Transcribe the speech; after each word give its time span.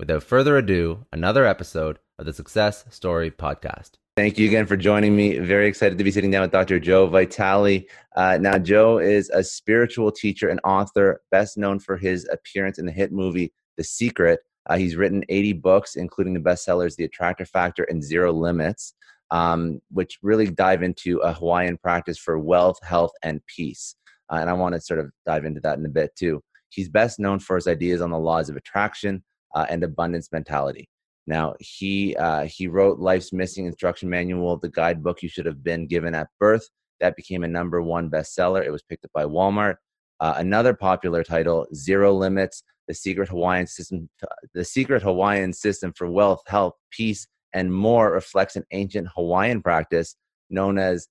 Without 0.00 0.22
further 0.22 0.56
ado, 0.56 1.04
another 1.12 1.44
episode 1.44 1.98
of 2.18 2.24
the 2.24 2.32
Success 2.32 2.86
Story 2.88 3.30
Podcast. 3.30 3.98
Thank 4.16 4.38
you 4.38 4.48
again 4.48 4.64
for 4.64 4.74
joining 4.74 5.14
me. 5.14 5.38
Very 5.38 5.68
excited 5.68 5.98
to 5.98 6.04
be 6.04 6.10
sitting 6.10 6.30
down 6.30 6.40
with 6.40 6.52
Dr. 6.52 6.80
Joe 6.80 7.06
Vitale. 7.06 7.86
Uh, 8.16 8.38
now, 8.40 8.56
Joe 8.56 8.96
is 8.96 9.28
a 9.28 9.44
spiritual 9.44 10.10
teacher 10.10 10.48
and 10.48 10.58
author, 10.64 11.20
best 11.30 11.58
known 11.58 11.80
for 11.80 11.98
his 11.98 12.26
appearance 12.32 12.78
in 12.78 12.86
the 12.86 12.92
hit 12.92 13.12
movie 13.12 13.52
The 13.76 13.84
Secret. 13.84 14.40
Uh, 14.70 14.78
he's 14.78 14.96
written 14.96 15.22
80 15.28 15.52
books, 15.52 15.96
including 15.96 16.32
the 16.32 16.40
bestsellers 16.40 16.96
The 16.96 17.04
Attractor 17.04 17.44
Factor 17.44 17.82
and 17.82 18.02
Zero 18.02 18.32
Limits, 18.32 18.94
um, 19.30 19.82
which 19.90 20.18
really 20.22 20.46
dive 20.46 20.82
into 20.82 21.18
a 21.18 21.34
Hawaiian 21.34 21.76
practice 21.76 22.16
for 22.16 22.38
wealth, 22.38 22.78
health, 22.82 23.12
and 23.22 23.44
peace. 23.54 23.96
Uh, 24.32 24.36
and 24.36 24.48
I 24.48 24.54
want 24.54 24.74
to 24.76 24.80
sort 24.80 25.00
of 25.00 25.10
dive 25.26 25.44
into 25.44 25.60
that 25.60 25.78
in 25.78 25.84
a 25.84 25.90
bit 25.90 26.16
too. 26.16 26.42
He's 26.70 26.88
best 26.88 27.18
known 27.18 27.38
for 27.38 27.56
his 27.56 27.66
ideas 27.66 28.00
on 28.00 28.10
the 28.10 28.18
laws 28.18 28.48
of 28.48 28.56
attraction 28.56 29.24
uh, 29.54 29.66
and 29.68 29.82
abundance 29.84 30.30
mentality. 30.32 30.88
Now 31.26 31.54
he 31.60 32.16
uh, 32.16 32.44
he 32.44 32.66
wrote 32.66 32.98
Life's 32.98 33.32
Missing 33.32 33.66
Instruction 33.66 34.08
Manual, 34.08 34.56
the 34.56 34.68
guidebook 34.68 35.22
you 35.22 35.28
should 35.28 35.46
have 35.46 35.62
been 35.62 35.86
given 35.86 36.14
at 36.14 36.28
birth. 36.38 36.68
That 37.00 37.16
became 37.16 37.44
a 37.44 37.48
number 37.48 37.80
one 37.82 38.10
bestseller. 38.10 38.64
It 38.64 38.70
was 38.70 38.82
picked 38.82 39.04
up 39.04 39.12
by 39.14 39.24
Walmart. 39.24 39.76
Uh, 40.18 40.34
another 40.36 40.74
popular 40.74 41.22
title, 41.22 41.66
Zero 41.74 42.12
Limits: 42.12 42.62
The 42.88 42.94
Secret 42.94 43.28
Hawaiian 43.28 43.66
System, 43.66 44.08
The 44.54 44.64
Secret 44.64 45.02
Hawaiian 45.02 45.52
System 45.52 45.92
for 45.96 46.10
Wealth, 46.10 46.42
Health, 46.46 46.74
Peace, 46.90 47.26
and 47.52 47.72
More, 47.72 48.12
reflects 48.12 48.56
an 48.56 48.64
ancient 48.72 49.08
Hawaiian 49.14 49.62
practice 49.62 50.16
known 50.50 50.78
as 50.78 51.06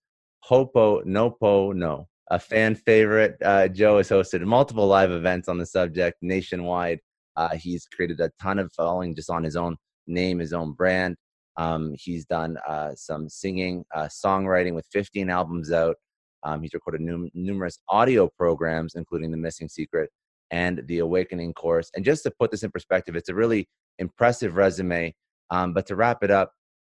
Ho'oponopono. 0.50 2.06
A 2.32 2.38
fan 2.38 2.76
favorite, 2.76 3.38
uh, 3.44 3.68
Joe 3.68 3.98
has 3.98 4.10
hosted 4.10 4.42
multiple 4.46 4.86
live 4.86 5.12
events 5.12 5.48
on 5.48 5.58
the 5.58 5.66
subject 5.66 6.18
nationwide. 6.22 7.00
Uh, 7.36 7.56
he's 7.56 7.86
created 7.88 8.20
a 8.20 8.32
ton 8.42 8.60
of 8.60 8.72
following 8.74 9.16
just 9.16 9.30
on 9.30 9.44
his 9.44 9.56
own 9.56 9.78
name 10.08 10.40
his 10.40 10.54
own 10.54 10.74
brand. 10.74 11.16
Um, 11.58 11.94
he's 11.98 12.26
done 12.26 12.58
uh, 12.68 12.92
some 12.96 13.30
singing, 13.30 13.84
uh, 13.94 14.08
songwriting 14.08 14.74
with 14.74 14.88
15 14.92 15.30
albums 15.30 15.72
out. 15.72 15.96
Um, 16.44 16.62
he's 16.62 16.74
recorded 16.74 17.02
num- 17.02 17.30
numerous 17.34 17.80
audio 17.90 18.30
programs, 18.38 18.96
including 18.96 19.32
The 19.32 19.38
Missing 19.38 19.70
Secret 19.70 20.10
and 20.52 20.82
The 20.88 21.00
Awakening 21.00 21.54
Course. 21.54 21.92
And 21.96 22.06
just 22.06 22.24
to 22.24 22.32
put 22.32 22.52
this 22.52 22.64
in 22.64 22.72
perspective, 22.72 23.16
it's 23.16 23.30
a 23.30 23.36
really 23.36 23.68
impressive 24.00 24.56
resume. 24.56 25.14
Um, 25.52 25.74
but 25.74 25.86
to 25.88 25.96
wrap 25.96 26.24
it 26.24 26.32
up, 26.32 26.54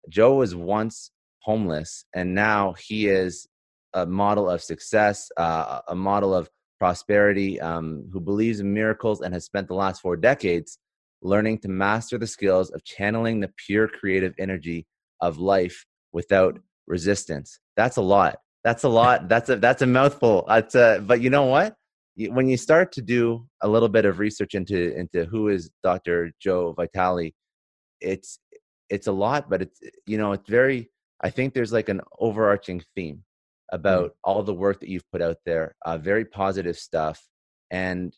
Joe 0.08 0.36
was 0.36 0.54
once 0.54 1.10
homeless, 1.40 2.04
and 2.14 2.34
now 2.34 2.74
he 2.78 3.08
is 3.08 3.46
a 3.92 4.06
model 4.06 4.48
of 4.48 4.62
success, 4.62 5.30
uh, 5.36 5.80
a 5.88 5.94
model 5.94 6.34
of 6.34 6.48
prosperity, 6.78 7.60
um, 7.60 8.08
who 8.12 8.20
believes 8.20 8.60
in 8.60 8.72
miracles 8.72 9.20
and 9.20 9.32
has 9.34 9.44
spent 9.44 9.68
the 9.68 9.74
last 9.74 10.00
four 10.00 10.16
decades 10.16 10.78
learning 11.22 11.58
to 11.58 11.68
master 11.68 12.18
the 12.18 12.26
skills 12.26 12.70
of 12.70 12.84
channeling 12.84 13.40
the 13.40 13.50
pure 13.66 13.88
creative 13.88 14.34
energy 14.38 14.86
of 15.20 15.38
life 15.38 15.86
without 16.12 16.58
resistance. 16.86 17.58
That's 17.76 17.96
a 17.96 18.02
lot. 18.02 18.38
That's 18.62 18.84
a 18.84 18.88
lot. 18.88 19.28
That's 19.28 19.48
a 19.50 19.56
that's 19.56 19.82
a 19.82 19.86
mouthful. 19.86 20.44
That's 20.46 20.74
a, 20.74 21.02
but 21.04 21.20
you 21.20 21.30
know 21.30 21.44
what? 21.44 21.74
When 22.16 22.48
you 22.48 22.56
start 22.56 22.92
to 22.92 23.02
do 23.02 23.46
a 23.62 23.68
little 23.68 23.88
bit 23.88 24.04
of 24.04 24.18
research 24.18 24.54
into 24.54 24.96
into 24.96 25.24
who 25.24 25.48
is 25.48 25.70
Dr. 25.82 26.32
Joe 26.40 26.72
Vitale, 26.72 27.34
it's 28.00 28.38
it's 28.88 29.06
a 29.06 29.12
lot, 29.12 29.50
but 29.50 29.62
it's 29.62 29.80
you 30.06 30.18
know 30.18 30.32
it's 30.32 30.48
very. 30.48 30.90
I 31.20 31.30
think 31.30 31.54
there's 31.54 31.72
like 31.72 31.88
an 31.88 32.00
overarching 32.20 32.82
theme 32.94 33.22
about 33.72 34.04
mm-hmm. 34.10 34.30
all 34.30 34.42
the 34.42 34.54
work 34.54 34.80
that 34.80 34.88
you've 34.88 35.10
put 35.10 35.22
out 35.22 35.38
there. 35.44 35.74
Uh, 35.84 35.98
very 35.98 36.24
positive 36.24 36.76
stuff, 36.78 37.22
and 37.70 38.14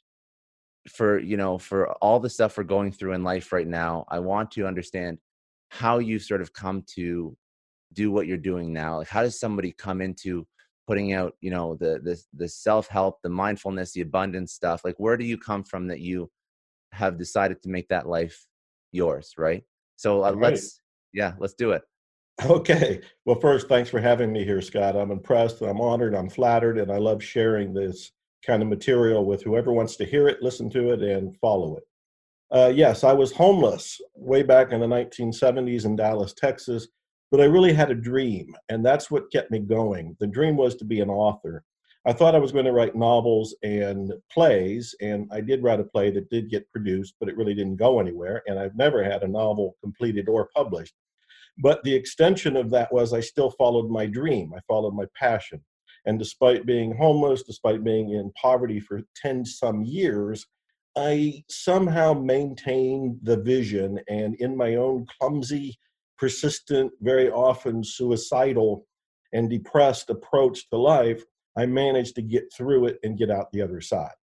for 0.88 1.18
you 1.18 1.36
know 1.36 1.58
for 1.58 1.90
all 1.94 2.20
the 2.20 2.30
stuff 2.30 2.56
we're 2.56 2.64
going 2.64 2.92
through 2.92 3.12
in 3.12 3.24
life 3.24 3.52
right 3.52 3.66
now 3.66 4.04
i 4.08 4.18
want 4.18 4.50
to 4.50 4.66
understand 4.66 5.18
how 5.70 5.98
you 5.98 6.18
sort 6.18 6.40
of 6.40 6.52
come 6.52 6.82
to 6.86 7.36
do 7.92 8.10
what 8.10 8.26
you're 8.26 8.36
doing 8.36 8.72
now 8.72 8.98
like 8.98 9.08
how 9.08 9.22
does 9.22 9.38
somebody 9.38 9.72
come 9.72 10.00
into 10.00 10.46
putting 10.86 11.12
out 11.12 11.34
you 11.40 11.50
know 11.50 11.74
the 11.74 11.98
the, 12.02 12.20
the 12.34 12.48
self-help 12.48 13.16
the 13.22 13.28
mindfulness 13.28 13.92
the 13.92 14.00
abundance 14.00 14.52
stuff 14.52 14.82
like 14.84 14.94
where 14.98 15.16
do 15.16 15.24
you 15.24 15.36
come 15.36 15.64
from 15.64 15.88
that 15.88 16.00
you 16.00 16.30
have 16.92 17.18
decided 17.18 17.60
to 17.62 17.68
make 17.68 17.88
that 17.88 18.08
life 18.08 18.46
yours 18.92 19.32
right 19.36 19.64
so 19.96 20.24
uh, 20.24 20.32
right. 20.32 20.52
let's 20.52 20.80
yeah 21.12 21.32
let's 21.38 21.54
do 21.54 21.72
it 21.72 21.82
okay 22.44 23.00
well 23.24 23.41
first 23.41 23.66
thanks 23.66 23.88
for 23.88 23.98
having 23.98 24.30
me 24.30 24.44
here 24.44 24.60
scott 24.60 24.94
i'm 24.94 25.10
impressed 25.10 25.62
i'm 25.62 25.80
honored 25.80 26.14
i'm 26.14 26.28
flattered 26.28 26.76
and 26.76 26.92
i 26.92 26.98
love 26.98 27.22
sharing 27.22 27.72
this 27.72 28.12
kind 28.47 28.62
of 28.62 28.69
material 28.69 29.24
with 29.24 29.42
whoever 29.42 29.72
wants 29.72 29.97
to 29.97 30.04
hear 30.04 30.28
it, 30.28 30.42
listen 30.42 30.70
to 30.70 30.92
it, 30.92 31.02
and 31.02 31.36
follow 31.38 31.76
it. 31.76 31.82
Uh, 32.50 32.72
yes, 32.72 33.02
I 33.02 33.12
was 33.12 33.32
homeless 33.32 34.00
way 34.14 34.42
back 34.44 34.70
in 34.70 34.80
the 34.80 34.86
1970s 34.86 35.84
in 35.84 35.96
Dallas, 35.96 36.32
Texas, 36.32 36.86
but 37.32 37.41
I 37.41 37.44
really 37.44 37.72
had 37.72 37.91
a 37.91 37.94
dream, 37.94 38.54
and 38.69 38.86
that's 38.86 39.10
what 39.10 39.32
kept 39.32 39.50
me 39.50 39.58
going. 39.58 40.16
The 40.20 40.28
dream 40.28 40.56
was 40.56 40.76
to 40.76 40.84
be 40.84 41.00
an 41.00 41.10
author. 41.10 41.64
I 42.06 42.12
thought 42.12 42.36
I 42.36 42.38
was 42.38 42.52
going 42.52 42.66
to 42.66 42.72
write 42.72 42.94
novels 42.94 43.56
and 43.64 44.12
plays, 44.30 44.94
and 45.00 45.28
I 45.32 45.41
did 45.41 45.64
write 45.64 45.80
a 45.80 45.84
play 45.84 46.12
that 46.12 46.30
did 46.30 46.48
get 46.48 46.70
produced, 46.70 47.14
but 47.19 47.28
it 47.28 47.36
really 47.36 47.54
didn't 47.54 47.76
go 47.76 47.98
anywhere, 47.98 48.44
and 48.46 48.60
I've 48.60 48.76
never 48.76 49.02
had 49.02 49.25
a 49.25 49.28
novel 49.28 49.76
completed 49.82 50.28
or 50.28 50.49
published. 50.55 50.94
But 51.58 51.82
the 51.82 51.94
extension 51.94 52.56
of 52.56 52.70
that 52.70 52.93
was 52.93 53.12
I 53.12 53.20
still 53.20 53.50
followed 53.50 53.91
my 53.91 54.06
dream, 54.06 54.53
I 54.55 54.61
followed 54.69 54.94
my 54.94 55.06
passion. 55.14 55.64
And 56.05 56.19
despite 56.19 56.67
being 56.67 56.94
homeless, 56.94 57.43
despite 57.43 57.82
being 57.82 58.11
in 58.11 58.32
poverty 58.41 58.79
for 58.79 59.03
10 59.17 59.44
some 59.44 59.82
years, 59.82 60.47
I 60.97 61.44
somehow 61.49 62.14
maintained 62.14 63.19
the 63.23 63.37
vision 63.37 64.00
and 64.08 64.35
in 64.37 64.56
my 64.56 64.76
own 64.76 65.06
clumsy, 65.19 65.79
persistent, 66.17 66.93
very 67.00 67.31
often 67.31 67.82
suicidal 67.85 68.87
and 69.32 69.50
depressed 69.50 70.09
approach 70.11 70.69
to 70.70 70.79
life, 70.79 71.23
I 71.59 71.67
managed 71.67 72.14
to 72.17 72.23
get 72.23 72.44
through 72.56 72.87
it 72.87 72.99
and 73.02 73.19
get 73.19 73.31
out 73.31 73.50
the 73.52 73.62
other 73.62 73.81
side. 73.81 74.14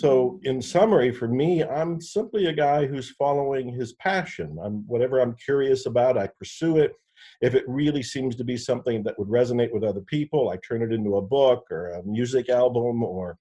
So, 0.00 0.38
in 0.44 0.62
summary, 0.62 1.10
for 1.10 1.26
me, 1.26 1.64
I'm 1.64 2.00
simply 2.00 2.46
a 2.46 2.52
guy 2.52 2.86
who's 2.86 3.10
following 3.10 3.68
his 3.68 3.94
passion. 3.94 4.56
I'm 4.62 4.86
whatever 4.86 5.18
I'm 5.18 5.34
curious 5.34 5.86
about, 5.86 6.16
I 6.16 6.28
pursue 6.38 6.76
it. 6.78 6.92
If 7.40 7.56
it 7.56 7.64
really 7.66 8.04
seems 8.04 8.36
to 8.36 8.44
be 8.44 8.56
something 8.56 9.02
that 9.02 9.18
would 9.18 9.26
resonate 9.26 9.72
with 9.72 9.82
other 9.82 10.02
people, 10.02 10.50
I 10.50 10.58
turn 10.58 10.82
it 10.82 10.92
into 10.92 11.16
a 11.16 11.22
book 11.22 11.64
or 11.72 11.88
a 11.88 12.04
music 12.04 12.48
album 12.48 13.02
or 13.02 13.38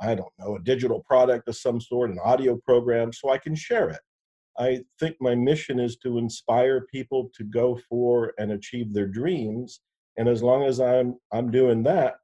I 0.00 0.14
don't 0.14 0.32
know, 0.38 0.54
a 0.54 0.62
digital 0.62 1.02
product 1.08 1.48
of 1.48 1.56
some 1.56 1.80
sort, 1.80 2.12
an 2.12 2.20
audio 2.24 2.56
program, 2.64 3.12
so 3.12 3.30
I 3.30 3.38
can 3.38 3.56
share 3.56 3.90
it. 3.90 4.00
I 4.60 4.84
think 5.00 5.16
my 5.18 5.34
mission 5.34 5.80
is 5.80 5.96
to 6.04 6.18
inspire 6.18 6.86
people 6.86 7.32
to 7.36 7.42
go 7.42 7.80
for 7.88 8.32
and 8.38 8.52
achieve 8.52 8.94
their 8.94 9.08
dreams. 9.08 9.80
And 10.18 10.28
as 10.28 10.40
long 10.40 10.62
as 10.62 10.78
I'm 10.78 11.16
I'm 11.32 11.50
doing 11.50 11.82
that, 11.82 12.14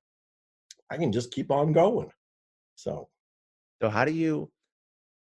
I 0.88 0.98
can 0.98 1.10
just 1.10 1.32
keep 1.32 1.50
on 1.50 1.72
going. 1.72 2.12
So 2.76 3.08
So 3.82 3.88
how 3.88 4.04
do 4.04 4.12
you 4.12 4.48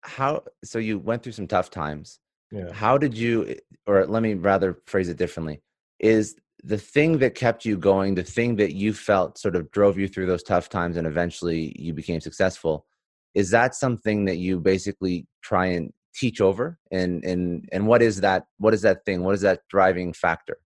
how 0.03 0.43
so 0.65 0.79
you 0.79 0.99
went 0.99 1.23
through 1.23 1.33
some 1.33 1.47
tough 1.47 1.69
times. 1.71 2.21
yeah. 2.51 2.73
How 2.73 2.97
did 2.97 3.15
you 3.17 3.47
eh, 3.49 3.55
or 3.87 4.07
let 4.07 4.23
me 4.23 4.33
rather 4.33 4.79
phrase 4.87 5.11
it 5.11 5.19
differently. 5.19 5.61
Is 6.01 6.37
the 6.65 6.79
thing 6.79 7.19
that 7.19 7.35
kept 7.35 7.67
you 7.67 7.77
going, 7.77 8.15
the 8.15 8.23
thing 8.23 8.57
that 8.57 8.75
you 8.75 8.95
felt 8.95 9.37
sort 9.37 9.57
of 9.57 9.71
drove 9.73 9.99
you 9.99 10.09
through 10.09 10.27
those 10.27 10.43
tough 10.43 10.71
times 10.71 10.97
and 10.97 11.07
eventually 11.07 11.77
you 11.79 11.93
became 11.93 12.21
successful, 12.21 12.87
is 13.35 13.51
that 13.51 13.75
something 13.75 14.25
that 14.25 14.37
you 14.39 14.59
basically 14.59 15.27
try 15.43 15.67
and 15.67 15.93
teach 16.15 16.41
over? 16.41 16.79
And 16.91 17.23
and 17.25 17.69
and 17.73 17.87
what 17.87 18.01
is 18.01 18.23
that 18.23 18.47
what 18.57 18.73
is 18.73 18.81
that 18.83 19.05
thing? 19.05 19.23
What 19.23 19.35
is 19.35 19.43
that 19.43 19.61
driving 19.69 20.15
factor? 20.15 20.57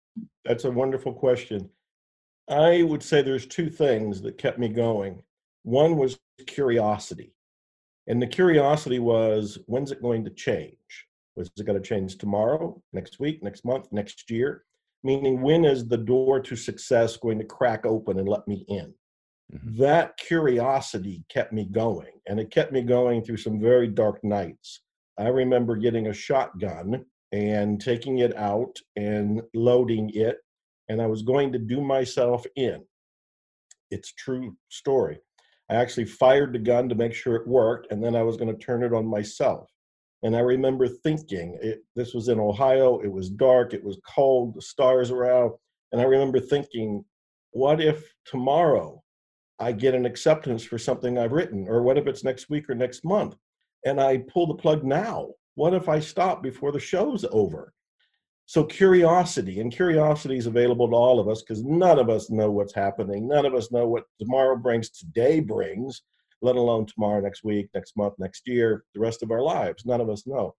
That's 0.44 0.64
a 0.64 0.70
wonderful 0.70 1.12
question. 1.12 1.68
I 2.48 2.84
would 2.84 3.02
say 3.02 3.22
there's 3.22 3.46
two 3.46 3.68
things 3.68 4.22
that 4.22 4.38
kept 4.38 4.60
me 4.60 4.68
going. 4.68 5.24
One 5.64 5.96
was 5.96 6.20
curiosity. 6.46 7.34
And 8.10 8.20
the 8.20 8.26
curiosity 8.26 8.98
was 8.98 9.56
when's 9.66 9.92
it 9.92 10.02
going 10.02 10.24
to 10.24 10.30
change? 10.30 11.06
Was 11.36 11.48
it 11.56 11.64
going 11.64 11.80
to 11.80 11.88
change 11.88 12.18
tomorrow, 12.18 12.82
next 12.92 13.20
week, 13.20 13.40
next 13.40 13.64
month, 13.64 13.86
next 13.92 14.28
year? 14.32 14.64
Meaning, 15.04 15.42
when 15.42 15.64
is 15.64 15.86
the 15.86 15.96
door 15.96 16.40
to 16.40 16.56
success 16.56 17.16
going 17.16 17.38
to 17.38 17.44
crack 17.44 17.86
open 17.86 18.18
and 18.18 18.28
let 18.28 18.48
me 18.48 18.64
in? 18.66 18.92
Mhm. 19.52 19.76
That 19.78 20.16
curiosity 20.16 21.22
kept 21.28 21.52
me 21.52 21.66
going, 21.66 22.20
and 22.26 22.40
it 22.40 22.50
kept 22.50 22.72
me 22.72 22.82
going 22.82 23.22
through 23.22 23.36
some 23.36 23.60
very 23.60 23.86
dark 23.86 24.24
nights. 24.24 24.82
I 25.16 25.28
remember 25.28 25.76
getting 25.76 26.08
a 26.08 26.12
shotgun 26.12 27.06
and 27.30 27.80
taking 27.80 28.18
it 28.18 28.36
out 28.36 28.76
and 28.96 29.40
loading 29.54 30.10
it, 30.14 30.38
and 30.88 31.00
I 31.00 31.06
was 31.06 31.22
going 31.22 31.52
to 31.52 31.60
do 31.60 31.80
myself 31.80 32.44
in. 32.56 32.84
It's 33.92 34.12
true 34.12 34.56
story. 34.68 35.20
I 35.70 35.76
actually 35.76 36.06
fired 36.06 36.52
the 36.52 36.58
gun 36.58 36.88
to 36.88 36.96
make 36.96 37.14
sure 37.14 37.36
it 37.36 37.46
worked, 37.46 37.92
and 37.92 38.02
then 38.02 38.16
I 38.16 38.22
was 38.22 38.36
going 38.36 38.50
to 38.50 38.64
turn 38.64 38.82
it 38.82 38.92
on 38.92 39.06
myself. 39.06 39.70
And 40.24 40.36
I 40.36 40.40
remember 40.40 40.88
thinking, 40.88 41.58
it, 41.62 41.84
this 41.94 42.12
was 42.12 42.28
in 42.28 42.40
Ohio, 42.40 42.98
it 43.00 43.10
was 43.10 43.30
dark, 43.30 43.72
it 43.72 43.84
was 43.84 44.00
cold, 44.04 44.54
the 44.54 44.62
stars 44.62 45.12
were 45.12 45.30
out. 45.30 45.58
And 45.92 46.00
I 46.00 46.04
remember 46.04 46.40
thinking, 46.40 47.04
what 47.52 47.80
if 47.80 48.12
tomorrow 48.24 49.02
I 49.60 49.72
get 49.72 49.94
an 49.94 50.06
acceptance 50.06 50.64
for 50.64 50.76
something 50.76 51.16
I've 51.16 51.32
written? 51.32 51.66
Or 51.68 51.82
what 51.82 51.98
if 51.98 52.06
it's 52.06 52.24
next 52.24 52.50
week 52.50 52.68
or 52.68 52.74
next 52.74 53.04
month? 53.04 53.36
And 53.86 54.00
I 54.00 54.18
pull 54.18 54.46
the 54.46 54.54
plug 54.54 54.84
now. 54.84 55.28
What 55.54 55.72
if 55.72 55.88
I 55.88 56.00
stop 56.00 56.42
before 56.42 56.72
the 56.72 56.80
show's 56.80 57.24
over? 57.30 57.72
So 58.50 58.64
curiosity, 58.64 59.60
and 59.60 59.70
curiosity 59.70 60.36
is 60.36 60.46
available 60.46 60.88
to 60.88 60.96
all 60.96 61.20
of 61.20 61.28
us 61.28 61.40
because 61.40 61.62
none 61.62 62.00
of 62.00 62.10
us 62.10 62.30
know 62.30 62.50
what's 62.50 62.74
happening. 62.74 63.28
None 63.28 63.46
of 63.46 63.54
us 63.54 63.70
know 63.70 63.86
what 63.86 64.06
tomorrow 64.18 64.56
brings, 64.56 64.90
today 64.90 65.38
brings, 65.38 66.02
let 66.42 66.56
alone 66.56 66.86
tomorrow, 66.86 67.20
next 67.20 67.44
week, 67.44 67.68
next 67.74 67.96
month, 67.96 68.14
next 68.18 68.48
year, 68.48 68.82
the 68.92 68.98
rest 68.98 69.22
of 69.22 69.30
our 69.30 69.40
lives. 69.40 69.86
None 69.86 70.00
of 70.00 70.10
us 70.10 70.26
know. 70.26 70.56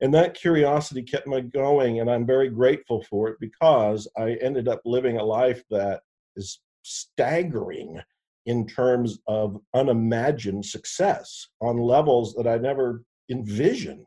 And 0.00 0.14
that 0.14 0.32
curiosity 0.32 1.02
kept 1.02 1.26
me 1.26 1.42
going, 1.42 2.00
and 2.00 2.10
I'm 2.10 2.24
very 2.24 2.48
grateful 2.48 3.02
for 3.02 3.28
it 3.28 3.36
because 3.38 4.08
I 4.16 4.38
ended 4.40 4.66
up 4.66 4.80
living 4.86 5.18
a 5.18 5.22
life 5.22 5.62
that 5.68 6.00
is 6.36 6.60
staggering 6.84 8.00
in 8.46 8.66
terms 8.66 9.18
of 9.26 9.60
unimagined 9.74 10.64
success 10.64 11.48
on 11.60 11.76
levels 11.76 12.32
that 12.36 12.46
I 12.46 12.56
never 12.56 13.04
envisioned. 13.30 14.06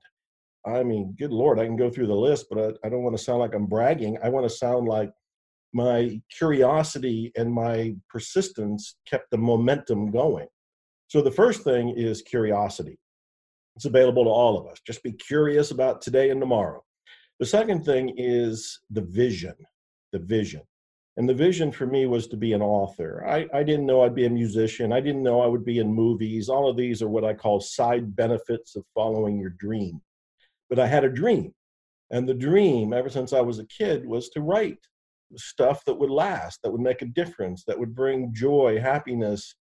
I 0.65 0.83
mean, 0.83 1.15
good 1.17 1.31
Lord, 1.31 1.59
I 1.59 1.65
can 1.65 1.77
go 1.77 1.89
through 1.89 2.07
the 2.07 2.15
list, 2.15 2.47
but 2.49 2.59
I, 2.59 2.87
I 2.87 2.89
don't 2.89 3.03
want 3.03 3.17
to 3.17 3.23
sound 3.23 3.39
like 3.39 3.53
I'm 3.53 3.65
bragging. 3.65 4.17
I 4.23 4.29
want 4.29 4.45
to 4.49 4.55
sound 4.55 4.87
like 4.87 5.11
my 5.73 6.19
curiosity 6.35 7.31
and 7.35 7.53
my 7.53 7.95
persistence 8.09 8.95
kept 9.07 9.31
the 9.31 9.37
momentum 9.37 10.11
going. 10.11 10.47
So 11.07 11.21
the 11.21 11.31
first 11.31 11.63
thing 11.63 11.89
is 11.95 12.21
curiosity. 12.21 12.99
It's 13.75 13.85
available 13.85 14.25
to 14.25 14.29
all 14.29 14.59
of 14.59 14.67
us. 14.67 14.79
Just 14.85 15.03
be 15.03 15.13
curious 15.13 15.71
about 15.71 16.01
today 16.01 16.31
and 16.31 16.41
tomorrow. 16.41 16.83
The 17.39 17.45
second 17.45 17.85
thing 17.85 18.13
is 18.17 18.81
the 18.89 19.01
vision. 19.01 19.55
The 20.11 20.19
vision. 20.19 20.61
And 21.17 21.27
the 21.27 21.33
vision 21.33 21.71
for 21.71 21.85
me 21.85 22.05
was 22.05 22.27
to 22.27 22.37
be 22.37 22.53
an 22.53 22.61
author. 22.61 23.25
I, 23.27 23.47
I 23.53 23.63
didn't 23.63 23.85
know 23.85 24.01
I'd 24.01 24.15
be 24.15 24.25
a 24.25 24.29
musician. 24.29 24.91
I 24.91 25.01
didn't 25.01 25.23
know 25.23 25.41
I 25.41 25.47
would 25.47 25.65
be 25.65 25.79
in 25.79 25.93
movies. 25.93 26.49
All 26.49 26.69
of 26.69 26.77
these 26.77 27.01
are 27.01 27.09
what 27.09 27.25
I 27.25 27.33
call 27.33 27.59
side 27.59 28.15
benefits 28.15 28.75
of 28.75 28.85
following 28.93 29.39
your 29.39 29.51
dream. 29.51 30.01
But 30.69 30.79
I 30.79 30.87
had 30.87 31.03
a 31.03 31.09
dream. 31.09 31.53
And 32.11 32.27
the 32.27 32.33
dream, 32.33 32.93
ever 32.93 33.09
since 33.09 33.33
I 33.33 33.41
was 33.41 33.59
a 33.59 33.67
kid, 33.67 34.05
was 34.05 34.29
to 34.29 34.41
write 34.41 34.79
stuff 35.35 35.85
that 35.85 35.93
would 35.93 36.09
last, 36.09 36.59
that 36.63 36.71
would 36.71 36.81
make 36.81 37.01
a 37.01 37.05
difference, 37.05 37.63
that 37.65 37.77
would 37.77 37.95
bring 37.95 38.33
joy, 38.33 38.79
happiness, 38.79 39.55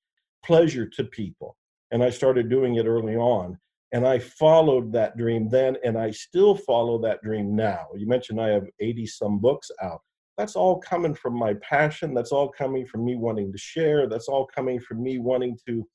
pleasure 0.45 0.87
to 0.87 1.05
people. 1.05 1.57
And 1.91 2.03
I 2.03 2.11
started 2.11 2.49
doing 2.49 2.77
it 2.77 2.87
early 2.87 3.17
on. 3.17 3.59
And 3.93 4.07
I 4.07 4.19
followed 4.19 4.93
that 4.93 5.17
dream 5.17 5.49
then, 5.49 5.77
and 5.85 5.97
I 5.97 6.11
still 6.11 6.57
follow 6.57 6.99
that 7.03 7.23
dream 7.23 7.55
now. 7.55 7.87
You 7.97 8.07
mentioned 8.07 8.41
I 8.41 8.49
have 8.49 8.67
80 8.81 9.07
some 9.07 9.39
books 9.39 9.71
out. 9.83 10.01
That's 10.37 10.57
all 10.57 10.79
coming 10.81 11.15
from 11.15 11.35
my 11.35 11.55
passion. 11.55 12.13
That's 12.13 12.33
all 12.33 12.49
coming 12.49 12.85
from 12.87 13.05
me 13.05 13.17
wanting 13.17 13.53
to 13.53 13.59
share. 13.59 14.09
That's 14.09 14.29
all 14.29 14.47
coming 14.47 14.81
from 14.81 15.03
me 15.03 15.19
wanting 15.19 15.57
to 15.67 15.87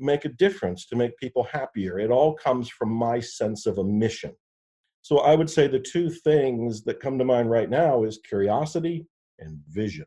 make 0.00 0.24
a 0.24 0.30
difference, 0.30 0.86
to 0.86 0.96
make 0.96 1.16
people 1.18 1.44
happier. 1.44 1.98
It 1.98 2.10
all 2.10 2.34
comes 2.34 2.68
from 2.68 2.90
my 2.90 3.20
sense 3.20 3.66
of 3.66 3.78
a 3.78 3.84
mission. 3.84 4.32
So 5.02 5.18
I 5.18 5.34
would 5.34 5.48
say 5.48 5.66
the 5.66 5.78
two 5.78 6.10
things 6.10 6.82
that 6.84 7.00
come 7.00 7.18
to 7.18 7.24
mind 7.24 7.50
right 7.50 7.70
now 7.70 8.04
is 8.04 8.18
curiosity 8.28 9.06
and 9.38 9.58
vision. 9.68 10.06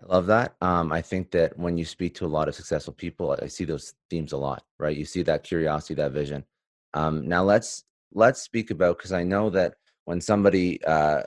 I 0.00 0.06
love 0.06 0.26
that. 0.26 0.54
Um, 0.60 0.92
I 0.92 1.00
think 1.00 1.30
that 1.32 1.56
when 1.58 1.76
you 1.76 1.84
speak 1.84 2.14
to 2.16 2.26
a 2.26 2.28
lot 2.28 2.48
of 2.48 2.54
successful 2.54 2.92
people, 2.92 3.36
I 3.40 3.46
see 3.46 3.64
those 3.64 3.94
themes 4.10 4.32
a 4.32 4.36
lot, 4.36 4.64
right? 4.78 4.96
You 4.96 5.04
see 5.04 5.22
that 5.22 5.44
curiosity, 5.44 5.94
that 5.94 6.12
vision. 6.12 6.44
Um, 6.94 7.28
now 7.28 7.42
let's 7.44 7.84
let's 8.12 8.42
speak 8.42 8.70
about 8.70 8.98
because 8.98 9.12
I 9.12 9.22
know 9.22 9.50
that 9.50 9.74
when 10.04 10.20
somebody 10.20 10.82
uh, 10.84 11.22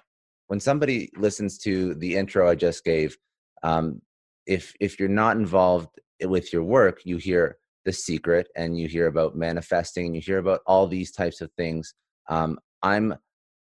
when 0.48 0.60
somebody 0.60 1.10
listens 1.18 1.58
to 1.60 1.96
the 1.96 2.16
intro 2.16 2.50
I 2.50 2.56
just 2.56 2.84
gave, 2.84 3.18
um, 3.64 4.02
if 4.46 4.74
if 4.80 5.00
you're 5.00 5.10
not 5.10 5.38
involved 5.38 6.00
with 6.24 6.54
your 6.54 6.64
work, 6.64 7.02
you 7.06 7.18
hear 7.18 7.58
the 7.86 7.94
secret 7.94 8.48
and 8.56 8.78
you 8.78 8.88
hear 8.88 9.08
about 9.08 9.36
manifesting 9.36 10.08
and 10.08 10.16
you 10.16 10.22
hear 10.22 10.40
about 10.40 10.62
all 10.66 10.88
these 10.88 11.12
types 11.12 11.42
of 11.42 11.52
things. 11.58 11.94
Um, 12.30 12.58
I'm 12.82 13.16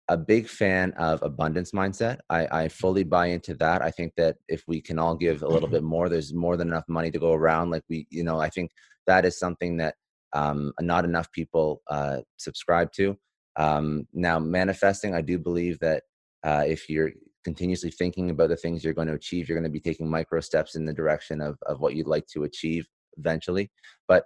a 0.09 0.17
big 0.17 0.49
fan 0.49 0.93
of 0.93 1.23
abundance 1.23 1.71
mindset. 1.71 2.19
I, 2.29 2.65
I 2.65 2.69
fully 2.69 3.05
buy 3.05 3.27
into 3.27 3.55
that. 3.57 3.81
I 3.81 3.91
think 3.91 4.13
that 4.17 4.37
if 4.49 4.65
we 4.67 4.81
can 4.81 4.99
all 4.99 5.15
give 5.15 5.43
a 5.43 5.49
little 5.49 5.69
bit 5.69 5.85
more, 5.85 6.09
there's 6.09 6.35
more 6.35 6.57
than 6.57 6.69
enough 6.69 6.89
money 6.89 7.11
to 7.13 7.19
go 7.19 7.33
around. 7.33 7.71
Like 7.71 7.85
we, 7.89 8.07
you 8.11 8.25
know, 8.25 8.41
I 8.41 8.51
think 8.51 8.73
that 9.07 9.25
is 9.25 9.39
something 9.39 9.77
that 9.77 9.95
um, 10.33 10.73
not 10.81 11.05
enough 11.05 11.31
people 11.33 11.83
uh, 11.89 12.19
subscribe 12.39 12.93
to. 12.93 13.17
Um, 13.57 14.07
now, 14.13 14.39
manifesting, 14.39 15.15
I 15.15 15.21
do 15.21 15.39
believe 15.39 15.79
that 15.81 16.03
uh, 16.43 16.65
if 16.67 16.89
you're 16.89 17.13
continuously 17.45 17.91
thinking 17.91 18.31
about 18.31 18.49
the 18.49 18.57
things 18.57 18.85
you're 18.85 18.95
going 18.95 19.09
to 19.09 19.15
achieve, 19.15 19.49
you're 19.49 19.59
going 19.59 19.71
to 19.71 19.71
be 19.71 19.81
taking 19.81 20.09
micro 20.09 20.41
steps 20.41 20.75
in 20.75 20.85
the 20.85 20.93
direction 20.93 21.41
of, 21.41 21.59
of 21.67 21.81
what 21.81 21.95
you'd 21.95 22.07
like 22.07 22.27
to 22.29 22.45
achieve 22.45 22.87
eventually. 23.17 23.71
But 24.09 24.25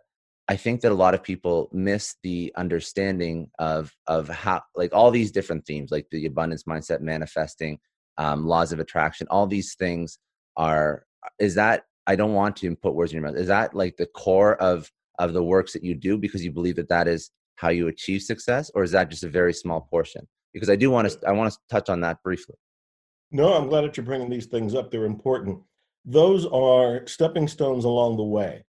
I 0.48 0.56
think 0.56 0.82
that 0.82 0.92
a 0.92 0.94
lot 0.94 1.14
of 1.14 1.22
people 1.22 1.70
miss 1.72 2.16
the 2.22 2.52
understanding 2.56 3.50
of 3.58 3.92
of 4.06 4.28
how 4.28 4.62
like 4.74 4.92
all 4.92 5.10
these 5.10 5.32
different 5.32 5.64
themes, 5.64 5.90
like 5.90 6.06
the 6.10 6.26
abundance 6.26 6.64
mindset, 6.64 7.00
manifesting, 7.00 7.78
um, 8.18 8.46
laws 8.46 8.72
of 8.72 8.78
attraction. 8.78 9.26
All 9.30 9.46
these 9.46 9.74
things 9.74 10.18
are. 10.56 11.04
Is 11.38 11.54
that 11.54 11.84
I 12.06 12.16
don't 12.16 12.34
want 12.34 12.56
to 12.56 12.76
put 12.76 12.94
words 12.94 13.12
in 13.12 13.16
your 13.16 13.26
mouth. 13.26 13.40
Is 13.40 13.48
that 13.48 13.74
like 13.74 13.96
the 13.96 14.06
core 14.06 14.56
of 14.56 14.90
of 15.18 15.32
the 15.32 15.42
works 15.42 15.72
that 15.72 15.84
you 15.84 15.94
do 15.94 16.18
because 16.18 16.44
you 16.44 16.52
believe 16.52 16.76
that 16.76 16.88
that 16.88 17.08
is 17.08 17.30
how 17.56 17.70
you 17.70 17.88
achieve 17.88 18.20
success, 18.20 18.70
or 18.74 18.82
is 18.82 18.90
that 18.90 19.08
just 19.08 19.24
a 19.24 19.28
very 19.28 19.54
small 19.54 19.80
portion? 19.80 20.28
Because 20.52 20.68
I 20.68 20.76
do 20.76 20.90
want 20.90 21.08
to 21.08 21.18
I 21.26 21.32
want 21.32 21.52
to 21.52 21.58
touch 21.70 21.88
on 21.88 22.02
that 22.02 22.22
briefly. 22.22 22.56
No, 23.34 23.52
I'm 23.52 23.66
glad 23.66 23.80
that 23.80 23.96
you're 23.96 24.06
bringing 24.06 24.30
these 24.30 24.46
things 24.46 24.76
up. 24.76 24.92
They're 24.92 25.06
important. 25.06 25.58
Those 26.04 26.46
are 26.46 27.04
stepping 27.08 27.48
stones 27.48 27.84
along 27.84 28.16
the 28.16 28.22
way. 28.22 28.64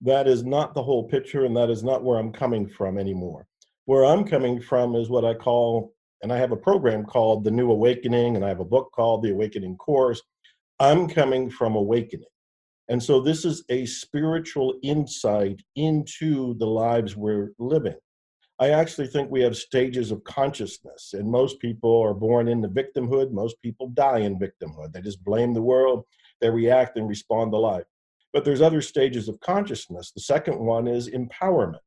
That 0.00 0.26
is 0.26 0.42
not 0.42 0.74
the 0.74 0.82
whole 0.82 1.04
picture, 1.04 1.44
and 1.44 1.56
that 1.56 1.70
is 1.70 1.84
not 1.84 2.02
where 2.02 2.18
I'm 2.18 2.32
coming 2.32 2.68
from 2.68 2.98
anymore. 2.98 3.46
Where 3.84 4.04
I'm 4.04 4.24
coming 4.24 4.60
from 4.60 4.96
is 4.96 5.08
what 5.08 5.24
I 5.24 5.34
call, 5.34 5.94
and 6.20 6.32
I 6.32 6.36
have 6.36 6.50
a 6.50 6.56
program 6.56 7.04
called 7.04 7.44
The 7.44 7.52
New 7.52 7.70
Awakening, 7.70 8.34
and 8.34 8.44
I 8.44 8.48
have 8.48 8.58
a 8.58 8.64
book 8.64 8.90
called 8.92 9.22
The 9.22 9.30
Awakening 9.30 9.76
Course. 9.76 10.20
I'm 10.80 11.08
coming 11.08 11.48
from 11.48 11.76
awakening. 11.76 12.26
And 12.88 13.00
so 13.00 13.20
this 13.20 13.44
is 13.44 13.62
a 13.68 13.86
spiritual 13.86 14.80
insight 14.82 15.62
into 15.76 16.54
the 16.58 16.66
lives 16.66 17.14
we're 17.14 17.52
living. 17.60 17.94
I 18.60 18.70
actually 18.70 19.06
think 19.06 19.30
we 19.30 19.42
have 19.42 19.56
stages 19.56 20.10
of 20.10 20.24
consciousness, 20.24 21.14
and 21.14 21.30
most 21.30 21.60
people 21.60 22.02
are 22.02 22.14
born 22.14 22.48
into 22.48 22.68
victimhood. 22.68 23.30
Most 23.30 23.60
people 23.62 23.88
die 23.90 24.18
in 24.18 24.38
victimhood. 24.38 24.92
They 24.92 25.00
just 25.00 25.22
blame 25.22 25.54
the 25.54 25.62
world, 25.62 26.04
they 26.40 26.50
react 26.50 26.96
and 26.96 27.08
respond 27.08 27.52
to 27.52 27.58
life. 27.58 27.84
But 28.32 28.44
there's 28.44 28.60
other 28.60 28.82
stages 28.82 29.28
of 29.28 29.38
consciousness. 29.40 30.10
The 30.10 30.20
second 30.20 30.58
one 30.58 30.88
is 30.88 31.08
empowerment. 31.08 31.78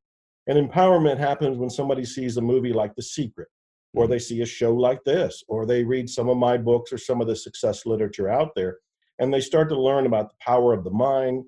And 0.48 0.58
empowerment 0.58 1.18
happens 1.18 1.58
when 1.58 1.70
somebody 1.70 2.06
sees 2.06 2.38
a 2.38 2.42
movie 2.42 2.74
like 2.74 2.96
The 2.96 3.04
Secret, 3.04 3.50
or 3.94 4.08
they 4.08 4.20
see 4.20 4.42
a 4.42 4.46
show 4.46 4.74
like 4.74 5.04
this, 5.04 5.44
or 5.48 5.66
they 5.66 5.84
read 5.84 6.10
some 6.10 6.30
of 6.30 6.38
my 6.38 6.58
books 6.58 6.92
or 6.92 6.98
some 6.98 7.22
of 7.22 7.28
the 7.28 7.36
success 7.36 7.86
literature 7.86 8.30
out 8.30 8.56
there, 8.56 8.78
and 9.20 9.34
they 9.34 9.42
start 9.42 9.70
to 9.70 9.80
learn 9.80 10.06
about 10.06 10.30
the 10.30 10.36
power 10.40 10.74
of 10.74 10.84
the 10.84 10.90
mind, 10.90 11.44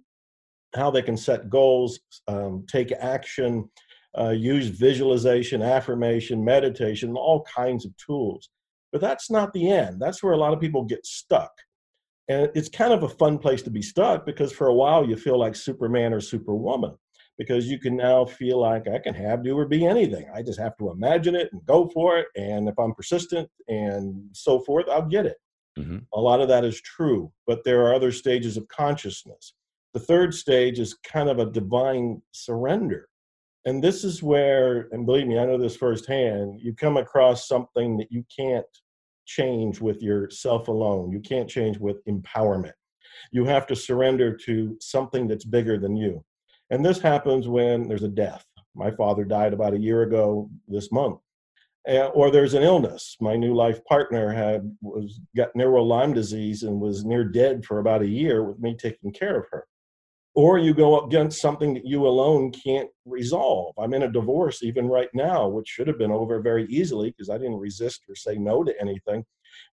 how 0.75 0.92
they 0.92 1.01
can 1.01 1.18
set 1.18 1.50
goals, 1.50 2.00
um, 2.27 2.65
take 2.70 2.92
action, 2.92 3.70
uh, 4.17 4.29
use 4.29 4.67
visualization, 4.67 5.62
affirmation, 5.62 6.43
meditation, 6.43 7.15
all 7.15 7.46
kinds 7.55 7.86
of 7.86 7.96
tools. 7.98 8.50
But 8.91 9.01
that's 9.01 9.32
not 9.32 9.53
the 9.53 9.72
end. 9.72 10.00
That's 10.00 10.22
where 10.22 10.34
a 10.34 10.38
lot 10.38 10.53
of 10.53 10.60
people 10.60 10.84
get 10.84 11.05
stuck. 11.05 11.51
And 12.29 12.50
it's 12.55 12.70
kind 12.70 12.93
of 12.93 13.03
a 13.03 13.10
fun 13.10 13.38
place 13.38 13.62
to 13.63 13.70
be 13.70 13.82
stuck 13.82 14.25
because 14.25 14.51
for 14.51 14.67
a 14.67 14.74
while 14.74 15.08
you 15.08 15.17
feel 15.17 15.38
like 15.38 15.55
Superman 15.55 16.13
or 16.13 16.22
Superwoman 16.22 16.96
because 17.38 17.67
you 17.67 17.79
can 17.79 17.96
now 17.96 18.25
feel 18.25 18.60
like 18.60 18.88
I 18.88 19.00
can 19.00 19.13
have, 19.15 19.43
do, 19.43 19.58
or 19.58 19.65
be 19.65 19.86
anything. 19.86 20.27
I 20.34 20.43
just 20.43 20.60
have 20.60 20.77
to 20.77 20.91
imagine 20.91 21.36
it 21.36 21.50
and 21.51 21.65
go 21.65 21.89
for 21.89 22.17
it. 22.20 22.27
And 22.36 22.70
if 22.70 22.77
I'm 22.77 22.93
persistent 22.93 23.50
and 23.67 24.29
so 24.34 24.60
forth, 24.60 24.86
I'll 24.89 25.08
get 25.08 25.25
it. 25.25 25.38
Mm-hmm. 25.77 26.00
A 26.13 26.20
lot 26.20 26.41
of 26.41 26.48
that 26.50 26.63
is 26.63 26.79
true, 26.82 27.32
but 27.48 27.63
there 27.63 27.82
are 27.86 27.96
other 27.96 28.12
stages 28.12 28.58
of 28.58 28.67
consciousness. 28.67 29.53
The 29.93 30.00
third 30.00 30.34
stage 30.34 30.79
is 30.79 30.96
kind 31.03 31.29
of 31.29 31.39
a 31.39 31.50
divine 31.50 32.22
surrender. 32.32 33.08
And 33.65 33.84
this 33.84 34.03
is 34.03 34.22
where, 34.22 34.89
and 34.91 35.05
believe 35.05 35.27
me, 35.27 35.39
I 35.39 35.46
know 35.46 35.58
this 35.58 35.77
firsthand, 35.77 36.60
you 36.62 36.74
come 36.74 36.98
across 36.98 37.48
something 37.48 37.98
that 37.98 38.12
you 38.12 38.25
can't 38.36 38.65
change 39.25 39.79
with 39.79 40.01
yourself 40.01 40.67
alone. 40.67 41.12
You 41.12 41.22
can't 41.22 41.50
change 41.50 41.77
with 41.77 42.03
empowerment. 42.05 42.74
You 43.32 43.46
have 43.46 43.65
to 43.67 43.75
surrender 43.75 44.36
to 44.46 44.77
something 44.82 45.27
that's 45.27 45.46
bigger 45.46 45.77
than 45.77 45.96
you. 45.96 46.24
And 46.72 46.84
this 46.84 47.00
happens 47.00 47.48
when 47.48 47.88
there's 47.88 48.03
a 48.03 48.10
death. 48.10 48.46
My 48.75 48.91
father 48.91 49.24
died 49.24 49.53
about 49.53 49.74
a 49.74 49.79
year 49.79 50.01
ago 50.01 50.50
this 50.67 50.91
month. 50.91 51.20
Uh, 51.88 52.08
or 52.08 52.32
there's 52.32 52.53
an 52.53 52.63
illness. 52.63 53.17
My 53.20 53.36
new 53.36 53.53
life 53.53 53.84
partner 53.86 54.32
had 54.32 54.75
was 54.82 55.20
got 55.36 55.53
neuro 55.53 55.84
Lyme 55.84 56.13
disease 56.13 56.63
and 56.63 56.79
was 56.79 57.03
near 57.03 57.25
dead 57.25 57.65
for 57.65 57.79
about 57.79 58.01
a 58.01 58.08
year 58.08 58.43
with 58.43 58.60
me 58.60 58.74
taking 58.74 59.12
care 59.12 59.38
of 59.38 59.46
her. 59.51 59.67
Or 60.35 60.57
you 60.57 60.73
go 60.73 60.97
up 60.97 61.05
against 61.05 61.41
something 61.41 61.75
that 61.75 61.85
you 61.85 62.07
alone 62.07 62.51
can't 62.51 62.89
resolve. 63.05 63.75
I'm 63.77 63.93
in 63.93 64.03
a 64.03 64.11
divorce 64.11 64.63
even 64.63 64.87
right 64.87 65.09
now, 65.13 65.47
which 65.47 65.67
should 65.67 65.87
have 65.87 65.99
been 65.99 66.11
over 66.11 66.41
very 66.41 66.65
easily 66.65 67.11
because 67.11 67.29
I 67.29 67.37
didn't 67.37 67.59
resist 67.59 68.01
or 68.09 68.15
say 68.15 68.37
no 68.37 68.63
to 68.63 68.73
anything. 68.81 69.25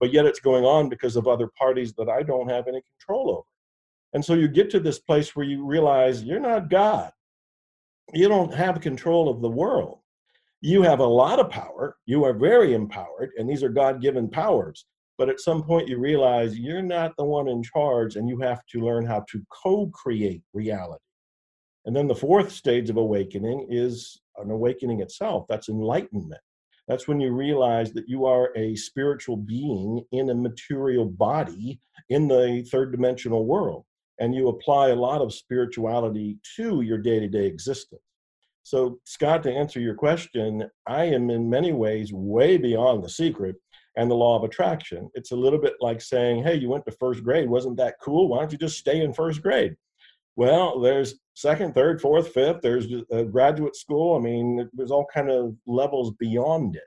But 0.01 0.13
yet 0.13 0.25
it's 0.25 0.41
going 0.41 0.65
on 0.65 0.89
because 0.89 1.17
of 1.17 1.29
other 1.29 1.51
parties 1.59 1.93
that 1.95 2.09
I 2.09 2.23
don't 2.23 2.49
have 2.49 2.69
any 2.69 2.81
control 2.99 3.31
over. 3.31 3.47
And 4.15 4.25
so 4.25 4.33
you 4.33 4.49
get 4.49 4.71
to 4.71 4.81
this 4.81 4.99
place 4.99 5.37
where 5.37 5.45
you 5.45 5.67
realize 5.67 6.23
you're 6.25 6.41
not 6.41 6.71
God. 6.71 7.11
You 8.15 8.29
don't 8.29 8.55
have 8.55 8.81
control 8.81 9.29
of 9.29 9.43
the 9.43 9.51
world. 9.51 9.99
You 10.63 10.83
have 10.83 11.01
a 11.01 11.07
lot 11.07 11.39
of 11.39 11.51
power. 11.51 11.97
You 12.07 12.25
are 12.25 12.33
very 12.33 12.73
empowered, 12.73 13.33
and 13.37 13.49
these 13.49 13.63
are 13.63 13.69
God 13.69 14.01
given 14.01 14.31
powers. 14.31 14.87
But 15.19 15.29
at 15.29 15.41
some 15.41 15.63
point, 15.63 15.89
you 15.89 15.99
realize 15.99 16.59
you're 16.59 16.83
not 16.83 17.17
the 17.17 17.25
one 17.25 17.49
in 17.49 17.63
charge, 17.63 18.17
and 18.17 18.29
you 18.29 18.39
have 18.41 18.61
to 18.73 18.81
learn 18.81 19.07
how 19.07 19.25
to 19.31 19.43
co 19.51 19.89
create 19.89 20.43
reality. 20.53 21.03
And 21.87 21.95
then 21.95 22.09
the 22.09 22.15
fourth 22.15 22.53
stage 22.53 22.91
of 22.91 22.97
awakening 22.97 23.69
is 23.71 24.21
an 24.37 24.51
awakening 24.51 25.01
itself 25.01 25.47
that's 25.49 25.69
enlightenment. 25.69 26.41
That's 26.89 27.09
when 27.09 27.21
you 27.21 27.33
realize 27.33 27.93
that 27.93 28.09
you 28.09 28.27
are 28.27 28.51
a 28.57 28.77
spiritual 28.77 29.37
being 29.37 30.05
in 30.13 30.31
a 30.31 30.35
material 30.35 31.07
body 31.07 31.81
in 32.11 32.29
the 32.29 32.67
third 32.71 32.93
dimensional 32.93 33.47
world 33.47 33.85
and 34.19 34.35
you 34.35 34.49
apply 34.49 34.89
a 34.89 34.95
lot 34.95 35.21
of 35.21 35.35
spirituality 35.35 36.39
to 36.57 36.81
your 36.81 36.99
day 36.99 37.21
to 37.21 37.29
day 37.29 37.47
existence. 37.47 38.01
So, 38.63 38.99
Scott, 39.05 39.43
to 39.45 39.53
answer 39.53 39.79
your 39.79 39.95
question, 39.95 40.69
I 40.87 41.05
am 41.05 41.31
in 41.31 41.49
many 41.49 41.73
ways 41.73 42.13
way 42.13 42.57
beyond 42.57 43.05
the 43.05 43.09
secret 43.09 43.57
and 43.97 44.11
the 44.11 44.15
law 44.15 44.37
of 44.37 44.45
attraction. 44.45 45.09
It's 45.15 45.33
a 45.33 45.37
little 45.37 45.59
bit 45.59 45.75
like 45.81 46.01
saying, 46.01 46.43
hey, 46.43 46.55
you 46.55 46.69
went 46.69 46.85
to 46.87 46.93
first 46.93 47.23
grade, 47.25 47.49
wasn't 47.49 47.77
that 47.79 47.97
cool? 48.03 48.29
Why 48.29 48.39
don't 48.39 48.53
you 48.53 48.59
just 48.59 48.79
stay 48.79 49.01
in 49.01 49.13
first 49.13 49.43
grade? 49.43 49.75
Well, 50.37 50.81
there's 50.81 51.15
second, 51.35 51.75
third, 51.75 52.01
fourth, 52.01 52.29
fifth, 52.29 52.61
there's 52.63 52.87
a 52.93 53.21
uh, 53.21 53.23
graduate 53.23 53.75
school. 53.75 54.17
I 54.17 54.21
mean, 54.21 54.69
there's 54.75 54.91
all 54.91 55.07
kind 55.13 55.31
of 55.31 55.57
levels 55.67 56.13
beyond 56.19 56.77
it. 56.77 56.83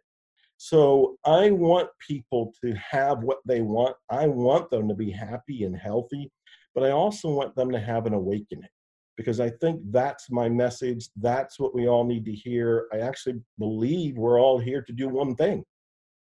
So 0.58 1.18
I 1.26 1.52
want 1.52 1.90
people 2.06 2.54
to 2.64 2.74
have 2.76 3.24
what 3.24 3.40
they 3.46 3.62
want. 3.62 3.96
I 4.10 4.28
want 4.28 4.70
them 4.70 4.88
to 4.90 4.94
be 4.94 5.10
happy 5.10 5.64
and 5.64 5.76
healthy 5.76 6.32
but 6.76 6.84
I 6.84 6.92
also 6.92 7.30
want 7.30 7.56
them 7.56 7.72
to 7.72 7.80
have 7.80 8.06
an 8.06 8.14
awakening 8.14 8.70
because 9.18 9.40
I 9.40 9.50
think 9.50 9.82
that's 9.92 10.32
my 10.32 10.48
message. 10.48 11.10
That's 11.18 11.60
what 11.60 11.76
we 11.76 11.88
all 11.88 12.06
need 12.06 12.26
to 12.26 12.32
hear. 12.32 12.88
I 12.94 13.00
actually 13.00 13.42
believe 13.58 14.18
we're 14.18 14.40
all 14.40 14.60
here 14.60 14.82
to 14.84 14.94
do 14.94 15.10
one 15.10 15.36
thing 15.36 15.66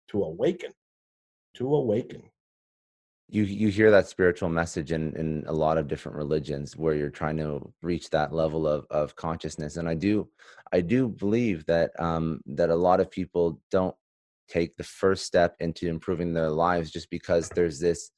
to 0.10 0.24
awaken, 0.24 0.72
to 1.55 1.75
awaken. 1.75 2.24
You, 3.29 3.43
you 3.43 3.69
hear 3.69 3.89
that 3.89 4.07
spiritual 4.07 4.50
message 4.50 4.91
in, 4.91 5.15
in 5.15 5.43
a 5.48 5.53
lot 5.53 5.77
of 5.77 5.88
different 5.88 6.17
religions 6.17 6.77
where 6.77 6.93
you're 6.93 7.10
trying 7.10 7.38
to 7.38 7.74
reach 7.81 8.10
that 8.12 8.33
level 8.33 8.67
of, 8.67 8.86
of 8.91 9.15
consciousness. 9.15 9.77
And 9.77 9.89
I 9.89 9.95
do, 9.95 10.27
I 10.72 10.81
do 10.81 11.07
believe 11.07 11.65
that, 11.65 11.91
um, 12.00 12.41
that 12.45 12.69
a 12.69 12.75
lot 12.75 13.00
of 13.00 13.10
people 13.10 13.60
don't 13.72 13.95
take 14.50 14.75
the 14.75 14.83
first 14.83 15.25
step 15.25 15.55
into 15.60 15.88
improving 15.88 16.33
their 16.33 16.50
lives 16.50 16.91
just 16.91 17.10
because 17.10 17.50
there's 17.50 17.79
this 17.79 18.12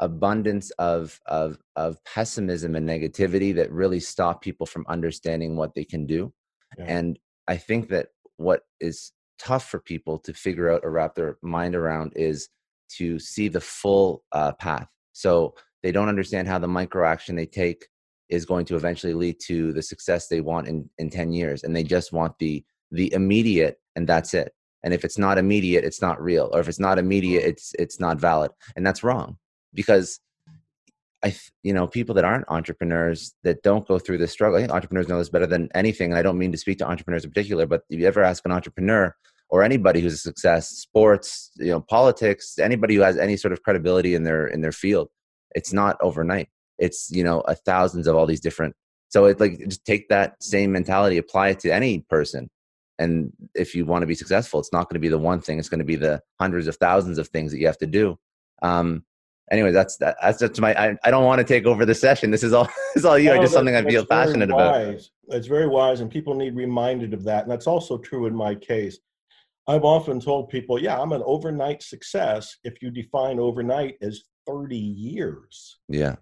abundance 0.00 0.70
of 0.72 1.20
of 1.26 1.56
of 1.76 2.02
pessimism 2.04 2.74
and 2.74 2.88
negativity 2.88 3.54
that 3.54 3.70
really 3.70 4.00
stop 4.00 4.42
people 4.42 4.66
from 4.66 4.84
understanding 4.88 5.56
what 5.56 5.72
they 5.74 5.84
can 5.84 6.04
do 6.04 6.32
yeah. 6.78 6.84
and 6.88 7.18
i 7.46 7.56
think 7.56 7.88
that 7.88 8.08
what 8.36 8.62
is 8.80 9.12
tough 9.38 9.68
for 9.68 9.80
people 9.80 10.18
to 10.20 10.32
figure 10.32 10.70
out 10.70 10.82
or 10.84 10.90
wrap 10.90 11.14
their 11.14 11.38
mind 11.42 11.74
around 11.74 12.12
is 12.16 12.48
to 12.96 13.18
see 13.18 13.48
the 13.48 13.60
full 13.60 14.22
uh, 14.32 14.52
path. 14.52 14.88
So 15.12 15.54
they 15.82 15.92
don't 15.92 16.08
understand 16.08 16.48
how 16.48 16.58
the 16.58 16.68
micro 16.68 17.06
action 17.06 17.36
they 17.36 17.46
take 17.46 17.86
is 18.28 18.46
going 18.46 18.64
to 18.66 18.76
eventually 18.76 19.14
lead 19.14 19.36
to 19.46 19.72
the 19.72 19.82
success 19.82 20.28
they 20.28 20.40
want 20.40 20.66
in 20.66 20.88
in 20.98 21.10
10 21.10 21.32
years 21.32 21.62
and 21.62 21.76
they 21.76 21.82
just 21.82 22.12
want 22.12 22.38
the 22.38 22.64
the 22.90 23.12
immediate 23.12 23.78
and 23.96 24.08
that's 24.08 24.34
it. 24.34 24.52
And 24.82 24.92
if 24.94 25.04
it's 25.04 25.18
not 25.18 25.38
immediate 25.38 25.84
it's 25.84 26.00
not 26.00 26.22
real 26.22 26.50
or 26.52 26.60
if 26.60 26.68
it's 26.68 26.80
not 26.80 26.98
immediate 26.98 27.44
it's 27.44 27.72
it's 27.78 28.00
not 28.00 28.18
valid 28.18 28.50
and 28.76 28.86
that's 28.86 29.04
wrong 29.04 29.36
because 29.74 30.20
I, 31.24 31.34
you 31.62 31.72
know, 31.72 31.86
people 31.86 32.14
that 32.16 32.24
aren't 32.24 32.44
entrepreneurs 32.48 33.34
that 33.44 33.62
don't 33.62 33.88
go 33.88 33.98
through 33.98 34.18
this 34.18 34.30
struggle. 34.30 34.58
I 34.58 34.60
think 34.60 34.72
entrepreneurs 34.72 35.08
know 35.08 35.18
this 35.18 35.30
better 35.30 35.46
than 35.46 35.70
anything. 35.74 36.10
And 36.10 36.18
I 36.18 36.22
don't 36.22 36.38
mean 36.38 36.52
to 36.52 36.58
speak 36.58 36.78
to 36.78 36.86
entrepreneurs 36.86 37.24
in 37.24 37.30
particular, 37.30 37.66
but 37.66 37.82
if 37.88 37.98
you 37.98 38.06
ever 38.06 38.22
ask 38.22 38.44
an 38.44 38.52
entrepreneur 38.52 39.14
or 39.48 39.62
anybody 39.62 40.00
who's 40.00 40.12
a 40.12 40.18
success, 40.18 40.68
sports, 40.68 41.50
you 41.56 41.70
know, 41.70 41.80
politics, 41.80 42.58
anybody 42.58 42.94
who 42.94 43.00
has 43.00 43.16
any 43.16 43.36
sort 43.38 43.52
of 43.52 43.62
credibility 43.62 44.14
in 44.14 44.24
their 44.24 44.46
in 44.46 44.60
their 44.60 44.72
field, 44.72 45.08
it's 45.54 45.72
not 45.72 45.96
overnight. 46.02 46.48
It's 46.78 47.10
you 47.10 47.24
know, 47.24 47.40
a 47.42 47.54
thousands 47.54 48.06
of 48.06 48.16
all 48.16 48.26
these 48.26 48.40
different. 48.40 48.74
So 49.08 49.24
it's 49.24 49.40
like 49.40 49.58
just 49.60 49.84
take 49.86 50.08
that 50.08 50.42
same 50.42 50.72
mentality, 50.72 51.16
apply 51.16 51.50
it 51.50 51.60
to 51.60 51.72
any 51.72 52.00
person, 52.10 52.50
and 52.98 53.32
if 53.54 53.74
you 53.74 53.86
want 53.86 54.02
to 54.02 54.06
be 54.06 54.14
successful, 54.14 54.60
it's 54.60 54.72
not 54.72 54.88
going 54.88 54.96
to 54.96 55.00
be 55.00 55.08
the 55.08 55.18
one 55.18 55.40
thing. 55.40 55.58
It's 55.58 55.68
going 55.68 55.78
to 55.78 55.84
be 55.84 55.96
the 55.96 56.20
hundreds 56.38 56.66
of 56.66 56.76
thousands 56.76 57.18
of 57.18 57.28
things 57.28 57.50
that 57.52 57.58
you 57.58 57.66
have 57.66 57.78
to 57.78 57.86
do. 57.86 58.18
Um, 58.62 59.04
anyway, 59.50 59.72
that's 59.72 59.96
that, 59.98 60.16
that's 60.22 60.38
just 60.38 60.60
my. 60.60 60.74
I, 60.74 60.96
I 61.04 61.10
don't 61.10 61.24
want 61.24 61.38
to 61.38 61.44
take 61.44 61.66
over 61.66 61.84
the 61.84 61.94
session. 61.94 62.30
This 62.30 62.42
is 62.42 62.52
all. 62.52 62.64
This 62.94 63.02
is 63.02 63.04
all 63.04 63.18
you. 63.18 63.34
No, 63.34 63.40
just 63.40 63.52
something 63.52 63.74
I 63.74 63.82
feel 63.82 64.06
passionate 64.06 64.50
wise. 64.50 65.10
about. 65.26 65.36
It's 65.36 65.48
very 65.48 65.66
wise, 65.66 66.00
and 66.00 66.10
people 66.10 66.34
need 66.34 66.54
reminded 66.54 67.12
of 67.12 67.24
that. 67.24 67.42
And 67.42 67.50
that's 67.50 67.66
also 67.66 67.98
true 67.98 68.26
in 68.26 68.34
my 68.34 68.54
case. 68.54 68.98
I've 69.66 69.84
often 69.84 70.20
told 70.20 70.50
people, 70.50 70.80
yeah, 70.80 71.00
I'm 71.00 71.12
an 71.12 71.22
overnight 71.24 71.82
success 71.82 72.56
if 72.64 72.82
you 72.82 72.90
define 72.90 73.38
overnight 73.38 73.96
as 74.02 74.24
30 74.46 74.76
years. 74.76 75.78
Yeah. 75.88 76.16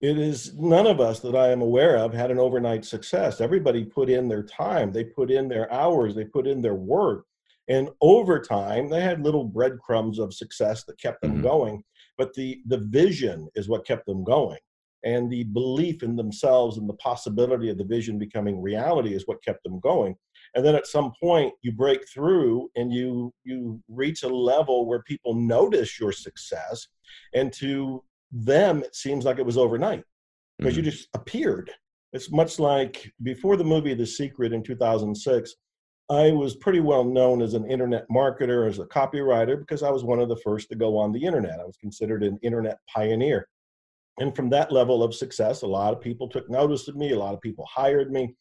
It 0.00 0.18
is 0.18 0.54
none 0.54 0.86
of 0.86 1.00
us 1.00 1.20
that 1.20 1.36
I 1.36 1.50
am 1.50 1.62
aware 1.62 1.96
of 1.96 2.12
had 2.12 2.30
an 2.30 2.38
overnight 2.38 2.84
success. 2.84 3.40
Everybody 3.40 3.84
put 3.84 4.10
in 4.10 4.28
their 4.28 4.42
time, 4.42 4.92
they 4.92 5.04
put 5.04 5.30
in 5.30 5.48
their 5.48 5.72
hours, 5.72 6.14
they 6.14 6.24
put 6.24 6.46
in 6.46 6.60
their 6.60 6.74
work. 6.74 7.24
And 7.68 7.88
over 8.02 8.40
time, 8.40 8.90
they 8.90 9.00
had 9.00 9.22
little 9.22 9.44
breadcrumbs 9.44 10.18
of 10.18 10.34
success 10.34 10.84
that 10.84 11.00
kept 11.00 11.22
them 11.22 11.34
mm-hmm. 11.34 11.42
going 11.42 11.84
but 12.18 12.34
the 12.34 12.60
the 12.66 12.78
vision 12.78 13.48
is 13.54 13.68
what 13.68 13.86
kept 13.86 14.06
them 14.06 14.24
going. 14.24 14.58
And 15.04 15.30
the 15.30 15.44
belief 15.44 16.02
in 16.02 16.16
themselves 16.16 16.78
and 16.78 16.88
the 16.88 16.94
possibility 16.94 17.68
of 17.68 17.76
the 17.76 17.84
vision 17.84 18.18
becoming 18.18 18.62
reality 18.62 19.14
is 19.14 19.26
what 19.26 19.44
kept 19.44 19.62
them 19.62 19.78
going. 19.80 20.16
And 20.54 20.64
then 20.64 20.74
at 20.74 20.86
some 20.86 21.12
point 21.20 21.52
you 21.60 21.72
break 21.72 22.08
through 22.08 22.70
and 22.76 22.92
you 22.92 23.32
you 23.44 23.82
reach 23.88 24.22
a 24.22 24.28
level 24.28 24.86
where 24.86 25.02
people 25.02 25.34
notice 25.34 26.00
your 26.00 26.12
success. 26.12 26.88
And 27.34 27.52
to 27.54 28.02
them 28.32 28.82
it 28.82 28.94
seems 28.94 29.24
like 29.24 29.38
it 29.38 29.46
was 29.46 29.58
overnight 29.58 30.04
because 30.58 30.74
mm-hmm. 30.74 30.84
you 30.84 30.90
just 30.90 31.08
appeared. 31.14 31.70
It's 32.12 32.30
much 32.30 32.58
like 32.58 33.12
before 33.22 33.56
the 33.56 33.64
movie 33.64 33.92
the 33.94 34.06
secret 34.06 34.52
in 34.52 34.62
2006 34.62 35.54
I 36.10 36.32
was 36.32 36.54
pretty 36.54 36.80
well 36.80 37.04
known 37.04 37.40
as 37.40 37.54
an 37.54 37.70
internet 37.70 38.06
marketer, 38.10 38.68
as 38.68 38.78
a 38.78 38.84
copywriter, 38.84 39.58
because 39.58 39.82
I 39.82 39.90
was 39.90 40.04
one 40.04 40.20
of 40.20 40.28
the 40.28 40.36
first 40.36 40.68
to 40.68 40.74
go 40.74 40.98
on 40.98 41.12
the 41.12 41.24
internet. 41.24 41.60
I 41.60 41.64
was 41.64 41.78
considered 41.78 42.22
an 42.22 42.38
internet 42.42 42.78
pioneer. 42.94 43.48
And 44.18 44.36
from 44.36 44.50
that 44.50 44.70
level 44.70 45.02
of 45.02 45.14
success, 45.14 45.62
a 45.62 45.66
lot 45.66 45.94
of 45.94 46.00
people 46.00 46.28
took 46.28 46.48
notice 46.50 46.88
of 46.88 46.96
me, 46.96 47.12
a 47.12 47.18
lot 47.18 47.34
of 47.34 47.40
people 47.40 47.66
hired 47.72 48.12
me. 48.12 48.34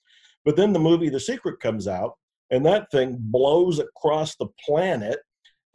But 0.45 0.57
then 0.57 0.73
the 0.73 0.79
movie 0.79 1.09
The 1.09 1.19
Secret 1.19 1.59
comes 1.61 1.87
out, 1.87 2.13
and 2.51 2.65
that 2.65 2.91
thing 2.91 3.17
blows 3.19 3.79
across 3.79 4.35
the 4.35 4.49
planet 4.65 5.19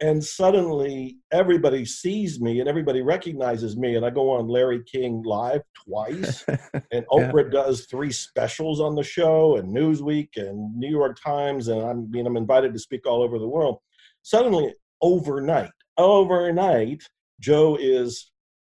and 0.01 0.23
suddenly 0.23 1.17
everybody 1.31 1.83
sees 1.83 2.39
me 2.39 2.59
and 2.59 2.69
everybody 2.69 3.01
recognizes 3.01 3.77
me 3.77 3.95
and 3.95 4.05
i 4.05 4.09
go 4.09 4.31
on 4.31 4.47
larry 4.47 4.81
king 4.83 5.21
live 5.23 5.61
twice 5.73 6.43
and 6.91 7.05
oprah 7.11 7.43
yeah. 7.45 7.63
does 7.63 7.85
three 7.85 8.11
specials 8.11 8.79
on 8.79 8.95
the 8.95 9.03
show 9.03 9.57
and 9.57 9.75
newsweek 9.75 10.29
and 10.35 10.75
new 10.77 10.89
york 10.89 11.19
times 11.21 11.67
and 11.67 11.81
i'm 11.81 12.09
mean 12.11 12.25
i'm 12.25 12.37
invited 12.37 12.73
to 12.73 12.79
speak 12.79 13.05
all 13.05 13.21
over 13.21 13.39
the 13.39 13.47
world 13.47 13.79
suddenly 14.21 14.73
overnight 15.01 15.71
overnight 15.97 17.03
joe 17.39 17.77
is 17.79 18.31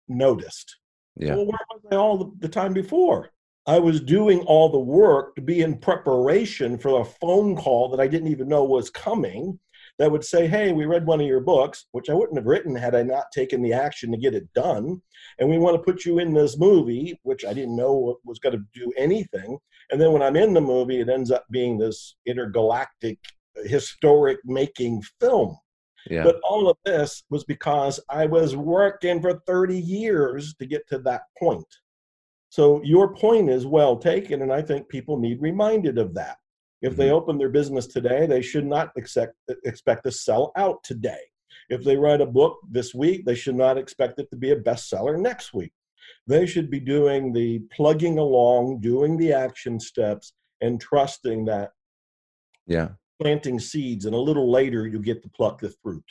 noticed 0.08 0.78
yeah. 1.18 1.36
well 1.36 1.46
where 1.46 1.60
was 1.74 1.82
i 1.92 1.96
all 1.96 2.34
the 2.40 2.50
time 2.50 2.74
before 2.74 3.30
I 3.68 3.78
was 3.78 4.01
doing 4.01 4.40
all 4.42 4.70
the 4.70 4.80
work 4.80 5.36
to 5.36 5.42
be 5.42 5.62
in 5.62 5.78
preparation 5.78 6.80
for 6.80 7.00
a 7.00 7.06
phone 7.06 7.56
call 7.56 7.90
that 7.90 8.00
I 8.00 8.08
didn't 8.08 8.30
even 8.30 8.48
know 8.48 8.63
was 8.63 8.90
coming 8.90 9.60
that 10.01 10.12
would 10.12 10.24
say, 10.24 10.48
Hey, 10.48 10.74
we 10.74 10.86
read 10.86 11.05
one 11.05 11.22
of 11.22 11.27
your 11.27 11.39
books, 11.39 11.86
which 11.91 12.10
I 12.10 12.13
wouldn't 12.13 12.38
have 12.38 12.48
written 12.48 12.75
had 12.75 12.96
I 12.96 13.03
not 13.03 13.31
taken 13.31 13.62
the 13.62 13.74
action 13.74 14.12
to 14.12 14.17
get 14.17 14.34
it 14.34 14.51
done. 14.53 15.01
And 15.39 15.50
we 15.50 15.60
want 15.60 15.75
to 15.75 15.91
put 15.91 16.05
you 16.05 16.20
in 16.20 16.34
this 16.34 16.58
movie, 16.58 17.20
which 17.24 17.46
I 17.46 17.53
didn't 17.53 17.75
know 17.75 18.17
was 18.25 18.39
going 18.39 18.58
to 18.58 18.65
do 18.74 18.91
anything. 18.98 19.58
And 19.91 20.01
then 20.01 20.12
when 20.12 20.24
I'm 20.24 20.36
in 20.36 20.53
the 20.53 20.62
movie, 20.62 21.01
it 21.01 21.10
ends 21.10 21.29
up 21.29 21.46
being 21.51 21.77
this 21.77 22.15
intergalactic, 22.25 23.20
historic 23.65 24.39
making 24.43 25.03
film. 25.20 25.58
Yeah. 26.10 26.24
But 26.24 26.39
all 26.43 26.67
of 26.67 26.77
this 26.84 27.24
was 27.29 27.43
because 27.43 28.00
I 28.10 28.25
was 28.25 28.55
working 28.55 29.22
for 29.22 29.39
30 29.46 29.77
years 29.77 30.55
to 30.55 30.65
get 30.65 30.88
to 30.89 30.98
that 31.00 31.24
point. 31.38 31.67
So 32.50 32.81
your 32.84 33.13
point 33.15 33.50
is 33.50 33.65
well 33.65 33.98
taken, 33.98 34.41
and 34.41 34.51
I 34.51 34.62
think 34.62 34.89
people 34.89 35.17
need 35.17 35.41
reminded 35.41 35.98
of 35.98 36.13
that. 36.15 36.38
If 36.81 36.95
they 36.95 37.05
mm-hmm. 37.05 37.15
open 37.15 37.38
their 37.38 37.50
business 37.50 37.88
today, 37.88 38.25
they 38.25 38.41
should 38.41 38.65
not 38.65 38.91
expect, 38.95 39.33
expect 39.63 40.03
to 40.03 40.11
sell 40.11 40.51
out 40.55 40.83
today. 40.83 41.21
If 41.69 41.83
they 41.83 41.95
write 41.95 42.21
a 42.21 42.25
book 42.25 42.57
this 42.69 42.93
week, 42.93 43.25
they 43.25 43.35
should 43.35 43.55
not 43.55 43.77
expect 43.77 44.19
it 44.19 44.29
to 44.31 44.38
be 44.38 44.51
a 44.51 44.59
bestseller 44.59 45.19
next 45.19 45.53
week. 45.53 45.73
They 46.27 46.45
should 46.45 46.69
be 46.69 46.79
doing 46.79 47.33
the 47.33 47.59
plugging 47.71 48.17
along, 48.17 48.81
doing 48.81 49.17
the 49.17 49.33
action 49.33 49.79
steps, 49.79 50.33
and 50.61 50.79
trusting 50.79 51.45
that 51.45 51.71
yeah 52.67 52.89
planting 53.21 53.59
seeds 53.59 54.05
and 54.05 54.15
a 54.15 54.19
little 54.19 54.51
later 54.51 54.88
you 54.88 55.00
get 55.00 55.21
to 55.21 55.29
pluck 55.29 55.59
the 55.59 55.73
fruit 55.83 56.03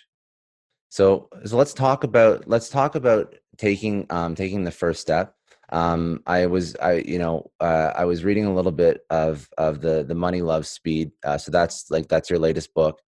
so 0.88 1.28
so 1.44 1.56
let's 1.56 1.72
talk 1.72 2.04
about 2.04 2.46
let's 2.46 2.68
talk 2.68 2.94
about 2.94 3.34
taking 3.56 4.06
um 4.10 4.34
taking 4.34 4.64
the 4.64 4.70
first 4.70 5.00
step 5.00 5.34
um, 5.72 6.22
I 6.26 6.46
was 6.46 6.76
I 6.76 6.94
you 6.94 7.18
know 7.18 7.50
uh, 7.60 7.92
I 7.94 8.04
was 8.04 8.24
reading 8.24 8.46
a 8.46 8.54
little 8.54 8.72
bit 8.72 9.02
of 9.10 9.48
of 9.56 9.80
the 9.80 10.04
the 10.04 10.14
Money 10.14 10.42
Love 10.42 10.66
Speed. 10.66 11.12
Uh, 11.24 11.38
so 11.38 11.50
that's 11.50 11.90
like 11.90 12.08
that's 12.08 12.28
your 12.28 12.38
latest 12.38 12.74
book, 12.74 13.00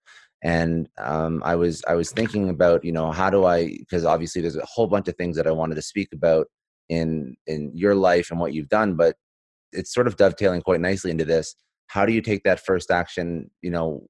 and 0.43 0.89
um, 0.99 1.43
I 1.45 1.57
was 1.57 1.83
I 1.89 1.95
was 1.95 2.13
thinking 2.13 2.49
about 2.49 2.85
you 2.85 2.93
know 2.93 3.11
how 3.11 3.31
do 3.31 3.45
I 3.45 3.77
because 3.79 4.05
obviously 4.05 4.43
there's 4.43 4.57
a 4.57 4.65
whole 4.65 4.87
bunch 4.87 5.09
of 5.09 5.17
things 5.17 5.37
that 5.37 5.47
I 5.47 5.51
wanted 5.51 5.75
to 5.75 5.83
speak 5.83 6.09
about 6.13 6.47
in 6.89 7.35
in 7.47 7.73
your 7.75 7.95
life 7.95 8.31
and 8.31 8.39
what 8.39 8.53
you've 8.53 8.69
done, 8.69 8.95
but 8.95 9.17
it's 9.73 9.93
sort 9.93 10.07
of 10.07 10.17
dovetailing 10.17 10.63
quite 10.63 10.81
nicely 10.81 11.11
into 11.11 11.25
this. 11.25 11.57
How 11.89 12.07
do 12.07 12.13
you 12.13 12.23
take 12.23 12.45
that 12.45 12.65
first 12.65 12.91
action? 12.91 13.51
You 13.61 13.71
know, 13.71 14.07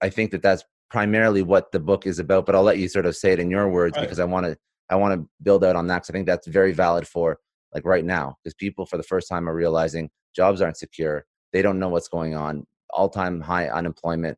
I 0.00 0.08
think 0.08 0.30
that 0.30 0.42
that's 0.42 0.64
primarily 0.90 1.42
what 1.42 1.70
the 1.72 1.80
book 1.80 2.06
is 2.06 2.18
about, 2.18 2.46
but 2.46 2.54
I'll 2.54 2.62
let 2.62 2.78
you 2.78 2.88
sort 2.88 3.06
of 3.06 3.14
say 3.14 3.32
it 3.32 3.40
in 3.40 3.50
your 3.50 3.68
words 3.68 3.96
right. 3.96 4.02
because 4.02 4.18
I 4.18 4.24
want 4.24 4.46
to 4.46 4.56
I 4.88 4.96
want 4.96 5.20
to 5.20 5.28
build 5.42 5.64
out 5.64 5.76
on 5.76 5.86
that 5.88 5.96
because 5.96 6.10
I 6.10 6.12
think 6.14 6.26
that's 6.26 6.46
very 6.46 6.72
valid 6.72 7.06
for 7.06 7.38
like 7.74 7.84
right 7.84 8.04
now 8.04 8.36
because 8.42 8.54
people 8.54 8.86
for 8.86 8.96
the 8.96 9.02
first 9.02 9.28
time 9.28 9.48
are 9.48 9.54
realizing 9.54 10.10
jobs 10.34 10.60
aren't 10.60 10.76
secure 10.76 11.24
they 11.52 11.62
don't 11.62 11.78
know 11.78 11.88
what's 11.88 12.08
going 12.08 12.34
on 12.34 12.66
all-time 12.92 13.40
high 13.40 13.68
unemployment. 13.68 14.36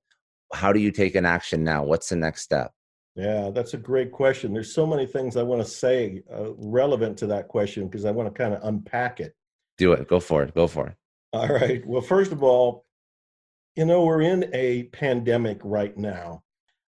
How 0.52 0.72
do 0.72 0.80
you 0.80 0.90
take 0.90 1.14
an 1.14 1.24
action 1.24 1.64
now? 1.64 1.84
What's 1.84 2.08
the 2.08 2.16
next 2.16 2.42
step? 2.42 2.72
Yeah 3.14 3.50
that's 3.50 3.74
a 3.74 3.78
great 3.78 4.12
question. 4.12 4.52
There's 4.52 4.74
so 4.74 4.86
many 4.86 5.06
things 5.06 5.36
i 5.36 5.42
want 5.42 5.62
to 5.62 5.68
say 5.68 6.22
uh, 6.32 6.52
relevant 6.56 7.18
to 7.18 7.26
that 7.28 7.48
question 7.48 7.86
because 7.86 8.04
i 8.04 8.10
want 8.10 8.32
to 8.32 8.42
kind 8.42 8.54
of 8.54 8.62
unpack 8.64 9.20
it. 9.20 9.34
Do 9.78 9.92
it. 9.92 10.08
Go 10.08 10.20
for 10.20 10.42
it. 10.42 10.54
Go 10.54 10.66
for 10.66 10.88
it. 10.88 10.94
All 11.32 11.48
right. 11.48 11.86
Well 11.86 12.00
first 12.00 12.32
of 12.32 12.42
all 12.42 12.86
you 13.76 13.84
know 13.84 14.04
we're 14.04 14.22
in 14.22 14.50
a 14.52 14.84
pandemic 14.84 15.58
right 15.62 15.96
now 15.96 16.42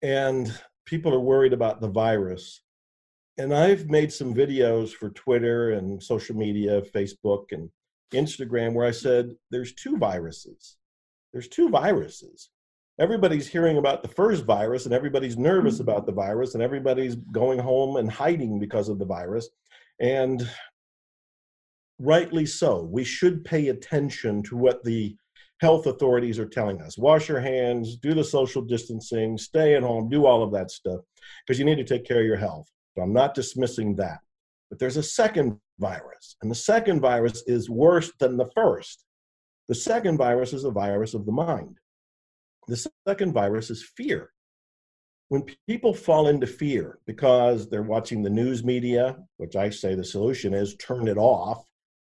and 0.02 0.52
people 0.86 1.14
are 1.14 1.20
worried 1.20 1.52
about 1.52 1.80
the 1.80 1.88
virus 1.88 2.62
and 3.38 3.52
I've 3.52 3.88
made 3.88 4.12
some 4.12 4.34
videos 4.34 4.90
for 4.90 5.10
Twitter 5.10 5.72
and 5.72 6.02
social 6.02 6.36
media, 6.36 6.82
Facebook 6.94 7.46
and 7.52 7.68
Instagram, 8.12 8.74
where 8.74 8.86
I 8.86 8.92
said 8.92 9.32
there's 9.50 9.74
two 9.74 9.96
viruses. 9.96 10.76
There's 11.32 11.48
two 11.48 11.68
viruses. 11.68 12.50
Everybody's 13.00 13.48
hearing 13.48 13.76
about 13.76 14.02
the 14.02 14.08
first 14.08 14.44
virus, 14.44 14.84
and 14.84 14.94
everybody's 14.94 15.36
nervous 15.36 15.74
mm-hmm. 15.74 15.90
about 15.90 16.06
the 16.06 16.12
virus, 16.12 16.54
and 16.54 16.62
everybody's 16.62 17.16
going 17.16 17.58
home 17.58 17.96
and 17.96 18.10
hiding 18.10 18.60
because 18.60 18.88
of 18.88 18.98
the 18.98 19.04
virus. 19.04 19.48
And 20.00 20.48
rightly 21.98 22.46
so. 22.46 22.82
We 22.84 23.04
should 23.04 23.44
pay 23.44 23.68
attention 23.68 24.42
to 24.44 24.56
what 24.56 24.84
the 24.84 25.16
health 25.60 25.86
authorities 25.86 26.38
are 26.38 26.48
telling 26.48 26.80
us. 26.82 26.98
Wash 26.98 27.28
your 27.28 27.40
hands, 27.40 27.96
do 27.96 28.14
the 28.14 28.24
social 28.24 28.62
distancing, 28.62 29.38
stay 29.38 29.74
at 29.74 29.82
home, 29.82 30.08
do 30.08 30.26
all 30.26 30.42
of 30.42 30.52
that 30.52 30.70
stuff 30.70 31.00
because 31.46 31.58
you 31.58 31.64
need 31.64 31.76
to 31.76 31.84
take 31.84 32.06
care 32.06 32.20
of 32.20 32.26
your 32.26 32.36
health. 32.36 32.68
So 32.94 33.02
I'm 33.02 33.12
not 33.12 33.34
dismissing 33.34 33.96
that. 33.96 34.18
But 34.70 34.78
there's 34.78 34.96
a 34.96 35.02
second 35.02 35.58
virus, 35.78 36.36
and 36.42 36.50
the 36.50 36.54
second 36.54 37.00
virus 37.00 37.42
is 37.46 37.68
worse 37.68 38.12
than 38.18 38.36
the 38.36 38.50
first. 38.54 39.04
The 39.68 39.74
second 39.74 40.18
virus 40.18 40.52
is 40.52 40.64
a 40.64 40.70
virus 40.70 41.14
of 41.14 41.26
the 41.26 41.32
mind. 41.32 41.78
The 42.68 42.88
second 43.06 43.32
virus 43.32 43.70
is 43.70 43.90
fear. 43.96 44.30
When 45.28 45.44
people 45.68 45.94
fall 45.94 46.28
into 46.28 46.46
fear 46.46 46.98
because 47.06 47.68
they're 47.68 47.82
watching 47.82 48.22
the 48.22 48.30
news 48.30 48.62
media, 48.62 49.16
which 49.38 49.56
I 49.56 49.70
say 49.70 49.94
the 49.94 50.04
solution 50.04 50.54
is 50.54 50.76
turn 50.76 51.08
it 51.08 51.16
off, 51.16 51.64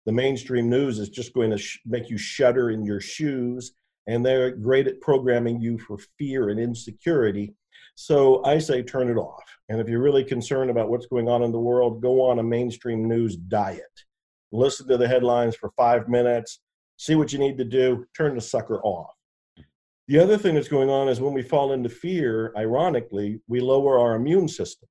the 0.06 0.12
mainstream 0.12 0.70
news 0.70 1.00
is 1.00 1.10
just 1.10 1.34
going 1.34 1.52
to 1.52 1.58
sh- 1.58 1.80
make 1.86 2.10
you 2.10 2.18
shudder 2.18 2.70
in 2.70 2.86
your 2.86 3.02
shoes, 3.02 3.74
and 4.08 4.26
they're 4.26 4.52
great 4.52 4.88
at 4.88 5.02
programming 5.02 5.60
you 5.60 5.78
for 5.78 5.98
fear 6.18 6.50
and 6.50 6.60
insecurity. 6.60 7.56
So 8.00 8.46
I 8.46 8.60
say 8.60 8.84
turn 8.84 9.10
it 9.10 9.18
off. 9.18 9.44
And 9.70 9.82
if 9.82 9.90
you're 9.90 10.04
really 10.04 10.24
concerned 10.24 10.70
about 10.70 10.88
what's 10.88 11.08
going 11.08 11.28
on 11.28 11.42
in 11.42 11.52
the 11.52 11.60
world, 11.60 12.00
go 12.00 12.22
on 12.22 12.38
a 12.38 12.44
mainstream 12.44 13.08
news 13.08 13.36
diet. 13.36 13.82
Listen 14.52 14.88
to 14.90 14.98
the 14.98 15.08
headlines 15.08 15.56
for 15.56 15.72
five 15.76 16.08
minutes, 16.08 16.60
see 16.98 17.16
what 17.16 17.34
you 17.34 17.40
need 17.40 17.58
to 17.58 17.66
do, 17.66 18.06
turn 18.16 18.36
the 18.36 18.42
sucker 18.42 18.80
off. 18.84 19.10
The 20.08 20.20
other 20.20 20.38
thing 20.38 20.54
that's 20.54 20.68
going 20.68 20.92
on 20.92 21.10
is 21.10 21.20
when 21.20 21.34
we 21.34 21.42
fall 21.42 21.74
into 21.74 21.90
fear, 21.90 22.54
ironically, 22.56 23.42
we 23.48 23.62
lower 23.62 23.98
our 23.98 24.14
immune 24.14 24.48
system. 24.48 24.88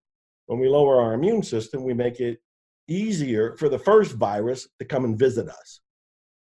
When 0.46 0.58
we 0.58 0.68
lower 0.68 1.00
our 1.00 1.14
immune 1.14 1.44
system, 1.44 1.84
we 1.84 1.94
make 1.94 2.18
it 2.18 2.40
easier 2.88 3.56
for 3.56 3.68
the 3.68 3.78
first 3.78 4.14
virus 4.14 4.66
to 4.80 4.84
come 4.84 5.04
and 5.04 5.16
visit 5.16 5.48
us. 5.48 5.80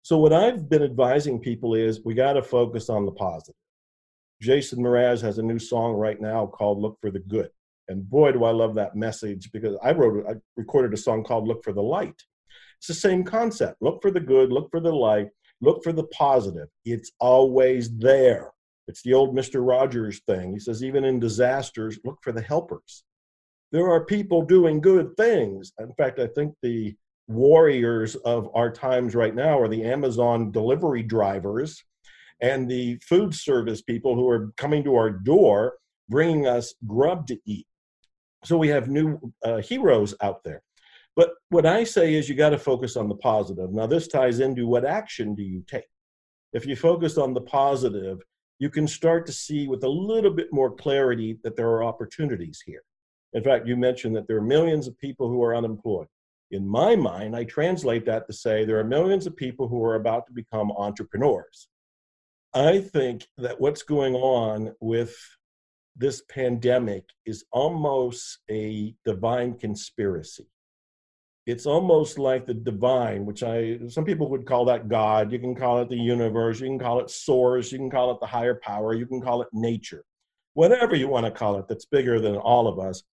So, 0.02 0.18
what 0.18 0.32
I've 0.32 0.70
been 0.70 0.84
advising 0.84 1.42
people 1.42 1.76
is 1.76 2.06
we 2.06 2.14
got 2.14 2.34
to 2.34 2.42
focus 2.42 2.90
on 2.90 3.06
the 3.06 3.12
positive. 3.12 3.56
Jason 4.42 4.80
Mraz 4.80 5.22
has 5.22 5.38
a 5.38 5.44
new 5.44 5.60
song 5.60 5.94
right 5.94 6.20
now 6.20 6.46
called 6.46 6.80
Look 6.80 6.98
for 7.02 7.12
the 7.12 7.20
Good. 7.20 7.50
And 7.88 8.10
boy, 8.10 8.32
do 8.32 8.44
I 8.44 8.52
love 8.52 8.76
that 8.76 8.96
message 8.96 9.52
because 9.52 9.78
I 9.84 9.92
wrote, 9.92 10.26
I 10.28 10.34
recorded 10.56 10.94
a 10.94 10.98
song 10.98 11.24
called 11.24 11.48
Look 11.48 11.64
for 11.64 11.74
the 11.74 11.82
Light. 11.82 12.22
It's 12.78 12.88
the 12.88 12.94
same 12.94 13.24
concept. 13.24 13.82
Look 13.82 14.02
for 14.02 14.12
the 14.12 14.20
good, 14.20 14.52
look 14.52 14.70
for 14.70 14.80
the 14.80 14.94
light, 14.94 15.30
look 15.62 15.84
for 15.84 15.94
the 15.94 16.06
positive. 16.08 16.68
It's 16.84 17.12
always 17.20 17.96
there. 17.98 18.52
It's 18.88 19.02
the 19.02 19.14
old 19.14 19.36
Mr. 19.36 19.66
Rogers 19.66 20.22
thing. 20.28 20.52
He 20.54 20.60
says, 20.60 20.84
even 20.84 21.06
in 21.06 21.20
disasters, 21.20 22.00
look 22.04 22.20
for 22.22 22.34
the 22.34 22.42
helpers. 22.42 23.06
There 23.72 23.90
are 23.90 24.06
people 24.06 24.44
doing 24.44 24.82
good 24.82 25.16
things. 25.16 25.72
In 25.80 25.94
fact, 25.94 26.20
I 26.20 26.28
think 26.28 26.56
the 26.62 26.96
warriors 27.28 28.16
of 28.18 28.50
our 28.54 28.72
times 28.72 29.16
right 29.16 29.34
now 29.34 29.58
are 29.58 29.70
the 29.70 29.86
Amazon 29.86 30.52
delivery 30.52 31.04
drivers 31.04 31.84
and 32.42 32.70
the 32.70 32.98
food 32.98 33.34
service 33.34 33.82
people 33.82 34.16
who 34.16 34.28
are 34.28 34.52
coming 34.58 34.84
to 34.84 34.96
our 34.96 35.10
door 35.10 35.76
bringing 36.10 36.48
us 36.48 36.74
grub 36.86 37.28
to 37.28 37.38
eat. 37.46 37.68
So 38.44 38.58
we 38.58 38.68
have 38.70 38.90
new 38.90 39.20
uh, 39.44 39.58
heroes 39.58 40.14
out 40.22 40.44
there. 40.44 40.62
But 41.16 41.30
what 41.50 41.66
I 41.66 41.84
say 41.84 42.16
is 42.16 42.28
you 42.28 42.36
got 42.36 42.50
to 42.50 42.58
focus 42.58 42.98
on 42.98 43.08
the 43.08 43.16
positive. 43.16 43.72
Now, 43.72 43.88
this 43.88 44.08
ties 44.08 44.40
into 44.40 44.68
what 44.68 44.86
action 44.86 45.36
do 45.36 45.44
you 45.44 45.64
take? 45.68 45.86
If 46.54 46.66
you 46.66 46.76
focus 46.76 47.18
on 47.18 47.34
the 47.34 47.42
positive, 47.42 48.20
you 48.60 48.70
can 48.70 48.88
start 48.88 49.26
to 49.28 49.32
see 49.32 49.68
with 49.68 49.84
a 49.84 49.90
little 49.90 50.32
bit 50.32 50.48
more 50.52 50.76
clarity 50.76 51.38
that 51.44 51.56
there 51.56 51.70
are 51.70 51.84
opportunities 51.84 52.62
here. 52.66 52.84
In 53.34 53.44
fact, 53.44 53.68
you 53.68 53.76
mentioned 53.76 54.16
that 54.16 54.28
there 54.28 54.38
are 54.38 54.42
millions 54.42 54.88
of 54.88 54.98
people 55.00 55.28
who 55.28 55.44
are 55.44 55.56
unemployed. 55.56 56.08
In 56.52 56.68
my 56.68 56.96
mind, 56.96 57.36
I 57.36 57.46
translate 57.46 58.06
that 58.06 58.28
to 58.28 58.34
say 58.34 58.64
there 58.64 58.80
are 58.80 58.84
millions 58.84 59.26
of 59.26 59.36
people 59.36 59.68
who 59.68 59.84
are 59.84 59.96
about 59.96 60.28
to 60.28 60.34
become 60.34 60.72
entrepreneurs. 60.72 61.68
I 62.54 62.80
think 62.80 63.28
that 63.38 63.60
what's 63.60 63.84
going 63.84 64.16
on 64.16 64.74
with 64.80 65.16
this 65.96 66.22
pandemic 66.30 67.06
is 67.26 67.46
almost 67.52 68.40
a 68.50 68.96
divine 69.06 69.56
conspiracy. 69.56 70.48
it's 71.46 71.66
almost 71.66 72.18
like 72.18 72.46
the 72.46 72.54
divine, 72.54 73.26
which 73.26 73.44
I 73.44 73.80
some 73.90 74.06
people 74.06 74.30
would 74.30 74.46
call 74.46 74.66
that 74.66 74.88
God. 74.88 75.32
You 75.32 75.40
can 75.40 75.56
call 75.56 75.80
it 75.82 75.90
the 75.90 75.98
universe, 75.98 76.60
you 76.62 76.68
can 76.68 76.80
call 76.80 77.00
it 77.02 77.10
source, 77.10 77.72
you 77.72 77.80
can 77.80 77.90
call 77.90 78.12
it 78.12 78.20
the 78.22 78.28
higher 78.28 78.56
power, 78.56 78.94
you 78.94 79.06
can 79.06 79.22
call 79.22 79.42
it 79.42 79.50
nature, 79.52 80.06
whatever 80.54 80.96
you 80.96 81.08
want 81.10 81.26
to 81.26 81.32
call 81.32 81.58
it. 81.60 81.68
That's 81.68 81.86
bigger 81.86 82.20
than 82.20 82.38
all 82.38 82.68
of 82.68 82.80
us. 82.80 83.04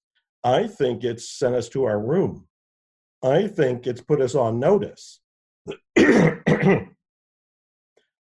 I 0.45 0.69
think 0.69 1.05
it's 1.05 1.29
sent 1.29 1.55
us 1.55 1.69
to 1.71 1.85
our 1.85 2.01
room. 2.01 2.47
I 3.23 3.49
think 3.49 3.87
it's 3.87 4.01
put 4.01 4.21
us 4.21 4.35
on 4.35 4.61
notice. 4.61 5.21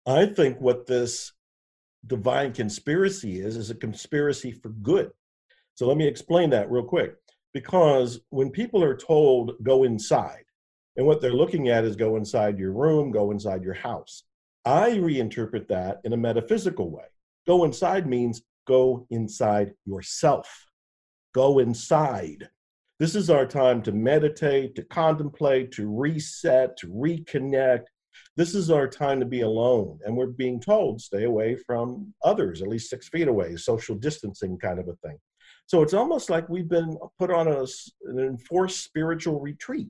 I 0.09 0.25
think 0.25 0.59
what 0.59 0.87
this 0.87 1.33
divine 2.07 2.55
conspiracy 2.55 3.41
is 3.41 3.57
is 3.57 3.71
a 3.71 3.75
conspiracy 3.75 4.53
for 4.53 4.71
good. 4.71 5.11
So 5.75 5.87
let 5.87 5.99
me 5.99 6.07
explain 6.07 6.49
that 6.51 6.71
real 6.71 6.83
quick. 6.83 7.15
Because 7.53 8.21
when 8.31 8.51
people 8.51 8.83
are 8.83 8.97
told 8.97 9.53
go 9.63 9.85
inside, 9.85 10.45
and 10.97 11.07
what 11.07 11.21
they're 11.21 11.33
looking 11.33 11.69
at 11.69 11.85
is 11.85 11.95
go 11.95 12.17
inside 12.17 12.59
your 12.59 12.73
room, 12.73 13.11
go 13.11 13.31
inside 13.33 13.63
your 13.63 13.75
house. 13.75 14.25
I 14.65 14.93
reinterpret 14.93 15.69
that 15.69 16.01
in 16.05 16.15
a 16.15 16.17
metaphysical 16.17 16.91
way. 16.91 17.05
Go 17.47 17.65
inside 17.65 18.07
means 18.07 18.43
go 18.67 19.07
inside 19.11 19.75
yourself. 19.85 20.67
Go 21.35 21.59
inside. 21.59 22.49
This 22.99 23.15
is 23.15 23.31
our 23.31 23.47
time 23.47 23.83
to 23.83 23.93
meditate, 23.93 24.75
to 24.77 24.83
contemplate, 24.83 25.71
to 25.73 25.89
reset, 25.89 26.77
to 26.79 26.89
reconnect. 26.89 27.85
This 28.37 28.55
is 28.55 28.71
our 28.71 28.89
time 28.89 29.21
to 29.21 29.27
be 29.27 29.41
alone. 29.41 29.99
And 30.05 30.17
we're 30.17 30.27
being 30.29 30.61
told 30.61 31.01
stay 31.01 31.25
away 31.25 31.57
from 31.57 32.15
others, 32.23 32.63
at 32.63 32.69
least 32.69 32.91
six 32.91 33.09
feet 33.09 33.29
away, 33.29 33.57
social 33.57 33.97
distancing 33.97 34.59
kind 34.59 34.79
of 34.79 34.89
a 34.89 34.97
thing. 35.07 35.19
So 35.67 35.83
it's 35.83 35.95
almost 35.95 36.31
like 36.31 36.49
we've 36.49 36.69
been 36.69 36.97
put 37.19 37.31
on 37.31 37.47
a, 37.49 37.67
an 38.07 38.19
enforced 38.19 38.85
spiritual 38.85 39.41
retreat. 39.41 39.89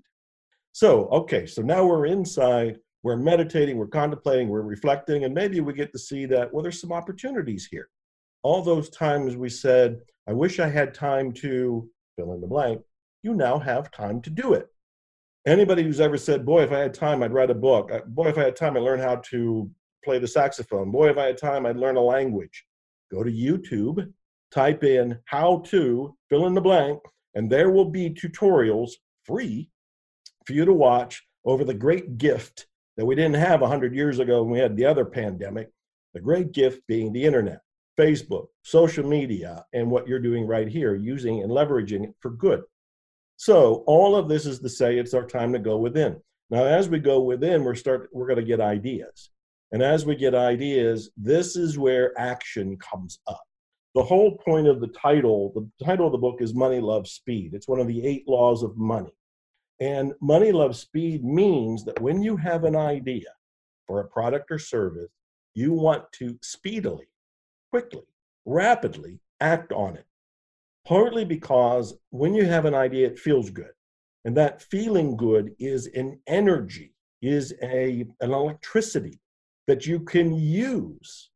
So, 0.73 1.07
okay, 1.07 1.47
so 1.47 1.63
now 1.63 1.87
we're 1.87 2.07
inside, 2.07 2.79
we're 3.03 3.17
meditating, 3.17 3.77
we're 3.77 3.87
contemplating, 3.87 4.49
we're 4.49 4.63
reflecting, 4.63 5.25
and 5.25 5.35
maybe 5.35 5.61
we 5.61 5.73
get 5.73 5.93
to 5.93 5.99
see 5.99 6.27
that, 6.27 6.53
well, 6.53 6.63
there's 6.63 6.81
some 6.81 6.93
opportunities 6.93 7.69
here. 7.71 7.89
All 8.43 8.63
those 8.63 8.91
times 8.91 9.37
we 9.37 9.49
said, 9.49 10.01
I 10.29 10.33
wish 10.33 10.59
I 10.59 10.69
had 10.69 10.95
time 10.95 11.33
to 11.35 11.89
fill 12.17 12.33
in 12.33 12.41
the 12.41 12.47
blank, 12.47 12.83
you 13.23 13.35
now 13.35 13.59
have 13.59 13.91
time 13.91 14.21
to 14.23 14.31
do 14.31 14.55
it. 14.55 14.69
Anybody 15.49 15.83
who's 15.83 15.99
ever 15.99 16.19
said, 16.19 16.45
boy, 16.45 16.63
if 16.63 16.73
I 16.73 16.79
had 16.79 16.93
time, 16.93 17.23
I'd 17.23 17.33
write 17.33 17.49
a 17.49 17.55
book. 17.55 17.91
Boy, 18.09 18.29
if 18.29 18.37
I 18.37 18.45
had 18.45 18.55
time, 18.55 18.77
I'd 18.77 18.83
learn 18.83 19.01
how 19.01 19.17
to 19.31 19.71
play 20.05 20.19
the 20.19 20.29
saxophone. 20.29 20.91
Boy, 20.91 21.09
if 21.09 21.17
I 21.17 21.25
had 21.25 21.39
time, 21.39 21.65
I'd 21.65 21.79
learn 21.79 21.97
a 21.97 22.03
language. 22.03 22.67
Go 23.11 23.25
to 23.25 23.33
YouTube 23.33 24.13
type 24.51 24.85
in 24.85 25.19
how 25.25 25.61
to 25.69 26.15
fill 26.29 26.47
in 26.49 26.55
the 26.55 26.61
blank, 26.61 27.01
and 27.35 27.49
there 27.49 27.71
will 27.71 27.87
be 27.87 28.11
tutorials 28.11 28.91
free 29.25 29.71
for 30.45 30.53
you 30.53 30.67
to 30.67 30.75
watch 30.75 31.27
over 31.47 31.65
the 31.65 31.73
great 31.73 32.19
gift 32.19 32.67
that 32.99 33.07
we 33.07 33.15
didn't 33.15 33.37
have 33.37 33.63
100 33.63 33.95
years 33.95 34.19
ago 34.19 34.43
when 34.43 34.53
we 34.53 34.59
had 34.59 34.77
the 34.77 34.85
other 34.85 35.07
pandemic. 35.07 35.71
The 36.13 36.21
great 36.21 36.53
gift 36.53 36.87
being 36.87 37.11
the 37.11 37.25
internet, 37.25 37.61
Facebook, 37.99 38.49
social 38.65 39.07
media, 39.07 39.65
and 39.73 39.91
what 39.91 40.07
you're 40.07 40.19
doing 40.19 40.47
right 40.47 40.69
here, 40.69 40.95
using 40.95 41.43
and 41.43 41.51
leveraging 41.51 42.05
it 42.05 42.15
for 42.21 42.33
good. 42.33 42.65
So 43.39 43.85
all 43.87 44.15
of 44.15 44.29
this 44.29 44.45
is 44.45 44.61
to 44.61 44.69
say 44.69 44.99
it's 44.99 45.15
our 45.15 45.27
time 45.27 45.55
to 45.55 45.59
go 45.59 45.79
within. 45.79 46.21
Now, 46.51 46.65
as 46.65 46.91
we 46.91 46.99
go 46.99 47.21
within, 47.21 47.65
we're 47.65 47.75
start 47.75 48.11
we're 48.13 48.27
going 48.27 48.39
to 48.39 48.45
get 48.45 48.61
ideas, 48.61 49.31
and 49.73 49.83
as 49.83 50.05
we 50.05 50.17
get 50.17 50.35
ideas, 50.35 51.11
this 51.17 51.57
is 51.57 51.79
where 51.79 52.19
action 52.19 52.77
comes 52.79 53.19
up 53.27 53.43
the 53.99 54.05
whole 54.05 54.37
point 54.37 54.69
of 54.69 54.81
the 54.81 54.87
title, 54.89 55.53
the 55.55 55.85
title 55.85 56.07
of 56.07 56.13
the 56.13 56.19
book 56.19 56.41
is 56.41 56.55
Money 56.55 56.79
Loves 56.79 57.11
Speed. 57.11 57.53
It's 57.53 57.67
one 57.67 57.81
of 57.81 57.89
the 57.89 58.07
eight 58.07 58.29
laws 58.29 58.63
of 58.63 58.77
money. 58.77 59.13
And 59.81 60.13
money 60.21 60.53
loves 60.53 60.79
speed 60.79 61.25
means 61.25 61.85
that 61.85 62.01
when 62.01 62.23
you 62.23 62.37
have 62.37 62.65
an 62.65 62.77
idea 62.77 63.29
for 63.87 64.01
a 64.01 64.09
product 64.09 64.53
or 64.53 64.59
service, 64.59 65.11
you 65.55 65.73
want 65.73 66.05
to 66.13 66.39
speedily, 66.43 67.09
quickly, 67.71 68.05
rapidly 68.45 69.21
act 69.41 69.73
on 69.73 69.97
it. 69.97 70.05
Partly 70.87 71.25
because 71.25 71.95
when 72.11 72.35
you 72.35 72.45
have 72.47 72.65
an 72.65 72.75
idea, 72.75 73.07
it 73.07 73.19
feels 73.19 73.51
good. 73.51 73.73
And 74.25 74.37
that 74.37 74.63
feeling 74.63 75.17
good 75.17 75.55
is 75.59 75.87
an 75.89 76.21
energy, 76.27 76.95
is 77.23 77.55
a, 77.63 78.07
an 78.21 78.33
electricity 78.33 79.21
that 79.67 79.87
you 79.87 80.01
can 80.01 80.35
use 80.35 81.31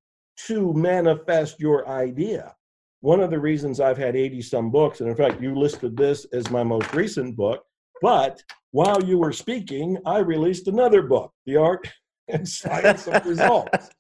to 0.47 0.73
manifest 0.73 1.61
your 1.61 1.89
idea. 1.89 2.55
One 3.01 3.21
of 3.21 3.31
the 3.31 3.39
reasons 3.39 3.81
I've 3.81 3.99
had 3.99 4.17
80 4.17 4.43
some 4.43 4.71
books, 4.71 5.01
and 5.01 5.09
in 5.09 5.17
fact, 5.17 5.41
you 5.41 5.55
listed 5.55 5.97
this 5.97 6.25
as 6.33 6.51
my 6.51 6.63
most 6.63 6.93
recent 6.95 7.37
book, 7.37 7.65
but 8.01 8.43
while 8.73 9.03
you 9.03 9.19
were 9.19 9.33
speaking, 9.33 9.99
I 10.07 10.19
released 10.19 10.67
another 10.67 11.03
book, 11.03 11.33
The 11.47 11.57
Art 11.57 11.91
and 12.29 12.49
Science 12.49 13.07
of 13.07 13.25
Results. 13.27 13.91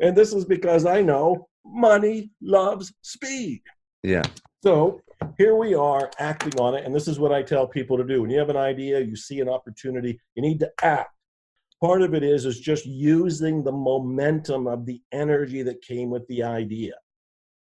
And 0.00 0.16
this 0.16 0.32
is 0.32 0.44
because 0.44 0.86
I 0.86 1.02
know 1.02 1.48
money 1.64 2.30
loves 2.40 2.92
speed. 3.02 3.62
Yeah. 4.02 4.22
So 4.62 5.00
here 5.38 5.56
we 5.56 5.74
are 5.74 6.10
acting 6.18 6.58
on 6.58 6.74
it. 6.74 6.84
And 6.84 6.94
this 6.94 7.08
is 7.08 7.18
what 7.18 7.32
I 7.32 7.42
tell 7.42 7.66
people 7.66 7.96
to 7.96 8.04
do. 8.04 8.22
When 8.22 8.30
you 8.30 8.38
have 8.38 8.50
an 8.50 8.56
idea, 8.56 9.00
you 9.00 9.16
see 9.16 9.40
an 9.40 9.48
opportunity, 9.48 10.18
you 10.34 10.42
need 10.42 10.58
to 10.60 10.70
act 10.82 11.16
part 11.80 12.02
of 12.02 12.14
it 12.14 12.22
is 12.22 12.44
is 12.46 12.60
just 12.60 12.86
using 12.86 13.62
the 13.62 13.72
momentum 13.72 14.66
of 14.66 14.86
the 14.86 15.00
energy 15.12 15.62
that 15.62 15.82
came 15.82 16.10
with 16.10 16.26
the 16.28 16.42
idea 16.42 16.94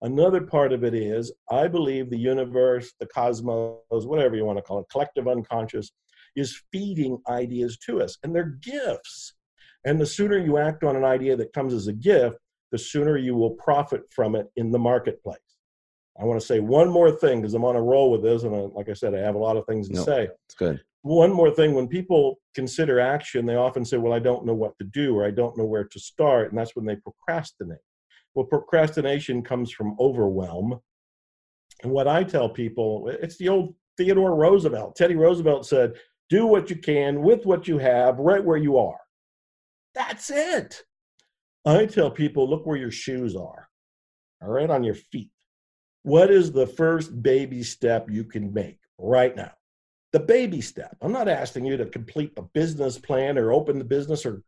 another 0.01 0.41
part 0.41 0.71
of 0.71 0.83
it 0.83 0.93
is 0.93 1.31
i 1.51 1.67
believe 1.67 2.09
the 2.09 2.17
universe 2.17 2.93
the 2.99 3.05
cosmos 3.07 3.77
whatever 3.89 4.35
you 4.35 4.45
want 4.45 4.57
to 4.57 4.61
call 4.61 4.79
it 4.79 4.85
collective 4.91 5.27
unconscious 5.27 5.91
is 6.35 6.61
feeding 6.71 7.17
ideas 7.27 7.77
to 7.77 8.01
us 8.01 8.17
and 8.23 8.33
they're 8.33 8.57
gifts 8.61 9.33
and 9.85 9.99
the 9.99 10.05
sooner 10.05 10.37
you 10.37 10.57
act 10.57 10.83
on 10.83 10.95
an 10.95 11.03
idea 11.03 11.35
that 11.35 11.53
comes 11.53 11.73
as 11.73 11.87
a 11.87 11.93
gift 11.93 12.37
the 12.71 12.77
sooner 12.77 13.17
you 13.17 13.35
will 13.35 13.51
profit 13.51 14.01
from 14.11 14.35
it 14.35 14.47
in 14.55 14.71
the 14.71 14.79
marketplace 14.79 15.39
i 16.19 16.23
want 16.23 16.39
to 16.39 16.45
say 16.45 16.59
one 16.59 16.89
more 16.89 17.11
thing 17.11 17.41
because 17.41 17.53
i'm 17.53 17.65
on 17.65 17.75
a 17.75 17.81
roll 17.81 18.11
with 18.11 18.23
this 18.23 18.43
and 18.43 18.55
I, 18.55 18.59
like 18.59 18.89
i 18.89 18.93
said 18.93 19.13
i 19.13 19.19
have 19.19 19.35
a 19.35 19.39
lot 19.39 19.57
of 19.57 19.65
things 19.65 19.89
to 19.89 19.97
say. 19.97 20.27
it's 20.45 20.55
good. 20.55 20.81
One 21.01 21.31
more 21.31 21.51
thing 21.51 21.75
when 21.75 21.87
people 21.87 22.39
consider 22.55 22.99
action 22.99 23.45
they 23.45 23.55
often 23.55 23.85
say 23.85 23.97
well 23.97 24.13
i 24.13 24.19
don't 24.19 24.45
know 24.45 24.55
what 24.55 24.77
to 24.79 24.85
do 24.85 25.15
or 25.15 25.25
i 25.25 25.31
don't 25.31 25.57
know 25.57 25.65
where 25.65 25.83
to 25.83 25.99
start 25.99 26.49
and 26.49 26.57
that's 26.57 26.75
when 26.75 26.85
they 26.85 26.95
procrastinate. 26.95 27.77
Well 28.33 28.45
procrastination 28.45 29.43
comes 29.43 29.71
from 29.71 29.95
overwhelm. 29.99 30.79
And 31.83 31.91
what 31.91 32.07
i 32.07 32.23
tell 32.23 32.49
people 32.49 33.09
it's 33.21 33.37
the 33.37 33.49
old 33.49 33.75
theodore 33.97 34.35
roosevelt. 34.35 34.95
Teddy 34.95 35.15
roosevelt 35.15 35.67
said 35.67 35.93
do 36.29 36.47
what 36.47 36.71
you 36.71 36.75
can 36.75 37.21
with 37.21 37.45
what 37.45 37.67
you 37.67 37.77
have 37.77 38.17
right 38.17 38.43
where 38.43 38.57
you 38.57 38.77
are. 38.77 38.97
That's 39.93 40.31
it. 40.31 40.83
I 41.65 41.85
tell 41.85 42.09
people 42.09 42.49
look 42.49 42.65
where 42.65 42.77
your 42.77 42.91
shoes 42.91 43.35
are. 43.35 43.69
All 44.41 44.49
right 44.49 44.69
on 44.69 44.83
your 44.83 44.95
feet 44.95 45.29
what 46.05 46.29
is 46.29 46.51
the 46.51 46.67
first 46.67 47.23
baby 47.23 47.63
step 47.63 48.09
you 48.11 48.23
can 48.23 48.53
make 48.53 48.77
right 48.99 49.35
now 49.35 49.51
the 50.13 50.19
baby 50.19 50.61
step. 50.61 50.95
I'm 51.01 51.11
not 51.11 51.27
asking 51.27 51.65
you 51.65 51.75
to 51.75 51.85
complete 51.87 52.31
a 52.37 52.41
business 52.41 52.97
plan 52.97 53.37
or 53.37 53.51
open 53.51 53.77
the 53.79 53.83
business 53.83 54.25
or 54.25 54.43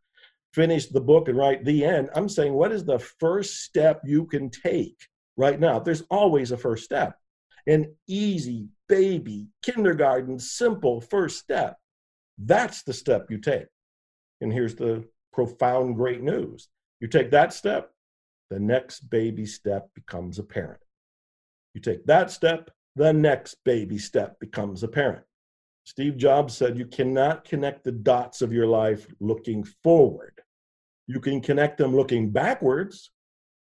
finish 0.54 0.86
the 0.86 1.00
book 1.00 1.28
and 1.28 1.36
write 1.36 1.64
the 1.64 1.84
end. 1.84 2.08
I'm 2.14 2.28
saying, 2.28 2.54
what 2.54 2.72
is 2.72 2.84
the 2.84 2.98
first 2.98 3.64
step 3.64 4.00
you 4.04 4.24
can 4.24 4.48
take 4.48 4.96
right 5.36 5.60
now? 5.60 5.78
There's 5.78 6.04
always 6.10 6.52
a 6.52 6.56
first 6.56 6.84
step. 6.84 7.18
An 7.66 7.94
easy, 8.06 8.68
baby, 8.88 9.48
kindergarten, 9.62 10.38
simple 10.38 11.02
first 11.02 11.38
step. 11.38 11.76
That's 12.38 12.82
the 12.82 12.94
step 12.94 13.26
you 13.28 13.36
take. 13.36 13.66
And 14.40 14.50
here's 14.50 14.76
the 14.76 15.04
profound 15.34 15.96
great 15.96 16.22
news 16.22 16.68
you 17.00 17.08
take 17.08 17.30
that 17.32 17.52
step, 17.52 17.90
the 18.48 18.58
next 18.58 19.00
baby 19.10 19.44
step 19.44 19.90
becomes 19.94 20.38
apparent. 20.38 20.80
You 21.78 21.82
take 21.82 22.06
that 22.06 22.32
step, 22.32 22.72
the 22.96 23.12
next 23.12 23.58
baby 23.64 23.98
step 23.98 24.40
becomes 24.40 24.82
apparent. 24.82 25.24
Steve 25.84 26.16
Jobs 26.16 26.56
said, 26.56 26.76
You 26.76 26.86
cannot 26.86 27.44
connect 27.44 27.84
the 27.84 27.92
dots 27.92 28.42
of 28.42 28.52
your 28.52 28.66
life 28.66 29.06
looking 29.20 29.62
forward. 29.84 30.32
You 31.06 31.20
can 31.20 31.40
connect 31.40 31.78
them 31.78 31.94
looking 31.94 32.30
backwards, 32.30 33.12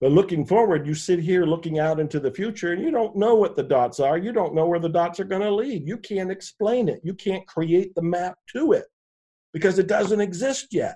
but 0.02 0.12
looking 0.12 0.44
forward, 0.44 0.88
you 0.88 0.96
sit 0.96 1.20
here 1.20 1.46
looking 1.46 1.78
out 1.78 2.00
into 2.00 2.20
the 2.20 2.32
future 2.32 2.74
and 2.74 2.82
you 2.82 2.90
don't 2.90 3.16
know 3.16 3.36
what 3.36 3.56
the 3.56 3.62
dots 3.62 4.00
are. 4.00 4.18
You 4.18 4.32
don't 4.32 4.56
know 4.56 4.66
where 4.66 4.80
the 4.80 4.90
dots 4.90 5.20
are 5.20 5.24
going 5.24 5.44
to 5.44 5.54
lead. 5.54 5.88
You 5.88 5.98
can't 5.98 6.32
explain 6.32 6.90
it. 6.90 7.02
You 7.04 7.14
can't 7.14 7.46
create 7.46 7.94
the 7.94 8.02
map 8.02 8.40
to 8.56 8.72
it 8.72 8.86
because 9.54 9.78
it 9.78 9.86
doesn't 9.86 10.20
exist 10.20 10.70
yet. 10.72 10.96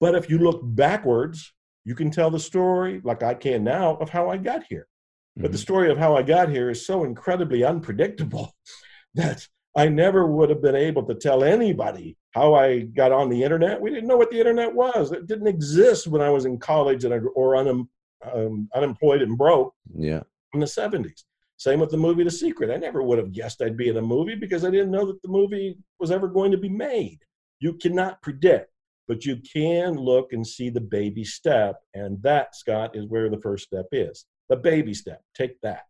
But 0.00 0.16
if 0.16 0.28
you 0.28 0.38
look 0.38 0.58
backwards, 0.60 1.52
you 1.84 1.94
can 1.94 2.10
tell 2.10 2.30
the 2.30 2.40
story, 2.40 3.00
like 3.04 3.22
I 3.22 3.34
can 3.34 3.62
now, 3.62 3.94
of 3.98 4.10
how 4.10 4.28
I 4.28 4.38
got 4.38 4.64
here. 4.68 4.88
Mm-hmm. 5.36 5.42
But 5.42 5.52
the 5.52 5.58
mm-hmm. 5.58 5.62
story 5.62 5.90
of 5.90 5.98
how 5.98 6.16
I 6.16 6.22
got 6.22 6.48
here 6.48 6.70
is 6.70 6.86
so 6.86 7.04
incredibly 7.04 7.64
unpredictable 7.64 8.54
that 9.14 9.46
I 9.76 9.88
never 9.88 10.26
would 10.26 10.48
have 10.48 10.62
been 10.62 10.74
able 10.74 11.02
to 11.04 11.14
tell 11.14 11.44
anybody 11.44 12.16
how 12.32 12.54
I 12.54 12.80
got 12.80 13.12
on 13.12 13.28
the 13.28 13.42
internet. 13.42 13.80
We 13.80 13.90
didn't 13.90 14.08
know 14.08 14.16
what 14.16 14.30
the 14.30 14.38
internet 14.38 14.74
was. 14.74 15.12
It 15.12 15.26
didn't 15.26 15.48
exist 15.48 16.06
when 16.06 16.22
I 16.22 16.30
was 16.30 16.46
in 16.46 16.58
college 16.58 17.04
and 17.04 17.12
I, 17.12 17.18
or 17.34 17.56
un, 17.56 17.86
um, 18.32 18.68
unemployed 18.74 19.20
and 19.20 19.36
broke. 19.36 19.74
Yeah. 19.94 20.22
In 20.54 20.60
the 20.60 20.66
70s. 20.66 21.24
Same 21.58 21.80
with 21.80 21.90
the 21.90 21.96
movie 21.96 22.24
The 22.24 22.30
Secret. 22.30 22.70
I 22.70 22.76
never 22.76 23.02
would 23.02 23.18
have 23.18 23.32
guessed 23.32 23.62
I'd 23.62 23.76
be 23.76 23.88
in 23.88 23.96
a 23.96 24.02
movie 24.02 24.34
because 24.34 24.64
I 24.64 24.70
didn't 24.70 24.90
know 24.90 25.06
that 25.06 25.20
the 25.22 25.28
movie 25.28 25.76
was 25.98 26.10
ever 26.10 26.28
going 26.28 26.52
to 26.52 26.58
be 26.58 26.68
made. 26.68 27.18
You 27.60 27.74
cannot 27.74 28.20
predict, 28.22 28.70
but 29.08 29.24
you 29.24 29.36
can 29.36 29.96
look 29.96 30.32
and 30.32 30.46
see 30.46 30.68
the 30.68 30.80
baby 30.80 31.24
step. 31.24 31.80
And 31.94 32.22
that, 32.22 32.54
Scott, 32.54 32.94
is 32.94 33.06
where 33.06 33.30
the 33.30 33.40
first 33.40 33.64
step 33.64 33.86
is 33.92 34.26
the 34.48 34.56
baby 34.56 34.94
step. 34.94 35.22
Take 35.34 35.60
that. 35.62 35.84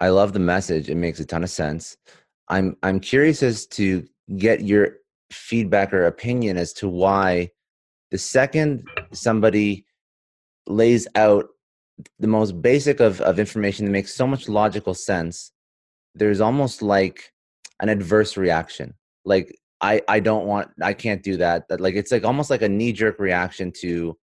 I 0.00 0.08
love 0.08 0.32
the 0.32 0.38
message. 0.38 0.88
It 0.88 0.96
makes 0.96 1.20
a 1.20 1.24
ton 1.24 1.42
of 1.42 1.50
sense. 1.50 1.96
I'm 2.48 2.76
I'm 2.82 3.00
curious 3.00 3.42
as 3.42 3.66
to 3.68 4.06
get 4.36 4.62
your 4.62 4.98
feedback 5.30 5.92
or 5.92 6.06
opinion 6.06 6.56
as 6.56 6.72
to 6.74 6.88
why 6.88 7.50
the 8.10 8.18
second 8.18 8.86
somebody 9.12 9.84
lays 10.66 11.06
out 11.14 11.46
the 12.18 12.28
most 12.28 12.62
basic 12.62 13.00
of, 13.00 13.20
of 13.22 13.38
information 13.38 13.84
that 13.84 13.90
makes 13.90 14.14
so 14.14 14.26
much 14.26 14.48
logical 14.48 14.94
sense, 14.94 15.52
there's 16.14 16.40
almost 16.40 16.80
like 16.82 17.32
an 17.80 17.88
adverse 17.88 18.36
reaction. 18.36 18.94
Like 19.24 19.56
I, 19.80 20.02
I 20.08 20.20
don't 20.20 20.46
want 20.46 20.70
I 20.82 20.92
can't 20.92 21.22
do 21.22 21.36
that. 21.38 21.64
Like 21.78 21.94
it's 21.94 22.12
like 22.12 22.24
almost 22.24 22.50
like 22.50 22.62
a 22.62 22.68
knee 22.68 22.92
jerk 22.92 23.18
reaction 23.18 23.72
to 23.80 24.16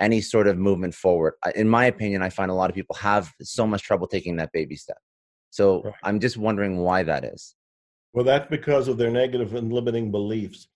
any 0.00 0.20
sort 0.20 0.48
of 0.48 0.58
movement 0.58 0.94
forward. 0.94 1.34
In 1.54 1.68
my 1.68 1.84
opinion, 1.86 2.22
I 2.22 2.30
find 2.30 2.50
a 2.50 2.54
lot 2.54 2.70
of 2.70 2.74
people 2.74 2.96
have 2.96 3.32
so 3.42 3.66
much 3.66 3.82
trouble 3.82 4.06
taking 4.06 4.36
that 4.36 4.50
baby 4.52 4.76
step. 4.76 4.98
So 5.50 5.82
right. 5.82 5.94
I'm 6.04 6.20
just 6.20 6.36
wondering 6.36 6.78
why 6.78 7.02
that 7.02 7.24
is. 7.24 7.54
Well, 8.12 8.24
that's 8.24 8.48
because 8.50 8.88
of 8.88 8.98
their 8.98 9.10
negative 9.10 9.54
and 9.54 9.72
limiting 9.72 10.10
beliefs. 10.10 10.68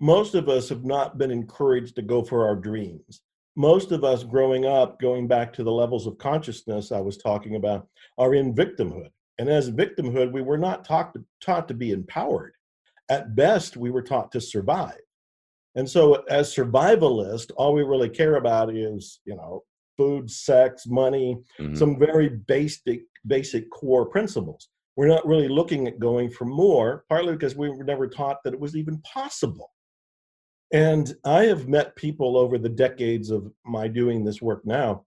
Most 0.00 0.34
of 0.34 0.48
us 0.48 0.68
have 0.68 0.84
not 0.84 1.16
been 1.16 1.30
encouraged 1.30 1.94
to 1.96 2.02
go 2.02 2.22
for 2.22 2.46
our 2.46 2.56
dreams. 2.56 3.22
Most 3.54 3.92
of 3.92 4.02
us 4.02 4.24
growing 4.24 4.66
up, 4.66 4.98
going 5.00 5.28
back 5.28 5.52
to 5.54 5.62
the 5.62 5.70
levels 5.70 6.06
of 6.06 6.18
consciousness 6.18 6.90
I 6.90 7.00
was 7.00 7.18
talking 7.18 7.54
about, 7.54 7.86
are 8.18 8.34
in 8.34 8.54
victimhood. 8.54 9.10
And 9.38 9.48
as 9.48 9.70
victimhood, 9.70 10.32
we 10.32 10.42
were 10.42 10.58
not 10.58 10.84
taught 10.84 11.14
to, 11.14 11.24
taught 11.40 11.68
to 11.68 11.74
be 11.74 11.92
empowered. 11.92 12.54
At 13.10 13.36
best, 13.36 13.76
we 13.76 13.90
were 13.90 14.02
taught 14.02 14.32
to 14.32 14.40
survive. 14.40 14.98
And 15.74 15.88
so, 15.88 16.22
as 16.28 16.54
survivalists, 16.54 17.50
all 17.56 17.72
we 17.72 17.82
really 17.82 18.10
care 18.10 18.36
about 18.36 18.74
is, 18.74 19.20
you 19.24 19.34
know, 19.34 19.62
food, 19.96 20.30
sex, 20.30 20.86
money, 20.86 21.38
mm-hmm. 21.58 21.74
some 21.74 21.98
very 21.98 22.28
basic, 22.28 23.02
basic 23.26 23.70
core 23.70 24.06
principles. 24.06 24.68
We're 24.96 25.08
not 25.08 25.26
really 25.26 25.48
looking 25.48 25.86
at 25.86 25.98
going 25.98 26.30
for 26.30 26.44
more, 26.44 27.04
partly 27.08 27.32
because 27.32 27.56
we 27.56 27.70
were 27.70 27.84
never 27.84 28.06
taught 28.06 28.38
that 28.44 28.52
it 28.52 28.60
was 28.60 28.76
even 28.76 29.00
possible. 29.00 29.70
And 30.72 31.14
I 31.24 31.44
have 31.44 31.68
met 31.68 31.96
people 31.96 32.36
over 32.36 32.58
the 32.58 32.68
decades 32.68 33.30
of 33.30 33.50
my 33.64 33.88
doing 33.88 34.24
this 34.24 34.40
work 34.42 34.66
now 34.66 35.04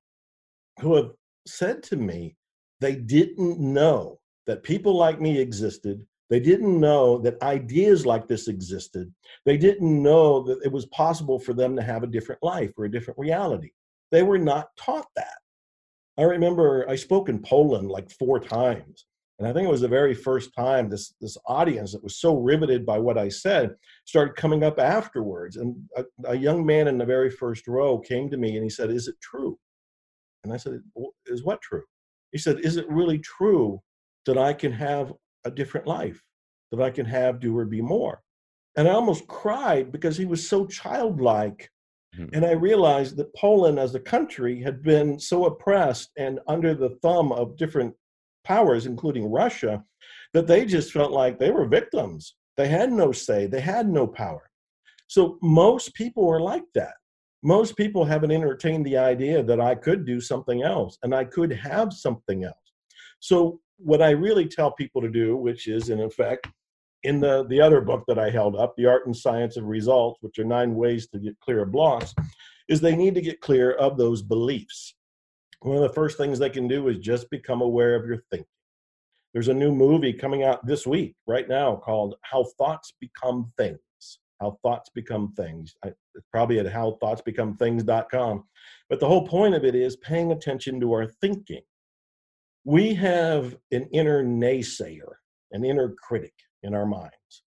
who 0.80 0.96
have 0.96 1.12
said 1.48 1.82
to 1.84 1.96
me 1.96 2.36
they 2.82 2.96
didn't 2.96 3.60
know 3.60 4.20
that 4.48 4.64
people 4.64 4.96
like 4.96 5.22
me 5.22 5.40
existed 5.40 6.06
they 6.30 6.40
didn't 6.40 6.80
know 6.80 7.20
that 7.20 7.42
ideas 7.42 8.06
like 8.06 8.28
this 8.28 8.48
existed. 8.48 9.14
They 9.46 9.58
didn't 9.58 10.02
know 10.02 10.42
that 10.44 10.60
it 10.64 10.72
was 10.72 10.88
possible 10.88 11.40
for 11.40 11.54
them 11.54 11.76
to 11.76 11.84
have 11.84 12.04
a 12.04 12.08
different 12.08 12.42
life 12.42 12.72
or 12.78 12.86
a 12.86 12.92
different 12.92 13.20
reality. 13.20 13.72
They 14.12 14.24
were 14.24 14.40
not 14.40 14.70
taught 14.78 15.08
that. 15.16 15.38
I 16.18 16.24
remember 16.24 16.90
I 16.90 16.96
spoke 16.96 17.30
in 17.30 17.40
Poland 17.40 17.90
like 17.90 18.10
four 18.10 18.40
times. 18.40 19.06
And 19.38 19.48
I 19.48 19.52
think 19.52 19.68
it 19.68 19.72
was 19.72 19.82
the 19.82 19.88
very 19.90 20.14
first 20.14 20.52
time 20.56 20.90
this, 20.90 21.14
this 21.20 21.38
audience 21.46 21.92
that 21.92 22.04
was 22.04 22.18
so 22.22 22.38
riveted 22.38 22.86
by 22.86 22.98
what 22.98 23.18
I 23.18 23.28
said 23.28 23.76
started 24.06 24.38
coming 24.38 24.64
up 24.64 24.80
afterwards. 24.80 25.58
And 25.58 25.76
a, 25.98 26.06
a 26.26 26.36
young 26.36 26.66
man 26.66 26.88
in 26.88 26.98
the 26.98 27.06
very 27.06 27.30
first 27.30 27.68
row 27.68 28.00
came 28.00 28.30
to 28.30 28.38
me 28.38 28.56
and 28.56 28.64
he 28.64 28.70
said, 28.70 28.90
Is 28.90 29.10
it 29.10 29.20
true? 29.22 29.60
And 30.44 30.54
I 30.54 30.58
said, 30.58 30.80
Is 31.26 31.44
what 31.44 31.62
true? 31.62 31.84
He 32.32 32.38
said, 32.38 32.62
Is 32.62 32.78
it 32.78 32.88
really 32.88 33.20
true 33.20 33.82
that 34.26 34.38
I 34.38 34.54
can 34.54 34.72
have 34.72 35.12
a 35.46 35.52
different 35.52 35.88
life, 35.88 36.22
that 36.72 36.82
I 36.82 36.90
can 36.90 37.06
have, 37.06 37.40
do, 37.40 37.58
or 37.58 37.66
be 37.66 37.82
more. 37.82 38.22
And 38.78 38.88
I 38.88 38.92
almost 38.92 39.28
cried 39.28 39.92
because 39.92 40.18
he 40.18 40.26
was 40.26 40.48
so 40.48 40.66
childlike. 40.66 41.70
Mm-hmm. 42.18 42.36
And 42.36 42.46
I 42.46 42.52
realized 42.52 43.16
that 43.18 43.36
Poland 43.36 43.80
as 43.80 43.96
a 43.96 44.00
country 44.00 44.62
had 44.62 44.84
been 44.84 45.20
so 45.20 45.46
oppressed 45.46 46.10
and 46.18 46.40
under 46.48 46.74
the 46.74 46.98
thumb 47.02 47.32
of 47.32 47.58
different 47.58 47.94
powers, 48.44 48.86
including 48.86 49.32
Russia, 49.32 49.84
that 50.34 50.48
they 50.48 50.66
just 50.66 50.92
felt 50.92 51.12
like 51.12 51.40
they 51.40 51.52
were 51.52 51.66
victims. 51.66 52.36
They 52.58 52.68
had 52.68 52.92
no 52.92 53.12
say, 53.12 53.48
they 53.48 53.62
had 53.62 53.88
no 53.90 54.08
power. 54.08 54.50
So 55.08 55.38
most 55.42 55.94
people 55.94 56.30
are 56.30 56.42
like 56.42 56.66
that. 56.76 56.94
Most 57.44 57.78
people 57.78 58.04
haven't 58.04 58.32
entertained 58.32 58.86
the 58.86 58.98
idea 58.98 59.44
that 59.44 59.62
I 59.62 59.76
could 59.76 60.06
do 60.06 60.20
something 60.20 60.64
else 60.64 60.98
and 61.04 61.14
I 61.14 61.26
could 61.26 61.52
have 61.52 61.94
something 61.94 62.44
else. 62.44 62.56
So 63.20 63.60
what 63.78 64.02
I 64.02 64.12
really 64.12 64.48
tell 64.48 64.72
people 64.72 65.02
to 65.02 65.10
do, 65.10 65.36
which 65.36 65.68
is 65.68 65.90
in 65.90 66.02
effect 66.02 66.48
in 67.06 67.20
the, 67.20 67.46
the 67.48 67.62
other 67.62 67.82
book 67.82 68.04
that 68.08 68.18
I 68.18 68.32
held 68.32 68.56
up, 68.56 68.76
The 68.76 68.88
Art 68.88 69.06
and 69.06 69.16
Science 69.16 69.58
of 69.58 69.66
Results, 69.66 70.18
which 70.22 70.40
are 70.40 70.44
nine 70.44 70.74
ways 70.76 71.08
to 71.10 71.20
get 71.20 71.40
clear 71.40 71.62
of 71.62 71.72
blocks, 71.72 72.16
is 72.68 72.82
they 72.82 72.96
need 72.96 73.14
to 73.14 73.22
get 73.22 73.42
clear 73.42 73.74
of 73.74 73.96
those 73.96 74.24
beliefs. 74.24 74.96
One 75.62 75.76
of 75.76 75.84
the 75.84 75.94
first 75.94 76.18
things 76.18 76.40
they 76.40 76.50
can 76.50 76.68
do 76.68 76.88
is 76.88 76.98
just 76.98 77.30
become 77.30 77.62
aware 77.62 77.96
of 77.96 78.08
your 78.08 78.24
thinking. 78.32 78.48
There's 79.34 79.50
a 79.50 79.54
new 79.54 79.72
movie 79.72 80.14
coming 80.14 80.44
out 80.44 80.66
this 80.66 80.88
week, 80.88 81.16
right 81.28 81.48
now, 81.48 81.76
called 81.76 82.16
How 82.22 82.46
Thoughts 82.58 82.94
Become 83.00 83.52
Things. 83.58 83.80
How 84.42 84.58
Thoughts 84.64 84.90
Become 84.90 85.34
Things. 85.34 85.76
I, 85.84 85.92
probably 86.32 86.60
at 86.60 86.66
howthoughtsbecomethings.com. 86.66 88.44
But 88.90 89.00
the 89.00 89.08
whole 89.08 89.28
point 89.28 89.54
of 89.54 89.64
it 89.64 89.76
is 89.76 89.98
paying 89.98 90.32
attention 90.32 90.80
to 90.80 90.94
our 90.94 91.06
thinking 91.06 91.62
we 92.66 92.96
have 92.96 93.56
an 93.72 93.88
inner 93.94 94.24
naysayer, 94.24 95.14
an 95.52 95.64
inner 95.64 95.96
critic 96.02 96.34
in 96.64 96.74
our 96.74 96.86
minds. 96.86 97.44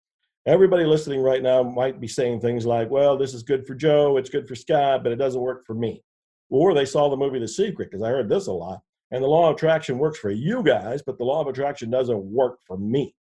Everybody 0.46 0.84
listening 0.84 1.20
right 1.20 1.42
now 1.42 1.62
might 1.62 2.00
be 2.00 2.06
saying 2.06 2.40
things 2.40 2.66
like, 2.66 2.90
well, 2.90 3.16
this 3.16 3.34
is 3.34 3.42
good 3.42 3.66
for 3.66 3.74
Joe, 3.74 4.18
it's 4.18 4.30
good 4.30 4.46
for 4.46 4.54
Scott, 4.54 5.02
but 5.02 5.12
it 5.12 5.16
doesn't 5.16 5.40
work 5.40 5.64
for 5.66 5.74
me. 5.74 6.04
Or 6.50 6.74
they 6.74 6.84
saw 6.84 7.08
the 7.08 7.16
movie 7.16 7.40
The 7.40 7.48
Secret, 7.48 7.90
because 7.90 8.02
I 8.02 8.10
heard 8.10 8.28
this 8.28 8.46
a 8.46 8.52
lot. 8.52 8.80
And 9.10 9.24
the 9.24 9.28
law 9.28 9.48
of 9.48 9.56
attraction 9.56 9.98
works 9.98 10.18
for 10.18 10.30
you 10.30 10.62
guys, 10.62 11.02
but 11.04 11.16
the 11.16 11.24
law 11.24 11.40
of 11.40 11.46
attraction 11.48 11.90
doesn't 11.90 12.22
work 12.22 12.58
for 12.66 12.76
me. 12.76 13.14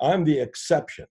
I'm 0.00 0.24
the 0.24 0.38
exception. 0.38 1.06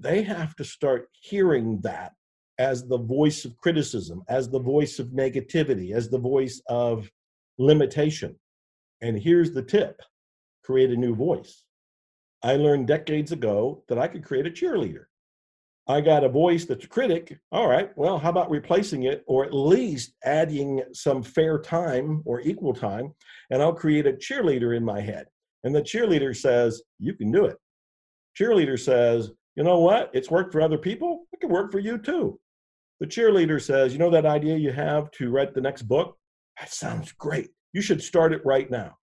They 0.00 0.22
have 0.22 0.56
to 0.56 0.64
start 0.64 1.08
hearing 1.12 1.80
that 1.82 2.12
as 2.58 2.86
the 2.86 2.98
voice 2.98 3.44
of 3.44 3.56
criticism, 3.58 4.22
as 4.28 4.48
the 4.48 4.58
voice 4.58 4.98
of 4.98 5.08
negativity, 5.08 5.92
as 5.92 6.10
the 6.10 6.18
voice 6.18 6.60
of 6.68 7.08
limitation. 7.58 8.36
And 9.00 9.18
here's 9.18 9.52
the 9.52 9.62
tip 9.62 10.00
create 10.64 10.90
a 10.90 10.96
new 10.96 11.14
voice. 11.14 11.64
I 12.42 12.56
learned 12.56 12.86
decades 12.86 13.32
ago 13.32 13.82
that 13.88 13.98
I 13.98 14.06
could 14.06 14.24
create 14.24 14.46
a 14.46 14.50
cheerleader. 14.50 15.04
I 15.88 16.02
got 16.02 16.22
a 16.22 16.28
voice 16.28 16.66
that's 16.66 16.84
a 16.84 16.88
critic. 16.88 17.38
All 17.50 17.66
right, 17.66 17.90
well, 17.96 18.18
how 18.18 18.28
about 18.28 18.50
replacing 18.50 19.04
it 19.04 19.24
or 19.26 19.46
at 19.46 19.54
least 19.54 20.12
adding 20.22 20.82
some 20.92 21.22
fair 21.22 21.58
time 21.58 22.22
or 22.26 22.42
equal 22.42 22.74
time? 22.74 23.14
And 23.50 23.62
I'll 23.62 23.72
create 23.72 24.06
a 24.06 24.12
cheerleader 24.12 24.76
in 24.76 24.84
my 24.84 25.00
head. 25.00 25.26
And 25.64 25.74
the 25.74 25.80
cheerleader 25.80 26.36
says, 26.36 26.82
You 26.98 27.14
can 27.14 27.32
do 27.32 27.46
it. 27.46 27.56
Cheerleader 28.38 28.78
says, 28.78 29.30
You 29.56 29.64
know 29.64 29.78
what? 29.78 30.10
It's 30.12 30.30
worked 30.30 30.52
for 30.52 30.60
other 30.60 30.78
people. 30.78 31.24
It 31.32 31.40
can 31.40 31.50
work 31.50 31.72
for 31.72 31.78
you 31.78 31.96
too. 31.96 32.38
The 33.00 33.06
cheerleader 33.06 33.60
says, 33.60 33.94
You 33.94 33.98
know 33.98 34.10
that 34.10 34.26
idea 34.26 34.58
you 34.58 34.72
have 34.72 35.10
to 35.12 35.30
write 35.30 35.54
the 35.54 35.62
next 35.62 35.82
book? 35.82 36.18
That 36.60 36.70
sounds 36.70 37.12
great. 37.12 37.48
You 37.72 37.82
should 37.82 38.02
start 38.02 38.32
it 38.32 38.44
right 38.44 38.70
now. 38.70 38.96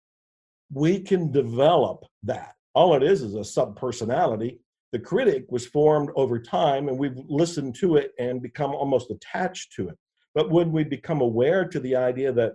We 0.73 1.01
can 1.01 1.31
develop 1.31 2.05
that. 2.23 2.55
All 2.75 2.95
it 2.95 3.03
is 3.03 3.23
is 3.23 3.35
a 3.35 3.39
subpersonality. 3.39 4.59
The 4.93 4.99
critic 4.99 5.45
was 5.49 5.67
formed 5.67 6.11
over 6.17 6.39
time, 6.39 6.89
and 6.89 6.99
we've 6.99 7.19
listened 7.29 7.75
to 7.77 7.97
it 7.97 8.13
and 8.19 8.43
become 8.43 8.75
almost 8.75 9.11
attached 9.11 9.73
to 9.75 9.89
it. 9.89 9.99
But 10.35 10.51
when 10.51 10.73
we 10.73 10.85
become 10.85 11.21
aware 11.21 11.65
to 11.67 11.81
the 11.81 11.97
idea 11.97 12.33
that 12.33 12.53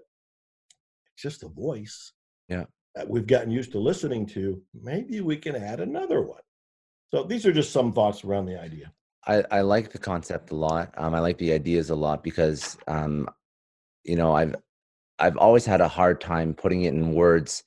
it's 1.14 1.22
just 1.22 1.44
a 1.44 1.48
voice, 1.48 2.14
yeah, 2.48 2.66
that 2.96 3.10
we've 3.10 3.28
gotten 3.28 3.52
used 3.52 3.72
to 3.74 3.80
listening 3.80 4.26
to, 4.28 4.62
maybe 4.74 5.22
we 5.22 5.38
can 5.38 5.56
add 5.56 5.80
another 5.80 6.22
one. 6.22 6.42
So 7.12 7.24
these 7.24 7.46
are 7.46 7.54
just 7.54 7.72
some 7.72 7.94
thoughts 7.94 8.24
around 8.24 8.46
the 8.46 8.60
idea. 8.60 8.92
I, 9.28 9.44
I 9.52 9.62
like 9.62 9.92
the 9.92 9.98
concept 9.98 10.52
a 10.52 10.56
lot. 10.56 10.94
Um, 10.98 11.14
I 11.14 11.20
like 11.20 11.38
the 11.38 11.54
ideas 11.54 11.90
a 11.90 11.96
lot 11.96 12.24
because, 12.24 12.78
um, 12.88 13.28
you 14.04 14.16
know, 14.16 14.34
I've 14.34 14.56
I've 15.20 15.38
always 15.38 15.66
had 15.66 15.82
a 15.82 15.88
hard 15.88 16.22
time 16.22 16.54
putting 16.54 16.84
it 16.84 16.94
in 16.94 17.14
words. 17.14 17.64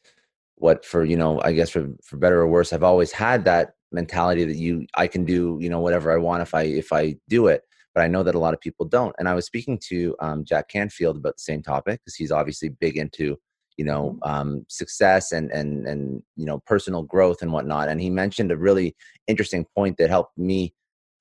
What 0.57 0.85
for 0.85 1.05
you 1.05 1.17
know, 1.17 1.41
I 1.43 1.53
guess 1.53 1.71
for 1.71 1.88
for 2.05 2.17
better 2.17 2.41
or 2.41 2.49
worse, 2.49 2.73
I've 2.73 2.83
always 2.83 3.12
had 3.12 3.45
that 3.45 3.75
mentality 3.91 4.45
that 4.45 4.57
you 4.57 4.87
I 4.95 5.07
can 5.07 5.25
do 5.25 5.59
you 5.61 5.69
know 5.69 5.81
whatever 5.81 6.12
I 6.12 6.17
want 6.17 6.43
if 6.43 6.55
I 6.55 6.62
if 6.62 6.93
I 6.93 7.17
do 7.29 7.49
it. 7.49 7.62
But 7.95 8.05
I 8.05 8.09
know 8.09 8.23
that 8.23 8.35
a 8.35 8.38
lot 8.38 8.55
of 8.55 8.61
people 8.61 8.87
don't. 8.87 9.15
And 9.19 9.29
I 9.29 9.35
was 9.35 9.45
speaking 9.45 9.79
to 9.88 10.17
um, 10.19 10.45
Jack 10.47 10.69
Canfield 10.69 11.19
about 11.19 11.37
the 11.37 11.43
same 11.43 11.62
topic 11.62 12.01
because 12.01 12.15
he's 12.15 12.33
obviously 12.33 12.71
big 12.71 12.97
into 12.97 13.37
you 13.77 13.85
know 13.85 14.19
mm-hmm. 14.23 14.31
um, 14.31 14.67
success 14.69 15.33
and 15.33 15.51
and 15.51 15.87
and 15.87 16.23
you 16.37 16.47
know 16.47 16.61
personal 16.67 17.03
growth 17.03 17.43
and 17.43 17.53
whatnot. 17.53 17.88
And 17.88 18.01
he 18.01 18.11
mentioned 18.11 18.53
a 18.53 18.57
really 18.57 18.97
interesting 19.27 19.67
point 19.77 19.99
that 19.99 20.11
helped 20.11 20.38
me 20.38 20.75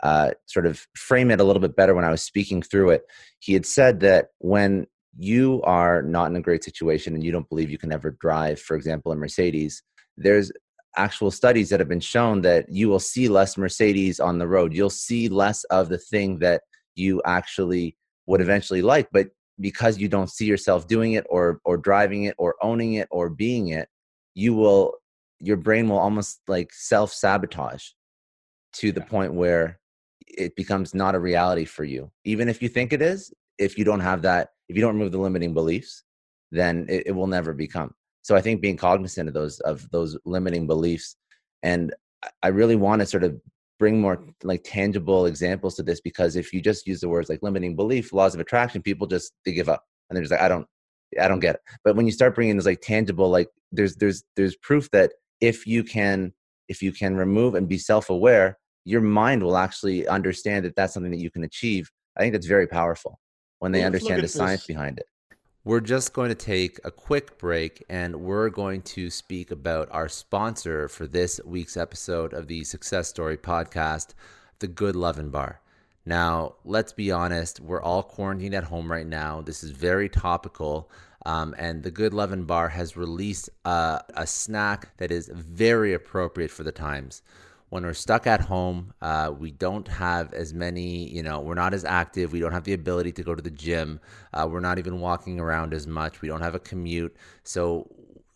uh, 0.03 0.31
sort 0.47 0.65
of 0.65 0.85
frame 0.95 1.31
it 1.31 1.39
a 1.39 1.43
little 1.43 1.61
bit 1.61 1.75
better 1.75 1.93
when 1.93 2.05
I 2.05 2.11
was 2.11 2.21
speaking 2.21 2.61
through 2.61 2.91
it. 2.91 3.03
He 3.39 3.53
had 3.53 3.65
said 3.65 3.99
that 4.01 4.27
when 4.39 4.87
you 5.17 5.61
are 5.63 6.01
not 6.01 6.29
in 6.29 6.35
a 6.35 6.41
great 6.41 6.63
situation 6.63 7.13
and 7.13 7.23
you 7.23 7.31
don't 7.31 7.49
believe 7.49 7.69
you 7.69 7.77
can 7.77 7.91
ever 7.91 8.11
drive, 8.19 8.59
for 8.59 8.75
example, 8.75 9.11
a 9.11 9.15
Mercedes, 9.15 9.83
there's 10.17 10.51
actual 10.97 11.31
studies 11.31 11.69
that 11.69 11.79
have 11.79 11.89
been 11.89 11.99
shown 11.99 12.41
that 12.41 12.69
you 12.69 12.89
will 12.89 12.99
see 12.99 13.27
less 13.27 13.57
Mercedes 13.57 14.19
on 14.19 14.37
the 14.37 14.47
road. 14.47 14.73
You'll 14.73 14.89
see 14.89 15.29
less 15.29 15.63
of 15.65 15.89
the 15.89 15.97
thing 15.97 16.39
that 16.39 16.61
you 16.95 17.21
actually 17.25 17.97
would 18.27 18.41
eventually 18.41 18.81
like, 18.81 19.09
but 19.11 19.27
because 19.59 19.97
you 19.97 20.07
don't 20.07 20.29
see 20.29 20.45
yourself 20.45 20.87
doing 20.87 21.13
it 21.13 21.25
or 21.29 21.59
or 21.65 21.77
driving 21.77 22.23
it 22.23 22.35
or 22.37 22.55
owning 22.61 22.93
it 22.93 23.07
or 23.11 23.29
being 23.29 23.69
it, 23.69 23.87
you 24.33 24.53
will 24.53 24.95
your 25.39 25.57
brain 25.57 25.87
will 25.87 25.97
almost 25.97 26.41
like 26.47 26.69
self 26.73 27.11
sabotage 27.11 27.85
to 28.73 28.91
the 28.91 29.01
point 29.01 29.33
where 29.33 29.79
it 30.27 30.55
becomes 30.55 30.93
not 30.93 31.15
a 31.15 31.19
reality 31.19 31.65
for 31.65 31.83
you. 31.83 32.11
Even 32.25 32.47
if 32.47 32.61
you 32.61 32.69
think 32.69 32.93
it 32.93 33.01
is, 33.01 33.33
if 33.61 33.77
you 33.77 33.85
don't 33.85 33.99
have 33.99 34.21
that, 34.23 34.49
if 34.69 34.75
you 34.75 34.81
don't 34.81 34.95
remove 34.95 35.11
the 35.11 35.19
limiting 35.19 35.53
beliefs, 35.53 36.03
then 36.51 36.85
it, 36.89 37.03
it 37.07 37.11
will 37.11 37.27
never 37.27 37.53
become. 37.53 37.93
So 38.23 38.35
I 38.35 38.41
think 38.41 38.61
being 38.61 38.77
cognizant 38.77 39.27
of 39.27 39.33
those 39.33 39.59
of 39.61 39.89
those 39.91 40.17
limiting 40.25 40.67
beliefs, 40.67 41.15
and 41.63 41.93
I 42.43 42.49
really 42.49 42.75
want 42.75 43.01
to 43.01 43.05
sort 43.05 43.23
of 43.23 43.39
bring 43.79 43.99
more 43.99 44.23
like 44.43 44.61
tangible 44.63 45.25
examples 45.25 45.75
to 45.75 45.83
this 45.83 46.01
because 46.01 46.35
if 46.35 46.53
you 46.53 46.61
just 46.61 46.85
use 46.85 47.01
the 47.01 47.09
words 47.09 47.29
like 47.29 47.41
limiting 47.41 47.75
belief, 47.75 48.13
laws 48.13 48.35
of 48.35 48.41
attraction, 48.41 48.81
people 48.81 49.07
just 49.07 49.33
they 49.45 49.53
give 49.53 49.69
up 49.69 49.83
and 50.09 50.15
they're 50.15 50.23
just 50.23 50.31
like 50.31 50.41
I 50.41 50.47
don't 50.47 50.67
I 51.19 51.27
don't 51.27 51.39
get 51.39 51.55
it. 51.55 51.61
But 51.83 51.95
when 51.95 52.05
you 52.05 52.11
start 52.11 52.35
bringing 52.35 52.57
this 52.57 52.65
like 52.65 52.81
tangible, 52.81 53.29
like 53.29 53.49
there's 53.71 53.95
there's 53.95 54.23
there's 54.35 54.55
proof 54.57 54.89
that 54.91 55.13
if 55.39 55.65
you 55.65 55.83
can 55.83 56.33
if 56.67 56.81
you 56.81 56.91
can 56.91 57.15
remove 57.15 57.55
and 57.55 57.67
be 57.67 57.77
self-aware 57.77 58.57
your 58.85 59.01
mind 59.01 59.43
will 59.43 59.57
actually 59.57 60.07
understand 60.07 60.65
that 60.65 60.75
that's 60.75 60.93
something 60.93 61.11
that 61.11 61.19
you 61.19 61.31
can 61.31 61.43
achieve 61.43 61.91
i 62.17 62.21
think 62.21 62.33
that's 62.33 62.47
very 62.47 62.67
powerful 62.67 63.19
when 63.61 63.71
they 63.71 63.79
well, 63.79 63.87
understand 63.87 64.21
the 64.21 64.27
science 64.27 64.65
behind 64.65 64.97
it 64.99 65.07
we're 65.63 65.79
just 65.79 66.13
going 66.13 66.29
to 66.29 66.35
take 66.35 66.79
a 66.83 66.89
quick 66.89 67.37
break 67.37 67.83
and 67.87 68.15
we're 68.15 68.49
going 68.49 68.81
to 68.81 69.11
speak 69.11 69.51
about 69.51 69.87
our 69.91 70.09
sponsor 70.09 70.87
for 70.87 71.05
this 71.05 71.39
week's 71.45 71.77
episode 71.77 72.33
of 72.33 72.47
the 72.47 72.63
Success 72.63 73.09
Story 73.09 73.37
podcast, 73.37 74.15
the 74.57 74.67
Good 74.67 74.95
Lovin' 74.95 75.29
Bar. 75.29 75.61
Now, 76.03 76.55
let's 76.65 76.93
be 76.93 77.11
honest, 77.11 77.59
we're 77.59 77.81
all 77.81 78.01
quarantined 78.01 78.55
at 78.55 78.63
home 78.63 78.91
right 78.91 79.05
now. 79.05 79.41
This 79.41 79.63
is 79.63 79.69
very 79.69 80.09
topical. 80.09 80.89
Um, 81.27 81.53
and 81.59 81.83
the 81.83 81.91
Good 81.91 82.15
Lovin' 82.15 82.45
Bar 82.45 82.69
has 82.69 82.97
released 82.97 83.51
uh, 83.63 83.99
a 84.15 84.25
snack 84.25 84.97
that 84.97 85.11
is 85.11 85.29
very 85.31 85.93
appropriate 85.93 86.49
for 86.49 86.63
the 86.63 86.71
times. 86.71 87.21
When 87.71 87.83
we're 87.83 87.93
stuck 87.93 88.27
at 88.27 88.41
home, 88.41 88.93
uh, 89.01 89.31
we 89.39 89.51
don't 89.51 89.87
have 89.87 90.33
as 90.33 90.53
many, 90.53 91.07
you 91.07 91.23
know, 91.23 91.39
we're 91.39 91.53
not 91.53 91.73
as 91.73 91.85
active. 91.85 92.33
We 92.33 92.41
don't 92.41 92.51
have 92.51 92.65
the 92.65 92.73
ability 92.73 93.13
to 93.13 93.23
go 93.23 93.33
to 93.33 93.41
the 93.41 93.49
gym. 93.49 94.01
Uh, 94.33 94.45
we're 94.51 94.59
not 94.59 94.77
even 94.77 94.99
walking 94.99 95.39
around 95.39 95.73
as 95.73 95.87
much. 95.87 96.21
We 96.21 96.27
don't 96.27 96.41
have 96.41 96.53
a 96.53 96.59
commute. 96.59 97.15
So 97.45 97.87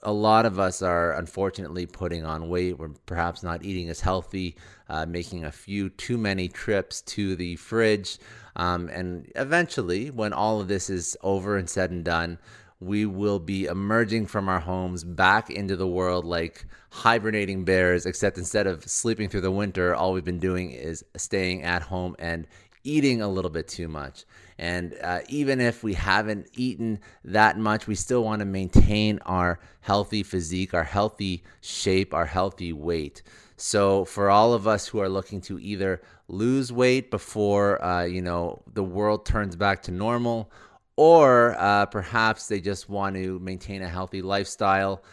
a 0.04 0.14
lot 0.14 0.46
of 0.46 0.58
us 0.58 0.82
are 0.82 1.18
unfortunately 1.18 1.86
putting 1.86 2.24
on 2.24 2.48
weight. 2.48 2.80
We're 2.80 2.94
perhaps 3.06 3.44
not 3.44 3.66
eating 3.66 3.90
as 3.90 4.00
healthy, 4.00 4.56
uh, 4.88 5.06
making 5.06 5.44
a 5.44 5.52
few 5.52 5.90
too 5.90 6.18
many 6.18 6.48
trips 6.48 7.02
to 7.02 7.36
the 7.36 7.58
fridge. 7.58 8.20
Um, 8.56 8.88
and 8.88 9.30
eventually, 9.36 10.12
when 10.12 10.32
all 10.32 10.62
of 10.62 10.70
this 10.70 10.90
is 10.90 11.18
over 11.24 11.58
and 11.58 11.70
said 11.70 11.92
and 11.92 12.06
done, 12.06 12.38
we 12.80 13.06
will 13.06 13.40
be 13.40 13.66
emerging 13.66 14.28
from 14.28 14.48
our 14.48 14.60
homes 14.60 15.04
back 15.04 15.50
into 15.50 15.76
the 15.76 15.88
world 15.88 16.24
like 16.24 16.66
hibernating 16.96 17.66
bears, 17.66 18.06
except 18.06 18.38
instead 18.38 18.68
of 18.68 18.90
sleeping 18.90 19.28
through 19.28 19.42
the 19.42 19.52
winter, 19.52 19.94
all 19.94 20.14
we've 20.14 20.24
been 20.24 20.40
doing 20.40 20.72
is 20.72 21.04
staying 21.18 21.62
at 21.64 21.82
home 21.82 22.16
and 22.20 22.48
eating 22.86 23.22
a 23.22 23.28
little 23.28 23.52
bit 23.52 23.68
too 23.68 23.90
much. 23.90 24.24
And 24.58 24.96
uh, 25.04 25.20
even 25.28 25.60
if 25.60 25.84
we 25.84 25.94
haven't 25.94 26.48
eaten 26.56 27.00
that 27.26 27.58
much, 27.58 27.86
we 27.86 27.96
still 27.96 28.24
want 28.24 28.40
to 28.40 28.46
maintain 28.46 29.20
our 29.26 29.60
healthy 29.82 30.24
physique, 30.24 30.74
our 30.74 30.86
healthy 30.86 31.44
shape, 31.60 32.14
our 32.14 32.26
healthy 32.26 32.72
weight. 32.72 33.24
So, 33.58 34.06
for 34.06 34.30
all 34.30 34.54
of 34.54 34.66
us 34.66 34.88
who 34.88 35.00
are 35.00 35.10
looking 35.10 35.42
to 35.42 35.60
either 35.60 36.02
lose 36.30 36.72
weight 36.72 37.12
before 37.12 37.84
uh, 37.84 38.04
you 38.06 38.22
know 38.22 38.62
the 38.74 38.84
world 38.84 39.26
turns 39.26 39.58
back 39.58 39.84
to 39.84 39.92
normal, 39.92 40.50
or 40.96 41.56
uh, 41.60 41.88
perhaps 41.88 42.48
they 42.48 42.62
just 42.62 42.88
want 42.88 43.16
to 43.16 43.38
maintain 43.40 43.82
a 43.82 43.90
healthy 43.90 44.22
lifestyle. 44.22 45.04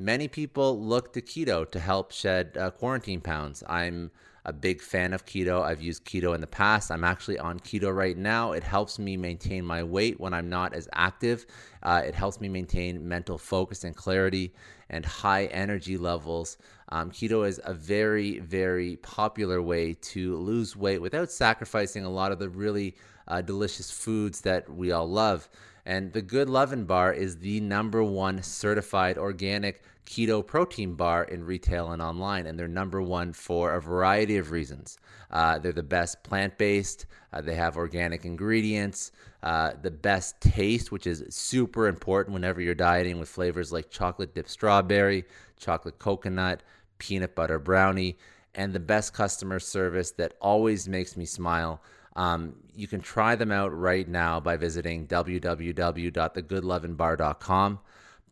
Many 0.00 0.28
people 0.28 0.80
look 0.80 1.12
to 1.14 1.20
keto 1.20 1.68
to 1.72 1.80
help 1.80 2.12
shed 2.12 2.56
uh, 2.56 2.70
quarantine 2.70 3.20
pounds. 3.20 3.64
I'm 3.68 4.12
a 4.44 4.52
big 4.52 4.80
fan 4.80 5.12
of 5.12 5.26
keto. 5.26 5.60
I've 5.60 5.82
used 5.82 6.04
keto 6.04 6.36
in 6.36 6.40
the 6.40 6.46
past. 6.46 6.92
I'm 6.92 7.02
actually 7.02 7.36
on 7.40 7.58
keto 7.58 7.92
right 7.92 8.16
now. 8.16 8.52
It 8.52 8.62
helps 8.62 9.00
me 9.00 9.16
maintain 9.16 9.64
my 9.64 9.82
weight 9.82 10.20
when 10.20 10.32
I'm 10.32 10.48
not 10.48 10.72
as 10.72 10.88
active. 10.92 11.46
Uh, 11.82 12.00
it 12.06 12.14
helps 12.14 12.40
me 12.40 12.48
maintain 12.48 13.08
mental 13.08 13.38
focus 13.38 13.82
and 13.82 13.96
clarity 13.96 14.54
and 14.88 15.04
high 15.04 15.46
energy 15.46 15.98
levels. 15.98 16.58
Um, 16.90 17.10
keto 17.10 17.44
is 17.44 17.60
a 17.64 17.74
very, 17.74 18.38
very 18.38 18.98
popular 18.98 19.60
way 19.60 19.94
to 19.94 20.36
lose 20.36 20.76
weight 20.76 21.02
without 21.02 21.32
sacrificing 21.32 22.04
a 22.04 22.08
lot 22.08 22.30
of 22.30 22.38
the 22.38 22.48
really 22.48 22.94
uh, 23.26 23.40
delicious 23.42 23.90
foods 23.90 24.42
that 24.42 24.72
we 24.72 24.92
all 24.92 25.10
love. 25.10 25.48
And 25.88 26.12
the 26.12 26.20
Good 26.20 26.50
Lovin' 26.50 26.84
Bar 26.84 27.14
is 27.14 27.38
the 27.38 27.60
number 27.60 28.04
one 28.04 28.42
certified 28.42 29.16
organic 29.16 29.82
keto 30.04 30.46
protein 30.46 30.96
bar 30.96 31.24
in 31.24 31.42
retail 31.42 31.92
and 31.92 32.02
online. 32.02 32.44
And 32.44 32.58
they're 32.58 32.68
number 32.68 33.00
one 33.00 33.32
for 33.32 33.72
a 33.72 33.80
variety 33.80 34.36
of 34.36 34.50
reasons. 34.50 34.98
Uh, 35.30 35.58
they're 35.58 35.72
the 35.72 35.82
best 35.82 36.22
plant 36.22 36.58
based, 36.58 37.06
uh, 37.32 37.40
they 37.40 37.54
have 37.54 37.78
organic 37.78 38.26
ingredients, 38.26 39.12
uh, 39.42 39.72
the 39.80 39.90
best 39.90 40.38
taste, 40.42 40.92
which 40.92 41.06
is 41.06 41.24
super 41.30 41.88
important 41.88 42.34
whenever 42.34 42.60
you're 42.60 42.74
dieting 42.74 43.18
with 43.18 43.30
flavors 43.30 43.72
like 43.72 43.88
chocolate 43.88 44.34
dipped 44.34 44.50
strawberry, 44.50 45.24
chocolate 45.56 45.98
coconut, 45.98 46.62
peanut 46.98 47.34
butter 47.34 47.58
brownie, 47.58 48.18
and 48.54 48.74
the 48.74 48.80
best 48.80 49.14
customer 49.14 49.58
service 49.58 50.10
that 50.10 50.34
always 50.38 50.86
makes 50.86 51.16
me 51.16 51.24
smile. 51.24 51.80
Um, 52.18 52.56
you 52.74 52.86
can 52.88 53.00
try 53.00 53.36
them 53.36 53.52
out 53.52 53.72
right 53.72 54.08
now 54.08 54.40
by 54.40 54.56
visiting 54.56 55.06
www.thegoodlovinbar.com. 55.06 57.78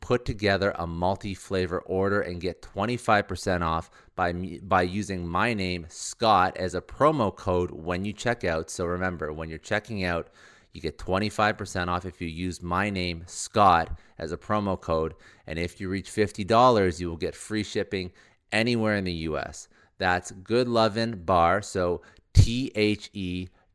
Put 0.00 0.24
together 0.24 0.74
a 0.76 0.88
multi 0.88 1.34
flavor 1.34 1.78
order 1.78 2.20
and 2.20 2.40
get 2.40 2.62
25% 2.62 3.62
off 3.62 3.88
by, 4.16 4.32
by 4.62 4.82
using 4.82 5.28
my 5.28 5.54
name, 5.54 5.86
Scott, 5.88 6.56
as 6.56 6.74
a 6.74 6.80
promo 6.80 7.32
code 7.34 7.70
when 7.70 8.04
you 8.04 8.12
check 8.12 8.42
out. 8.42 8.70
So 8.70 8.86
remember, 8.86 9.32
when 9.32 9.48
you're 9.48 9.58
checking 9.58 10.04
out, 10.04 10.30
you 10.72 10.80
get 10.80 10.98
25% 10.98 11.86
off 11.86 12.04
if 12.04 12.20
you 12.20 12.26
use 12.26 12.60
my 12.60 12.90
name, 12.90 13.22
Scott, 13.26 13.96
as 14.18 14.32
a 14.32 14.36
promo 14.36 14.76
code. 14.78 15.14
And 15.46 15.60
if 15.60 15.80
you 15.80 15.88
reach 15.88 16.10
$50, 16.10 17.00
you 17.00 17.08
will 17.08 17.16
get 17.16 17.36
free 17.36 17.62
shipping 17.62 18.10
anywhere 18.50 18.96
in 18.96 19.04
the 19.04 19.12
US. 19.12 19.68
That's 19.98 20.32
Good 20.32 20.66
Lovin' 20.66 21.22
Bar. 21.24 21.62
So 21.62 22.02
T 22.34 22.72
H 22.74 23.10
E 23.14 23.46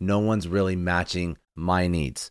No 0.00 0.18
one's 0.18 0.48
really 0.48 0.76
matching 0.76 1.36
my 1.54 1.86
needs. 1.86 2.30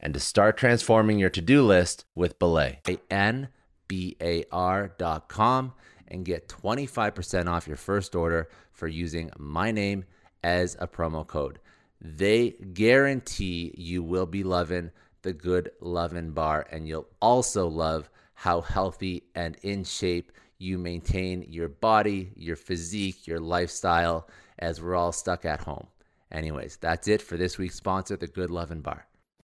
and 0.00 0.14
to 0.14 0.20
start 0.20 0.56
transforming 0.56 1.18
your 1.18 1.30
to 1.30 1.40
do 1.40 1.62
list 1.62 2.04
with 2.14 2.38
Belay. 2.38 2.80
N 3.10 3.48
B 3.88 4.16
A 4.20 4.44
R 4.52 4.92
dot 4.98 5.28
com 5.28 5.72
and 6.08 6.24
get 6.24 6.48
25% 6.48 7.48
off 7.48 7.66
your 7.66 7.76
first 7.76 8.14
order 8.14 8.48
for 8.72 8.86
using 8.86 9.30
my 9.38 9.70
name 9.70 10.04
as 10.44 10.76
a 10.78 10.86
promo 10.86 11.26
code. 11.26 11.58
They 12.00 12.50
guarantee 12.50 13.74
you 13.76 14.02
will 14.02 14.26
be 14.26 14.44
loving 14.44 14.90
the 15.22 15.32
good 15.32 15.70
loving 15.80 16.30
bar 16.30 16.66
and 16.70 16.86
you'll 16.86 17.08
also 17.20 17.66
love 17.66 18.08
how 18.34 18.60
healthy 18.60 19.24
and 19.34 19.56
in 19.62 19.82
shape 19.82 20.30
you 20.58 20.78
maintain 20.78 21.44
your 21.48 21.68
body, 21.68 22.30
your 22.36 22.56
physique, 22.56 23.26
your 23.26 23.40
lifestyle 23.40 24.28
as 24.58 24.80
we're 24.80 24.94
all 24.94 25.12
stuck 25.12 25.44
at 25.44 25.60
home. 25.60 25.86
Anyways, 26.30 26.76
that's 26.76 27.08
it 27.08 27.22
for 27.22 27.36
this 27.36 27.58
week's 27.58 27.76
sponsor, 27.76 28.16
the 28.16 28.26
Good 28.26 28.50
Loving 28.50 28.80
Bar. 28.80 29.06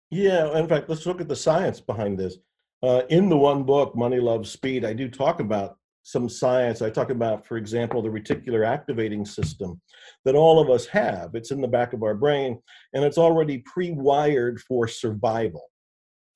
Yeah, 0.10 0.58
in 0.58 0.68
fact, 0.68 0.90
let's 0.90 1.06
look 1.06 1.22
at 1.22 1.28
the 1.28 1.36
science 1.36 1.82
behind 1.82 2.18
this. 2.18 2.38
Uh, 2.82 3.02
in 3.10 3.28
the 3.30 3.38
one 3.38 3.64
book, 3.64 3.96
Money 3.96 4.20
Love 4.20 4.48
Speed, 4.48 4.86
I 4.86 4.94
do 4.94 5.10
talk 5.10 5.40
about 5.40 5.78
some 6.04 6.30
science. 6.30 6.82
I 6.82 6.90
talk 6.90 7.10
about, 7.10 7.46
for 7.46 7.58
example, 7.58 8.02
the 8.02 8.10
reticular 8.10 8.66
activating 8.66 9.26
system 9.26 9.82
that 10.24 10.36
all 10.36 10.60
of 10.60 10.70
us 10.70 10.86
have. 10.88 11.32
It's 11.34 11.52
in 11.52 11.60
the 11.60 11.68
back 11.68 11.92
of 11.92 12.04
our 12.04 12.16
brain, 12.16 12.62
and 12.94 13.04
it's 13.04 13.18
already 13.18 13.58
pre 13.60 13.92
wired 13.92 14.62
for 14.62 14.88
survival. 14.88 15.64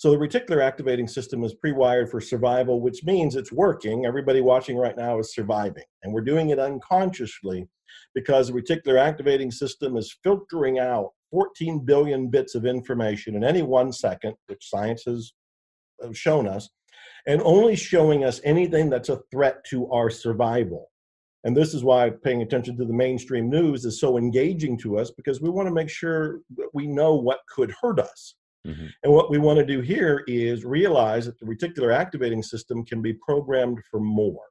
So 0.02 0.10
the 0.10 0.18
reticular 0.18 0.64
activating 0.64 1.08
system 1.08 1.44
is 1.44 1.54
pre-wired 1.54 2.10
for 2.10 2.20
survival, 2.20 2.82
which 2.82 3.04
means 3.04 3.36
it's 3.36 3.52
working. 3.52 4.08
Everybody 4.08 4.42
watching 4.42 4.76
right 4.76 4.98
now 4.98 5.20
is 5.20 5.36
surviving. 5.36 5.84
And 6.02 6.12
we're 6.12 6.22
doing 6.22 6.50
it 6.50 6.58
unconsciously 6.58 7.68
because 8.16 8.48
the 8.48 8.54
reticular 8.54 9.00
activating 9.00 9.52
system 9.52 9.98
is 9.98 10.18
filtering 10.24 10.80
out 10.80 11.12
14 11.32 11.80
billion 11.80 12.30
bits 12.30 12.56
of 12.56 12.66
information 12.66 13.36
in 13.36 13.44
any 13.44 13.62
one 13.62 13.92
second, 13.92 14.36
which 14.48 14.70
science 14.70 15.04
has 15.06 15.32
shown 16.14 16.48
us, 16.48 16.70
and 17.26 17.42
only 17.44 17.76
showing 17.76 18.24
us 18.24 18.42
anything 18.44 18.90
that's 18.90 19.10
a 19.10 19.22
threat 19.32 19.64
to 19.70 19.90
our 19.92 20.10
survival. 20.10 20.90
And 21.44 21.58
this 21.58 21.74
is 21.74 21.84
why 21.84 22.12
paying 22.24 22.44
attention 22.44 22.78
to 22.78 22.86
the 22.86 22.94
mainstream 22.94 23.50
news 23.50 23.86
is 23.86 24.00
so 24.00 24.18
engaging 24.18 24.78
to 24.80 25.00
us 25.00 25.10
because 25.10 25.42
we 25.42 25.50
want 25.50 25.68
to 25.68 25.74
make 25.74 25.90
sure 25.90 26.42
that 26.58 26.70
we 26.74 26.86
know 26.86 27.16
what 27.16 27.40
could 27.48 27.74
hurt 27.82 28.00
us. 28.00 28.36
Mm-hmm. 28.68 28.86
And 29.04 29.12
what 29.12 29.32
we 29.32 29.40
want 29.40 29.58
to 29.58 29.66
do 29.66 29.82
here 29.82 30.24
is 30.28 30.66
realize 30.66 31.26
that 31.26 31.40
the 31.40 31.48
reticular 31.48 31.96
activating 31.96 32.44
system 32.44 32.86
can 32.86 33.02
be 33.02 33.14
programmed 33.14 33.80
for 33.90 34.00
more. 34.00 34.44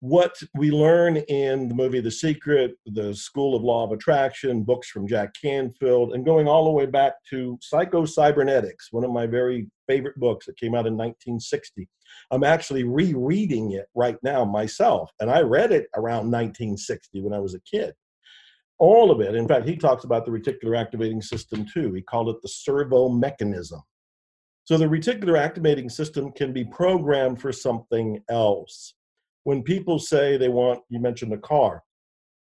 What 0.00 0.36
we 0.54 0.70
learn 0.70 1.16
in 1.16 1.68
the 1.68 1.74
movie 1.74 2.00
The 2.00 2.10
Secret, 2.10 2.76
the 2.84 3.14
School 3.14 3.56
of 3.56 3.62
Law 3.62 3.84
of 3.84 3.92
Attraction, 3.92 4.62
books 4.62 4.88
from 4.88 5.08
Jack 5.08 5.30
Canfield, 5.40 6.12
and 6.12 6.24
going 6.24 6.46
all 6.46 6.64
the 6.64 6.70
way 6.70 6.86
back 6.86 7.14
to 7.30 7.58
Psycho-Cybernetics, 7.62 8.88
one 8.92 9.04
of 9.04 9.10
my 9.10 9.26
very 9.26 9.68
favorite 9.86 10.16
books 10.16 10.46
that 10.46 10.58
came 10.58 10.74
out 10.74 10.86
in 10.86 10.96
1960. 10.96 11.88
I'm 12.30 12.44
actually 12.44 12.84
rereading 12.84 13.72
it 13.72 13.86
right 13.94 14.16
now 14.22 14.44
myself, 14.44 15.10
and 15.20 15.30
I 15.30 15.40
read 15.40 15.72
it 15.72 15.86
around 15.96 16.30
1960 16.30 17.22
when 17.22 17.32
I 17.32 17.38
was 17.38 17.54
a 17.54 17.60
kid 17.60 17.94
all 18.78 19.10
of 19.10 19.20
it. 19.20 19.34
In 19.34 19.48
fact, 19.48 19.66
he 19.66 19.76
talks 19.76 20.04
about 20.04 20.24
the 20.24 20.30
reticular 20.30 20.78
activating 20.78 21.22
system 21.22 21.64
too. 21.64 21.92
He 21.94 22.02
called 22.02 22.28
it 22.28 22.36
the 22.42 22.48
servo 22.48 23.08
mechanism. 23.08 23.80
So 24.64 24.76
the 24.76 24.86
reticular 24.86 25.38
activating 25.38 25.88
system 25.88 26.32
can 26.32 26.52
be 26.52 26.64
programmed 26.64 27.40
for 27.40 27.52
something 27.52 28.20
else. 28.28 28.94
When 29.46 29.62
people 29.62 29.98
say 29.98 30.36
they 30.36 30.48
want, 30.48 30.80
you 30.88 31.00
mentioned 31.00 31.32
a 31.32 31.38
car. 31.38 31.82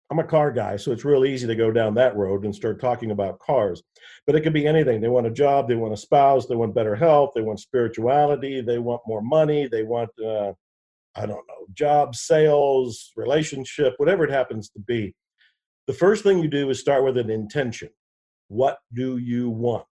I'm 0.09 0.19
a 0.19 0.23
car 0.23 0.51
guy, 0.51 0.77
so 0.77 0.91
it's 0.91 1.05
real 1.05 1.25
easy 1.25 1.47
to 1.47 1.55
go 1.55 1.71
down 1.71 1.93
that 1.95 2.15
road 2.15 2.45
and 2.45 2.55
start 2.55 2.79
talking 2.79 3.11
about 3.11 3.39
cars. 3.39 3.81
But 4.25 4.35
it 4.35 4.41
could 4.41 4.53
be 4.53 4.67
anything. 4.67 5.01
They 5.01 5.09
want 5.09 5.27
a 5.27 5.31
job, 5.31 5.67
they 5.67 5.75
want 5.75 5.93
a 5.93 5.97
spouse, 5.97 6.45
they 6.45 6.55
want 6.55 6.75
better 6.75 6.95
health, 6.95 7.31
they 7.35 7.41
want 7.41 7.59
spirituality, 7.59 8.61
they 8.61 8.77
want 8.77 9.01
more 9.07 9.21
money, 9.21 9.67
they 9.67 9.83
want, 9.83 10.11
uh, 10.23 10.53
I 11.15 11.25
don't 11.25 11.47
know, 11.47 11.65
job, 11.73 12.15
sales, 12.15 13.11
relationship, 13.15 13.95
whatever 13.97 14.23
it 14.23 14.31
happens 14.31 14.69
to 14.69 14.79
be 14.79 15.13
the 15.87 15.93
first 15.93 16.23
thing 16.23 16.39
you 16.39 16.47
do 16.47 16.69
is 16.69 16.79
start 16.79 17.03
with 17.03 17.17
an 17.17 17.29
intention. 17.29 17.89
What 18.47 18.77
do 18.93 19.17
you 19.17 19.49
want? 19.49 19.85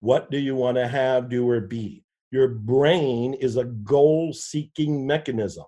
What 0.00 0.30
do 0.30 0.38
you 0.38 0.54
want 0.54 0.76
to 0.76 0.86
have, 0.86 1.28
do, 1.28 1.48
or 1.48 1.60
be? 1.60 2.04
Your 2.30 2.48
brain 2.48 3.34
is 3.34 3.56
a 3.56 3.64
goal 3.64 4.32
seeking 4.32 5.06
mechanism. 5.06 5.64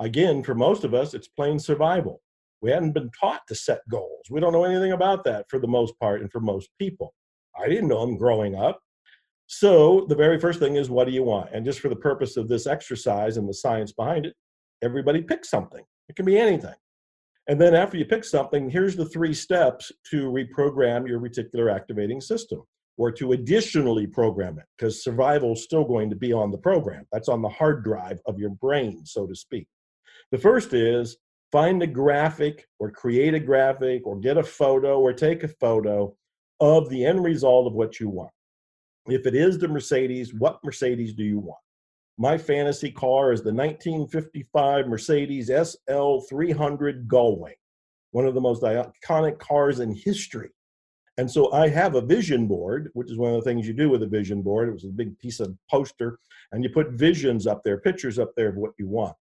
Again, 0.00 0.42
for 0.42 0.54
most 0.54 0.84
of 0.84 0.94
us, 0.94 1.14
it's 1.14 1.28
plain 1.28 1.58
survival. 1.58 2.20
We 2.60 2.70
hadn't 2.70 2.92
been 2.92 3.10
taught 3.18 3.42
to 3.48 3.54
set 3.54 3.80
goals. 3.90 4.26
We 4.30 4.40
don't 4.40 4.52
know 4.52 4.64
anything 4.64 4.92
about 4.92 5.24
that 5.24 5.46
for 5.48 5.58
the 5.58 5.68
most 5.68 5.98
part 6.00 6.20
and 6.20 6.30
for 6.32 6.40
most 6.40 6.70
people. 6.78 7.14
I 7.58 7.68
didn't 7.68 7.88
know 7.88 8.00
them 8.00 8.16
growing 8.16 8.56
up. 8.56 8.80
So, 9.46 10.06
the 10.08 10.14
very 10.14 10.40
first 10.40 10.58
thing 10.58 10.76
is, 10.76 10.88
what 10.88 11.06
do 11.06 11.12
you 11.12 11.22
want? 11.22 11.50
And 11.52 11.64
just 11.64 11.80
for 11.80 11.90
the 11.90 11.96
purpose 11.96 12.36
of 12.36 12.48
this 12.48 12.66
exercise 12.66 13.36
and 13.36 13.48
the 13.48 13.54
science 13.54 13.92
behind 13.92 14.24
it, 14.26 14.34
everybody 14.82 15.20
picks 15.22 15.50
something. 15.50 15.84
It 16.08 16.16
can 16.16 16.24
be 16.24 16.38
anything. 16.38 16.74
And 17.46 17.60
then 17.60 17.74
after 17.74 17.98
you 17.98 18.06
pick 18.06 18.24
something, 18.24 18.70
here's 18.70 18.96
the 18.96 19.04
three 19.04 19.34
steps 19.34 19.92
to 20.10 20.30
reprogram 20.30 21.06
your 21.06 21.20
reticular 21.20 21.72
activating 21.74 22.22
system 22.22 22.62
or 22.96 23.12
to 23.12 23.32
additionally 23.32 24.06
program 24.06 24.58
it 24.58 24.64
because 24.78 25.04
survival 25.04 25.52
is 25.52 25.62
still 25.62 25.84
going 25.84 26.08
to 26.08 26.16
be 26.16 26.32
on 26.32 26.50
the 26.50 26.58
program. 26.58 27.04
That's 27.12 27.28
on 27.28 27.42
the 27.42 27.48
hard 27.48 27.84
drive 27.84 28.20
of 28.26 28.38
your 28.38 28.50
brain, 28.50 29.04
so 29.04 29.26
to 29.26 29.34
speak. 29.34 29.66
The 30.34 30.40
first 30.40 30.74
is 30.74 31.18
find 31.52 31.80
a 31.80 31.86
graphic 31.86 32.66
or 32.80 32.90
create 32.90 33.34
a 33.34 33.38
graphic 33.38 34.04
or 34.04 34.18
get 34.18 34.36
a 34.36 34.42
photo 34.42 34.98
or 34.98 35.12
take 35.12 35.44
a 35.44 35.48
photo 35.48 36.12
of 36.58 36.88
the 36.90 37.04
end 37.04 37.22
result 37.22 37.68
of 37.68 37.74
what 37.74 38.00
you 38.00 38.08
want. 38.08 38.32
If 39.06 39.28
it 39.28 39.36
is 39.36 39.58
the 39.58 39.68
Mercedes, 39.68 40.34
what 40.34 40.58
Mercedes 40.64 41.14
do 41.14 41.22
you 41.22 41.38
want? 41.38 41.60
My 42.18 42.36
fantasy 42.36 42.90
car 42.90 43.30
is 43.30 43.42
the 43.42 43.54
1955 43.54 44.88
Mercedes 44.88 45.50
SL300 45.50 47.06
Gullwing, 47.06 47.54
one 48.10 48.26
of 48.26 48.34
the 48.34 48.40
most 48.40 48.64
iconic 48.64 49.38
cars 49.38 49.78
in 49.78 49.94
history. 49.94 50.50
And 51.16 51.30
so 51.30 51.52
I 51.52 51.68
have 51.68 51.94
a 51.94 52.00
vision 52.00 52.48
board, 52.48 52.90
which 52.94 53.08
is 53.08 53.18
one 53.18 53.32
of 53.32 53.36
the 53.36 53.48
things 53.48 53.68
you 53.68 53.72
do 53.72 53.88
with 53.88 54.02
a 54.02 54.08
vision 54.08 54.42
board. 54.42 54.68
It 54.68 54.72
was 54.72 54.82
a 54.82 54.88
big 54.88 55.16
piece 55.20 55.38
of 55.38 55.56
poster, 55.70 56.18
and 56.50 56.64
you 56.64 56.70
put 56.70 56.90
visions 56.90 57.46
up 57.46 57.62
there, 57.62 57.78
pictures 57.78 58.18
up 58.18 58.32
there 58.36 58.48
of 58.48 58.56
what 58.56 58.72
you 58.80 58.88
want. 58.88 59.14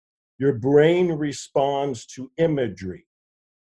Your 0.42 0.54
brain 0.54 1.12
responds 1.12 2.04
to 2.06 2.28
imagery. 2.36 3.06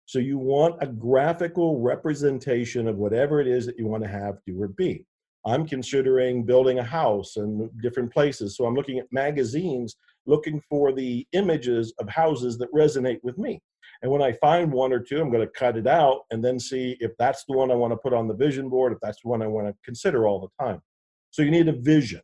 So 0.04 0.18
you 0.18 0.36
want 0.36 0.82
a 0.82 0.86
graphical 0.88 1.80
representation 1.80 2.88
of 2.88 2.96
whatever 2.96 3.40
it 3.40 3.46
is 3.46 3.66
that 3.66 3.78
you 3.78 3.86
want 3.86 4.02
to 4.02 4.08
have, 4.08 4.38
do, 4.48 4.60
or 4.60 4.66
be. 4.66 5.06
I'm 5.46 5.64
considering 5.64 6.44
building 6.44 6.80
a 6.80 6.82
house 6.82 7.36
in 7.36 7.70
different 7.80 8.12
places. 8.12 8.56
So 8.56 8.66
I'm 8.66 8.74
looking 8.74 8.98
at 8.98 9.06
magazines, 9.12 9.94
looking 10.26 10.60
for 10.68 10.92
the 10.92 11.24
images 11.30 11.94
of 12.00 12.08
houses 12.08 12.58
that 12.58 12.74
resonate 12.74 13.20
with 13.22 13.38
me. 13.38 13.62
And 14.02 14.10
when 14.10 14.20
I 14.20 14.32
find 14.32 14.72
one 14.72 14.92
or 14.92 14.98
two, 14.98 15.20
I'm 15.20 15.30
going 15.30 15.46
to 15.46 15.52
cut 15.56 15.76
it 15.76 15.86
out 15.86 16.22
and 16.32 16.42
then 16.42 16.58
see 16.58 16.96
if 16.98 17.12
that's 17.16 17.44
the 17.44 17.56
one 17.56 17.70
I 17.70 17.76
want 17.76 17.92
to 17.92 17.96
put 17.96 18.12
on 18.12 18.26
the 18.26 18.34
vision 18.34 18.68
board, 18.68 18.92
if 18.92 18.98
that's 19.00 19.22
the 19.22 19.28
one 19.28 19.40
I 19.40 19.46
want 19.46 19.68
to 19.68 19.74
consider 19.84 20.26
all 20.26 20.40
the 20.40 20.64
time. 20.64 20.82
So 21.30 21.42
you 21.42 21.52
need 21.52 21.68
a 21.68 21.80
vision. 21.80 22.22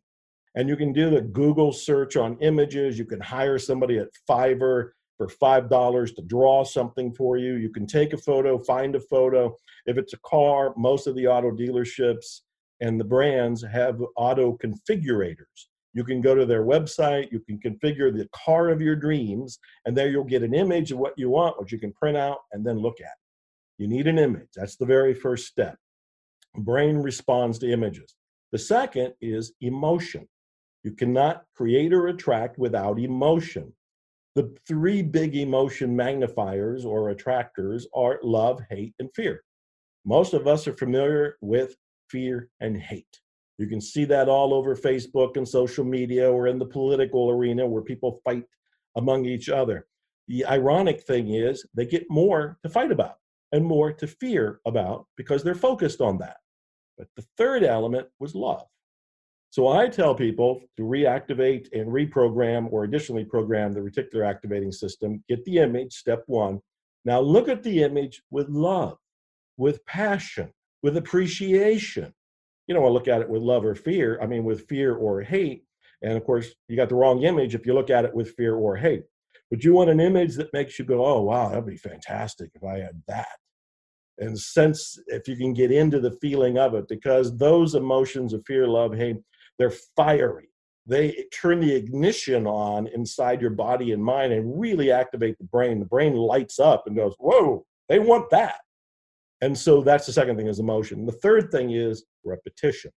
And 0.55 0.68
you 0.68 0.76
can 0.76 0.92
do 0.92 1.11
the 1.11 1.20
Google 1.20 1.72
search 1.72 2.16
on 2.16 2.38
images. 2.40 2.99
You 2.99 3.05
can 3.05 3.20
hire 3.20 3.59
somebody 3.59 3.99
at 3.99 4.09
Fiverr 4.28 4.90
for 5.16 5.26
$5 5.26 6.14
to 6.14 6.22
draw 6.22 6.64
something 6.64 7.12
for 7.12 7.36
you. 7.36 7.55
You 7.55 7.70
can 7.70 7.86
take 7.86 8.12
a 8.12 8.18
photo, 8.18 8.59
find 8.59 8.94
a 8.94 9.01
photo. 9.01 9.55
If 9.86 9.99
it's 9.99 10.14
a 10.14 10.18
car, 10.20 10.72
most 10.76 11.07
of 11.07 11.14
the 11.16 11.26
auto 11.26 11.51
dealerships 11.51 12.40
and 12.80 12.99
the 12.99 13.05
brands 13.05 13.64
have 13.64 14.01
auto 14.16 14.57
configurators. 14.57 15.66
You 15.94 16.05
can 16.05 16.20
go 16.20 16.34
to 16.34 16.46
their 16.46 16.64
website, 16.64 17.32
you 17.32 17.40
can 17.40 17.59
configure 17.59 18.14
the 18.14 18.28
car 18.32 18.68
of 18.68 18.80
your 18.80 18.94
dreams, 18.94 19.59
and 19.84 19.96
there 19.96 20.09
you'll 20.09 20.22
get 20.22 20.44
an 20.44 20.55
image 20.55 20.92
of 20.92 20.99
what 20.99 21.14
you 21.16 21.30
want, 21.30 21.59
which 21.59 21.72
you 21.72 21.78
can 21.78 21.92
print 21.92 22.16
out 22.16 22.38
and 22.53 22.64
then 22.64 22.78
look 22.78 23.01
at. 23.01 23.16
You 23.78 23.88
need 23.88 24.07
an 24.07 24.18
image. 24.18 24.49
That's 24.55 24.76
the 24.76 24.86
very 24.86 25.14
first 25.14 25.46
step. 25.46 25.76
Brain 26.57 26.99
responds 26.99 27.59
to 27.61 27.72
images. 27.72 28.14
The 28.53 28.59
second 28.59 29.14
is 29.20 29.53
emotion. 29.61 30.28
You 30.84 30.92
cannot 30.92 31.44
create 31.54 31.92
or 31.92 32.08
attract 32.08 32.58
without 32.58 32.98
emotion. 32.98 33.72
The 34.34 34.54
three 34.66 35.02
big 35.02 35.36
emotion 35.36 35.94
magnifiers 35.96 36.84
or 36.84 37.10
attractors 37.10 37.86
are 37.94 38.20
love, 38.22 38.60
hate, 38.70 38.94
and 38.98 39.10
fear. 39.14 39.42
Most 40.04 40.34
of 40.34 40.46
us 40.46 40.68
are 40.68 40.76
familiar 40.76 41.36
with 41.40 41.74
fear, 42.10 42.50
and 42.60 42.76
hate. 42.76 43.20
You 43.58 43.66
can 43.66 43.80
see 43.80 44.04
that 44.06 44.28
all 44.28 44.54
over 44.54 44.76
Facebook 44.76 45.36
and 45.36 45.46
social 45.46 45.84
media 45.84 46.30
or 46.30 46.46
in 46.46 46.58
the 46.58 46.66
political 46.66 47.30
arena 47.30 47.66
where 47.66 47.82
people 47.82 48.20
fight 48.24 48.44
among 48.96 49.24
each 49.24 49.48
other. 49.48 49.86
The 50.28 50.44
ironic 50.46 51.02
thing 51.02 51.34
is 51.34 51.64
they 51.74 51.86
get 51.86 52.04
more 52.08 52.58
to 52.62 52.68
fight 52.68 52.92
about 52.92 53.16
and 53.52 53.64
more 53.64 53.92
to 53.92 54.06
fear 54.06 54.60
about 54.66 55.06
because 55.16 55.42
they're 55.42 55.54
focused 55.54 56.00
on 56.00 56.18
that. 56.18 56.36
But 56.96 57.08
the 57.16 57.24
third 57.36 57.64
element 57.64 58.08
was 58.20 58.34
love. 58.34 58.66
So 59.51 59.68
I 59.68 59.88
tell 59.88 60.14
people 60.14 60.61
to 60.76 60.82
reactivate 60.82 61.68
and 61.72 61.88
reprogram 61.88 62.70
or 62.70 62.84
additionally 62.84 63.24
program 63.24 63.72
the 63.72 63.80
reticular 63.80 64.26
activating 64.26 64.72
system, 64.72 65.24
get 65.28 65.44
the 65.44 65.59
image, 65.59 65.94
step 65.94 66.22
one. 66.26 66.61
Now 67.05 67.20
look 67.20 67.49
at 67.49 67.62
the 67.62 67.82
image 67.82 68.22
with 68.30 68.49
love, 68.51 68.99
with 69.57 69.84
passion, 69.86 70.53
with 70.82 70.96
appreciation. 70.99 72.12
You 72.66 72.74
don't 72.74 72.82
want 72.82 72.90
to 72.90 72.94
look 72.94 73.09
at 73.09 73.22
it 73.22 73.28
with 73.28 73.40
love 73.40 73.64
or 73.64 73.74
fear, 73.74 74.18
I 74.20 74.26
mean, 74.26 74.44
with 74.44 74.68
fear 74.68 74.94
or 74.94 75.22
hate. 75.22 75.64
And 76.03 76.12
of 76.12 76.24
course, 76.24 76.55
you 76.68 76.76
got 76.76 76.90
the 76.90 76.94
wrong 76.94 77.22
image 77.22 77.55
if 77.55 77.64
you 77.64 77.72
look 77.72 77.88
at 77.88 78.05
it 78.05 78.14
with 78.14 78.34
fear 78.34 78.55
or 78.55 78.76
hate. 78.76 79.05
But 79.51 79.64
you 79.64 79.72
want 79.72 79.88
an 79.88 80.01
image 80.01 80.36
that 80.36 80.53
makes 80.53 80.78
you 80.78 80.84
go, 80.84 81.05
oh, 81.05 81.22
wow, 81.22 81.49
that'd 81.49 81.64
be 81.64 81.78
fantastic 81.78 82.51
if 82.55 82.62
I 82.62 82.80
had 82.80 83.03
that 83.09 83.38
and 84.18 84.38
sense 84.38 84.99
if 85.07 85.28
you 85.28 85.36
can 85.36 85.55
get 85.55 85.70
into 85.70 86.01
the 86.01 86.16
feeling 86.20 86.59
of 86.59 86.74
it 86.74 86.88
because 86.88 87.36
those 87.36 87.74
emotions 87.74 88.32
of 88.32 88.44
fear 88.46 88.66
love 88.66 88.94
hate 88.94 89.16
they're 89.59 89.72
fiery. 89.96 90.50
They 90.86 91.26
turn 91.32 91.61
the 91.61 91.74
ignition 91.74 92.46
on 92.46 92.86
inside 92.88 93.42
your 93.42 93.50
body 93.50 93.92
and 93.92 94.02
mind 94.02 94.32
and 94.32 94.59
really 94.59 94.90
activate 94.90 95.36
the 95.38 95.44
brain. 95.44 95.80
The 95.80 95.84
brain 95.84 96.14
lights 96.14 96.59
up 96.59 96.86
and 96.86 96.96
goes 96.96 97.14
whoa 97.18 97.64
they 97.88 97.98
want 97.98 98.28
that. 98.30 98.61
And 99.40 99.56
so 99.56 99.82
that's 99.82 100.04
the 100.04 100.12
second 100.12 100.36
thing 100.36 100.46
is 100.46 100.59
emotion. 100.59 101.06
The 101.06 101.12
third 101.12 101.50
thing 101.50 101.70
is 101.70 102.04
repetition 102.24 102.90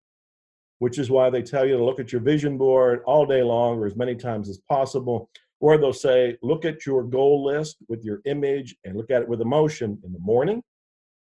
which 0.82 0.98
is 0.98 1.10
why 1.10 1.30
they 1.30 1.42
tell 1.42 1.64
you 1.64 1.76
to 1.76 1.84
look 1.84 2.00
at 2.00 2.10
your 2.10 2.20
vision 2.20 2.58
board 2.58 3.04
all 3.06 3.24
day 3.24 3.40
long 3.40 3.78
or 3.78 3.86
as 3.86 3.94
many 3.94 4.16
times 4.16 4.48
as 4.48 4.58
possible 4.68 5.30
or 5.60 5.78
they'll 5.78 5.92
say 5.92 6.36
look 6.42 6.64
at 6.64 6.84
your 6.84 7.04
goal 7.04 7.44
list 7.44 7.76
with 7.88 8.04
your 8.04 8.20
image 8.24 8.74
and 8.82 8.96
look 8.96 9.08
at 9.08 9.22
it 9.22 9.28
with 9.28 9.40
emotion 9.40 9.96
in 10.04 10.12
the 10.12 10.18
morning. 10.18 10.60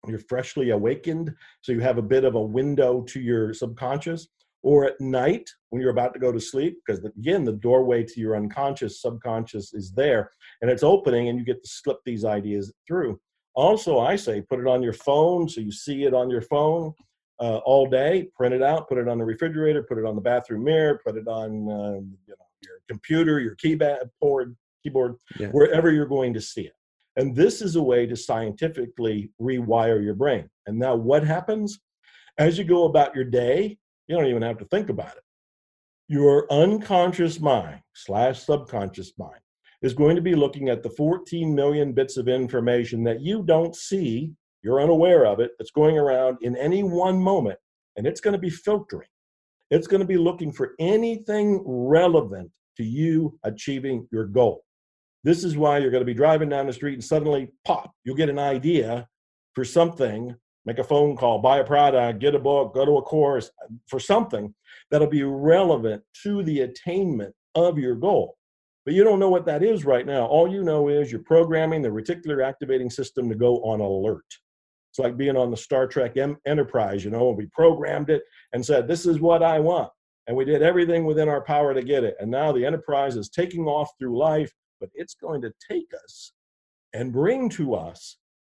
You're 0.09 0.18
freshly 0.18 0.70
awakened, 0.70 1.31
so 1.61 1.72
you 1.72 1.81
have 1.81 1.99
a 1.99 2.03
bit 2.03 2.25
of 2.25 2.37
a 2.37 2.41
window 2.41 3.03
to 3.03 3.20
your 3.20 3.53
subconscious, 3.53 4.29
or 4.65 4.87
at 4.87 4.99
night 4.99 5.49
when 5.69 5.83
you're 5.83 5.91
about 5.91 6.15
to 6.15 6.19
go 6.19 6.33
to 6.33 6.41
sleep, 6.41 6.79
because 6.85 7.05
again, 7.05 7.45
the 7.45 7.53
doorway 7.53 8.03
to 8.03 8.19
your 8.19 8.35
unconscious, 8.35 9.03
subconscious 9.03 9.75
is 9.75 9.93
there, 9.93 10.31
and 10.62 10.71
it's 10.71 10.83
opening, 10.83 11.29
and 11.29 11.39
you 11.39 11.45
get 11.45 11.62
to 11.62 11.69
slip 11.69 11.99
these 12.05 12.25
ideas 12.25 12.73
through. 12.87 13.21
Also, 13.55 14.01
I 14.01 14.17
say 14.17 14.41
put 14.41 14.59
it 14.59 14.67
on 14.67 14.83
your 14.83 14.95
phone 14.95 15.49
so 15.49 15.61
you 15.61 15.71
see 15.71 16.05
it 16.05 16.15
on 16.15 16.31
your 16.31 16.41
phone 16.41 16.95
uh, 17.41 17.59
all 17.59 17.87
day. 17.87 18.29
Print 18.35 18.55
it 18.55 18.62
out, 18.62 18.89
put 18.89 18.99
it 18.99 19.07
on 19.07 19.19
the 19.19 19.25
refrigerator, 19.25 19.83
put 19.83 19.99
it 19.99 20.07
on 20.07 20.15
the 20.15 20.21
bathroom 20.21 20.65
mirror, 20.65 20.99
put 21.05 21.17
it 21.17 21.29
on 21.29 21.51
uh, 21.71 22.01
you 22.01 22.35
know, 22.35 22.47
your 22.62 22.81
computer, 22.89 23.41
your 23.41 23.55
keyboard, 23.57 24.57
keyboard, 24.83 25.17
yeah. 25.39 25.49
wherever 25.49 25.93
you're 25.93 26.07
going 26.07 26.33
to 26.33 26.41
see 26.41 26.62
it. 26.62 26.75
And 27.17 27.37
this 27.37 27.61
is 27.61 27.77
a 27.77 27.83
way 27.83 28.07
to 28.07 28.17
scientifically 28.17 29.31
rewire 29.41 30.03
your 30.03 30.15
brain. 30.15 30.49
And 30.67 30.79
now, 30.79 30.95
what 30.97 31.23
happens? 31.23 31.79
As 32.39 32.59
you 32.59 32.65
go 32.65 32.87
about 32.87 33.15
your 33.15 33.25
day, 33.25 33.79
you 34.09 34.17
don't 34.17 34.27
even 34.27 34.43
have 34.43 34.59
to 34.59 34.65
think 34.67 34.89
about 34.89 35.17
it. 35.17 35.23
Your 36.09 36.51
unconscious 36.53 37.41
mind 37.41 37.81
slash 37.95 38.45
subconscious 38.45 39.13
mind 39.19 39.41
is 39.83 39.95
going 39.95 40.17
to 40.17 40.23
be 40.23 40.35
looking 40.35 40.69
at 40.69 40.83
the 40.83 40.91
14 40.91 41.55
million 41.55 41.93
bits 41.93 42.17
of 42.17 42.29
information 42.29 43.05
that 43.05 43.21
you 43.21 43.43
don't 43.43 43.75
see, 43.75 44.33
you're 44.63 44.83
unaware 44.83 45.27
of 45.27 45.41
it, 45.41 45.53
that's 45.59 45.71
going 45.71 45.99
around 45.99 46.39
in 46.43 46.57
any 46.57 46.83
one 46.83 47.21
moment, 47.21 47.59
and 47.97 48.07
it's 48.07 48.21
going 48.21 48.33
to 48.33 48.39
be 48.39 48.51
filtering. 48.51 49.09
It's 49.71 49.87
going 49.87 50.01
to 50.01 50.07
be 50.07 50.19
looking 50.19 50.53
for 50.53 50.75
anything 50.79 51.63
relevant 51.67 52.51
to 52.77 52.85
you 52.85 53.39
achieving 53.45 54.07
your 54.13 54.27
goal. 54.27 54.65
This 55.23 55.43
is 55.43 55.57
why 55.57 55.79
you're 55.79 55.91
going 55.91 56.03
to 56.03 56.07
be 56.07 56.15
driving 56.15 56.51
down 56.51 56.67
the 56.67 56.73
street 56.73 56.95
and 56.95 57.05
suddenly 57.05 57.51
pop, 57.65 57.93
you'll 58.05 58.17
get 58.17 58.29
an 58.29 58.39
idea 58.39 59.09
for 59.55 59.65
something, 59.65 60.35
make 60.65 60.79
a 60.79 60.85
phone 60.85 61.17
call, 61.17 61.39
buy 61.39 61.59
a 61.59 61.65
product, 61.65 62.21
get 62.21 62.35
a 62.35 62.39
book, 62.39 62.75
go 62.75 62.85
to 62.85 62.97
a 62.99 63.03
course 63.03 63.51
for 63.87 64.01
something 64.01 64.55
that'll 64.91 65.07
be 65.07 65.23
relevant 65.23 66.03
to 66.23 66.43
the 66.43 66.61
attainment 66.61 67.35
of 67.55 67.79
your 67.79 67.95
goal. 67.95 68.37
But 68.85 68.95
you 68.95 69.05
don't 69.05 69.19
know 69.19 69.31
what 69.31 69.47
that 69.47 69.62
is 69.62 69.85
right 69.85 70.07
now. 70.07 70.27
All 70.27 70.51
you 70.51 70.62
know 70.62 70.89
is 70.89 71.11
you're 71.11 71.23
programming 71.23 71.83
the 71.83 71.89
reticular 71.89 72.45
activating 72.45 72.91
system 72.91 73.29
to 73.29 73.35
go 73.35 73.57
on 73.62 73.81
alert. 73.81 74.25
It's 74.91 74.99
like 74.99 75.17
being 75.17 75.37
on 75.37 75.51
the 75.51 75.57
Star 75.57 75.87
Trek 75.87 76.17
Enterprise, 76.47 77.05
you 77.05 77.11
know, 77.11 77.31
we 77.31 77.47
programmed 77.47 78.11
it 78.11 78.23
and 78.53 78.65
said, 78.65 78.87
This 78.87 79.07
is 79.07 79.21
what 79.21 79.43
I 79.43 79.59
want. 79.59 79.91
And 80.27 80.37
we 80.37 80.45
did 80.45 80.62
everything 80.62 81.05
within 81.05 81.29
our 81.29 81.43
power 81.43 81.75
to 81.75 81.83
get 81.83 82.05
it. 82.05 82.15
And 82.21 82.31
now 82.31 82.53
the 82.53 82.65
Enterprise 82.65 83.17
is 83.17 83.29
taking 83.29 83.67
off 83.67 83.91
through 83.99 84.19
life 84.19 84.53
but 84.85 84.91
it's 84.95 85.15
going 85.15 85.41
to 85.41 85.53
take 85.71 85.89
us 86.05 86.33
and 86.93 87.11
bring 87.12 87.49
to 87.49 87.75
us 87.75 88.19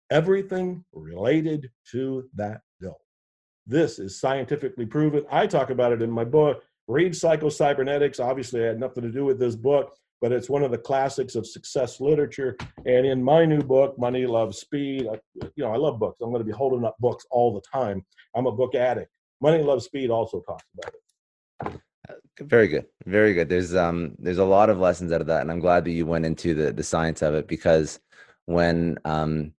everything 0.10 0.84
related 0.94 1.70
to 1.92 2.30
that 2.36 2.62
goal. 2.82 3.00
This 3.66 4.00
is 4.00 4.20
scientifically 4.20 4.86
proven. 4.86 5.26
I 5.32 5.48
talk 5.48 5.70
about 5.70 5.92
it 5.92 6.02
in 6.02 6.12
my 6.12 6.24
book, 6.24 6.64
Read 6.88 7.16
Psycho-Cybernetics. 7.16 8.20
Obviously, 8.20 8.64
I 8.64 8.68
had 8.68 8.80
nothing 8.80 9.04
to 9.04 9.12
do 9.12 9.26
with 9.26 9.40
this 9.40 9.56
book, 9.56 9.96
but 10.22 10.32
it's 10.32 10.50
one 10.50 10.64
of 10.64 10.72
the 10.72 10.78
classics 10.78 11.36
of 11.36 11.48
success 11.48 12.00
literature. 12.00 12.56
And 12.86 13.06
in 13.06 13.24
my 13.24 13.46
new 13.46 13.62
book, 13.62 13.98
Money, 13.98 14.26
Loves 14.26 14.60
Speed, 14.60 15.08
you 15.42 15.52
know, 15.64 15.72
I 15.72 15.78
love 15.78 16.00
books. 16.00 16.22
I'm 16.22 16.30
going 16.30 16.42
to 16.42 16.46
be 16.46 16.56
holding 16.56 16.86
up 16.86 16.96
books 17.00 17.26
all 17.32 17.54
the 17.54 17.62
time. 17.62 18.06
I'm 18.36 18.46
a 18.46 18.52
book 18.52 18.76
addict. 18.76 19.12
Money, 19.42 19.64
Loves 19.64 19.86
Speed 19.86 20.10
also 20.10 20.42
talks 20.42 20.64
about 20.78 20.94
it. 20.94 21.02
Very 22.42 22.68
good. 22.68 22.86
Very 23.06 23.34
good. 23.34 23.50
There's 23.50 23.74
um 23.76 24.16
there's 24.20 24.40
a 24.40 24.46
lot 24.46 24.70
of 24.70 24.78
lessons 24.78 25.12
out 25.12 25.22
of 25.22 25.28
that 25.28 25.42
and 25.42 25.50
I'm 25.50 25.60
glad 25.60 25.86
that 25.86 25.92
you 25.92 26.06
went 26.06 26.26
into 26.26 26.54
the 26.54 26.72
the 26.74 26.84
science 26.84 27.22
of 27.22 27.34
it 27.34 27.48
because 27.48 28.00
when 28.46 28.98
um 29.06 29.54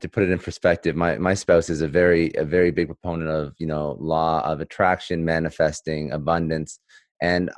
to 0.00 0.08
put 0.08 0.22
it 0.22 0.30
in 0.30 0.38
perspective, 0.38 0.96
my 0.96 1.18
my 1.18 1.34
spouse 1.34 1.70
is 1.70 1.80
a 1.80 1.88
very 1.88 2.32
a 2.36 2.44
very 2.44 2.70
big 2.70 2.86
proponent 2.86 3.30
of, 3.30 3.54
you 3.58 3.66
know, 3.66 3.96
law 4.00 4.40
of 4.44 4.60
attraction, 4.60 5.24
manifesting, 5.24 6.12
abundance. 6.12 6.78
And 7.20 7.50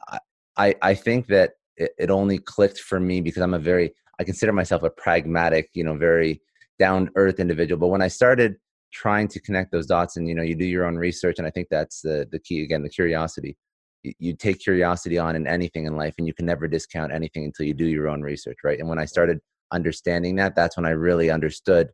I 0.57 0.75
I 0.83 0.95
think 0.95 1.27
that 1.29 1.53
it, 1.77 1.93
it 1.99 2.11
only 2.11 2.39
clicked 2.39 2.81
for 2.81 3.01
me 3.01 3.21
because 3.21 3.43
I'm 3.43 3.55
a 3.55 3.59
very 3.59 3.95
I 4.19 4.25
consider 4.25 4.53
myself 4.53 4.83
a 4.83 4.91
pragmatic, 4.91 5.71
you 5.75 5.85
know, 5.85 5.97
very 5.97 6.41
down 6.79 7.11
earth 7.17 7.41
individual. 7.41 7.79
But 7.79 7.89
when 7.89 8.03
I 8.03 8.09
started 8.09 8.57
trying 8.93 9.27
to 9.27 9.41
connect 9.41 9.73
those 9.73 9.87
dots 9.87 10.17
and 10.17 10.29
you 10.29 10.35
know 10.35 10.43
you 10.43 10.55
do 10.55 10.67
your 10.67 10.85
own 10.85 10.97
research 10.97 11.39
and 11.39 11.47
i 11.47 11.51
think 11.51 11.67
that's 11.71 12.03
the 12.03 12.29
the 12.31 12.39
key 12.39 12.63
again 12.63 12.83
the 12.83 12.89
curiosity 12.89 13.57
you 14.03 14.35
take 14.35 14.59
curiosity 14.59 15.17
on 15.17 15.35
in 15.35 15.47
anything 15.47 15.87
in 15.87 15.97
life 15.97 16.15
and 16.19 16.27
you 16.27 16.35
can 16.35 16.45
never 16.45 16.69
discount 16.69 17.13
anything 17.13 17.45
until 17.45 17.65
you 17.65 17.73
do 17.73 17.87
your 17.87 18.09
own 18.09 18.21
research 18.21 18.59
right 18.63 18.79
and 18.79 18.89
when 18.89 18.99
i 18.99 19.05
started 19.05 19.39
understanding 19.73 20.37
that 20.37 20.55
that's 20.55 20.77
when 20.77 20.87
i 20.87 20.91
really 20.91 21.31
understood 21.31 21.89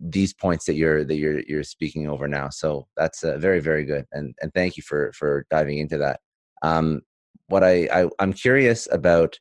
these 0.00 0.32
points 0.32 0.64
that 0.64 0.74
you're 0.74 1.04
that 1.04 1.16
you're 1.16 1.40
you're 1.46 1.62
speaking 1.62 2.08
over 2.08 2.26
now 2.26 2.48
so 2.48 2.86
that's 2.96 3.22
uh, 3.22 3.36
very 3.38 3.60
very 3.60 3.84
good 3.84 4.06
and 4.12 4.34
and 4.40 4.52
thank 4.54 4.76
you 4.76 4.82
for 4.82 5.12
for 5.12 5.46
diving 5.50 5.78
into 5.78 5.98
that 5.98 6.20
um 6.62 7.00
what 7.48 7.62
i, 7.62 7.86
I 7.92 8.08
i'm 8.18 8.32
curious 8.32 8.88
about 8.90 9.38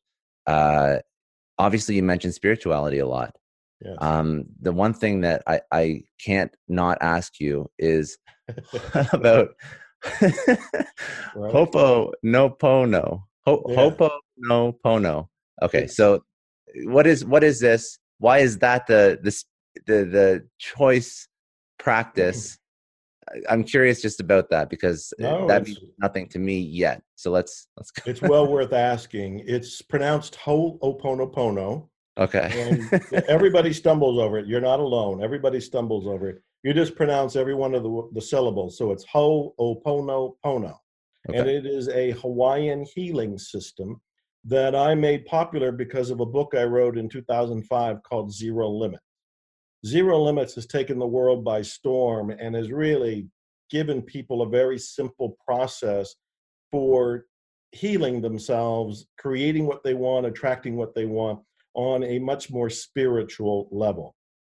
uh 0.48 0.98
obviously 1.58 1.96
you 1.96 2.04
mentioned 2.04 2.34
spirituality 2.34 3.00
a 3.00 3.08
lot 3.08 3.34
yes. 3.82 3.96
um 4.02 4.46
the 4.62 4.74
one 4.74 4.94
thing 4.94 5.22
that 5.22 5.44
i 5.48 5.62
i 5.72 6.02
can't 6.24 6.54
not 6.68 6.98
ask 7.02 7.40
you 7.40 7.70
is 7.78 8.18
about 9.14 9.50
Hopo 11.36 12.12
no 12.24 12.50
pono. 12.50 13.24
Ho- 13.46 13.64
yeah. 13.68 13.76
Hopo 13.76 14.10
no 14.38 14.74
pono. 14.84 15.28
Okay, 15.62 15.88
so 15.88 16.24
what 16.86 17.08
is 17.08 17.26
what 17.26 17.44
is 17.44 17.60
this? 17.60 18.00
Why 18.20 18.40
is 18.40 18.60
that 18.60 18.88
the 18.88 19.20
the 19.22 19.32
the, 19.88 20.06
the 20.06 20.48
choice 20.58 21.24
mm-hmm. 21.24 21.84
practice? 21.84 22.58
I'm 23.48 23.64
curious 23.64 24.02
just 24.02 24.20
about 24.20 24.50
that 24.50 24.70
because 24.70 25.14
uh, 25.20 25.24
no, 25.24 25.48
that 25.48 25.66
means 25.66 25.80
nothing 26.00 26.28
to 26.30 26.40
me 26.40 26.60
yet. 26.60 27.04
So 27.16 27.32
let's 27.32 27.68
let's. 27.78 27.92
Go. 27.92 28.10
it's 28.10 28.22
well 28.22 28.48
worth 28.52 28.74
asking. 28.74 29.44
It's 29.46 29.82
pronounced 29.82 30.36
Ho'oponopono. 30.36 31.88
Okay. 32.18 32.90
and 32.92 33.24
everybody 33.30 33.72
stumbles 33.72 34.20
over 34.20 34.40
it. 34.40 34.48
You're 34.48 34.62
not 34.62 34.80
alone. 34.80 35.24
Everybody 35.24 35.62
stumbles 35.62 36.06
over 36.06 36.30
it. 36.30 36.42
You 36.64 36.74
just 36.74 36.96
pronounce 36.96 37.38
every 37.38 37.56
one 37.56 37.74
of 37.74 37.84
the, 37.84 38.10
the 38.14 38.22
syllables. 38.22 38.78
So 38.78 38.92
it's 38.92 39.06
Ho'oponopono. 39.06 40.76
Okay. 41.30 41.38
And 41.38 41.50
it 41.50 41.66
is 41.66 41.88
a 41.90 42.12
Hawaiian 42.12 42.86
healing 42.94 43.38
system 43.38 44.02
that 44.46 44.76
I 44.76 44.96
made 44.96 45.26
popular 45.26 45.72
because 45.72 46.10
of 46.10 46.20
a 46.20 46.26
book 46.26 46.54
I 46.56 46.64
wrote 46.64 46.98
in 46.98 47.10
2005 47.10 48.04
called 48.04 48.34
Zero 48.34 48.70
Limits. 48.70 49.04
Zero 49.86 50.22
Limits 50.22 50.56
has 50.56 50.66
taken 50.66 51.00
the 51.00 51.08
world 51.08 51.44
by 51.44 51.62
storm 51.62 52.32
and 52.32 52.56
has 52.56 52.72
really 52.72 53.28
given 53.70 54.02
people 54.02 54.42
a 54.42 54.50
very 54.50 54.78
simple 54.78 55.38
process 55.46 56.16
for 56.72 57.26
healing 57.72 58.22
themselves, 58.22 59.08
creating 59.18 59.66
what 59.66 59.84
they 59.84 59.94
want, 59.94 60.26
attracting 60.26 60.76
what 60.76 60.94
they 60.96 61.06
want 61.06 61.40
on 61.76 62.04
a 62.04 62.20
much 62.20 62.52
more 62.52 62.70
spiritual 62.70 63.70
level. 63.72 64.16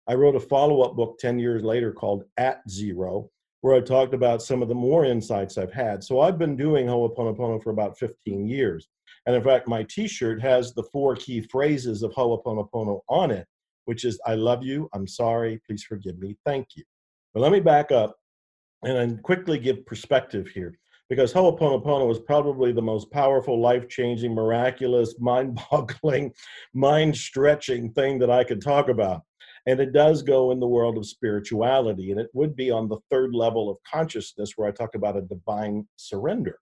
I 0.08 0.14
wrote 0.14 0.34
a 0.34 0.40
follow 0.40 0.82
up 0.82 0.96
book 0.96 1.18
10 1.18 1.38
years 1.38 1.62
later 1.62 1.92
called 1.92 2.24
At 2.36 2.68
Zero, 2.68 3.30
where 3.60 3.76
I 3.76 3.80
talked 3.80 4.14
about 4.14 4.42
some 4.42 4.60
of 4.60 4.68
the 4.68 4.74
more 4.74 5.04
insights 5.04 5.56
I've 5.56 5.72
had. 5.72 6.02
So 6.02 6.20
I've 6.20 6.38
been 6.38 6.56
doing 6.56 6.86
Ho'oponopono 6.86 7.62
for 7.62 7.70
about 7.70 7.96
15 7.98 8.48
years. 8.48 8.88
And 9.26 9.36
in 9.36 9.42
fact, 9.42 9.68
my 9.68 9.84
t 9.84 10.08
shirt 10.08 10.42
has 10.42 10.74
the 10.74 10.82
four 10.82 11.14
key 11.14 11.42
phrases 11.42 12.02
of 12.02 12.12
Ho'oponopono 12.14 13.00
on 13.08 13.30
it, 13.30 13.46
which 13.84 14.04
is 14.04 14.20
I 14.26 14.34
love 14.34 14.62
you, 14.62 14.88
I'm 14.94 15.06
sorry, 15.06 15.60
please 15.66 15.84
forgive 15.84 16.18
me, 16.18 16.36
thank 16.44 16.68
you. 16.76 16.84
But 17.34 17.40
let 17.40 17.52
me 17.52 17.60
back 17.60 17.90
up 17.92 18.16
and 18.82 18.96
then 18.96 19.18
quickly 19.22 19.58
give 19.58 19.86
perspective 19.86 20.48
here 20.48 20.78
because 21.08 21.30
Ho'oponopono 21.30 22.10
is 22.10 22.18
probably 22.18 22.72
the 22.72 22.80
most 22.80 23.10
powerful, 23.10 23.60
life 23.60 23.86
changing, 23.86 24.34
miraculous, 24.34 25.14
mind 25.20 25.60
boggling, 25.70 26.32
mind 26.72 27.14
stretching 27.14 27.92
thing 27.92 28.18
that 28.20 28.30
I 28.30 28.44
could 28.44 28.62
talk 28.62 28.88
about. 28.88 29.20
And 29.66 29.78
it 29.78 29.92
does 29.92 30.22
go 30.22 30.52
in 30.52 30.58
the 30.58 30.66
world 30.66 30.96
of 30.96 31.06
spirituality, 31.06 32.12
and 32.12 32.18
it 32.18 32.30
would 32.32 32.56
be 32.56 32.70
on 32.70 32.88
the 32.88 32.96
third 33.10 33.34
level 33.34 33.70
of 33.70 33.76
consciousness 33.86 34.52
where 34.56 34.66
I 34.66 34.72
talk 34.72 34.94
about 34.94 35.18
a 35.18 35.20
divine 35.20 35.86
surrender. 35.96 36.58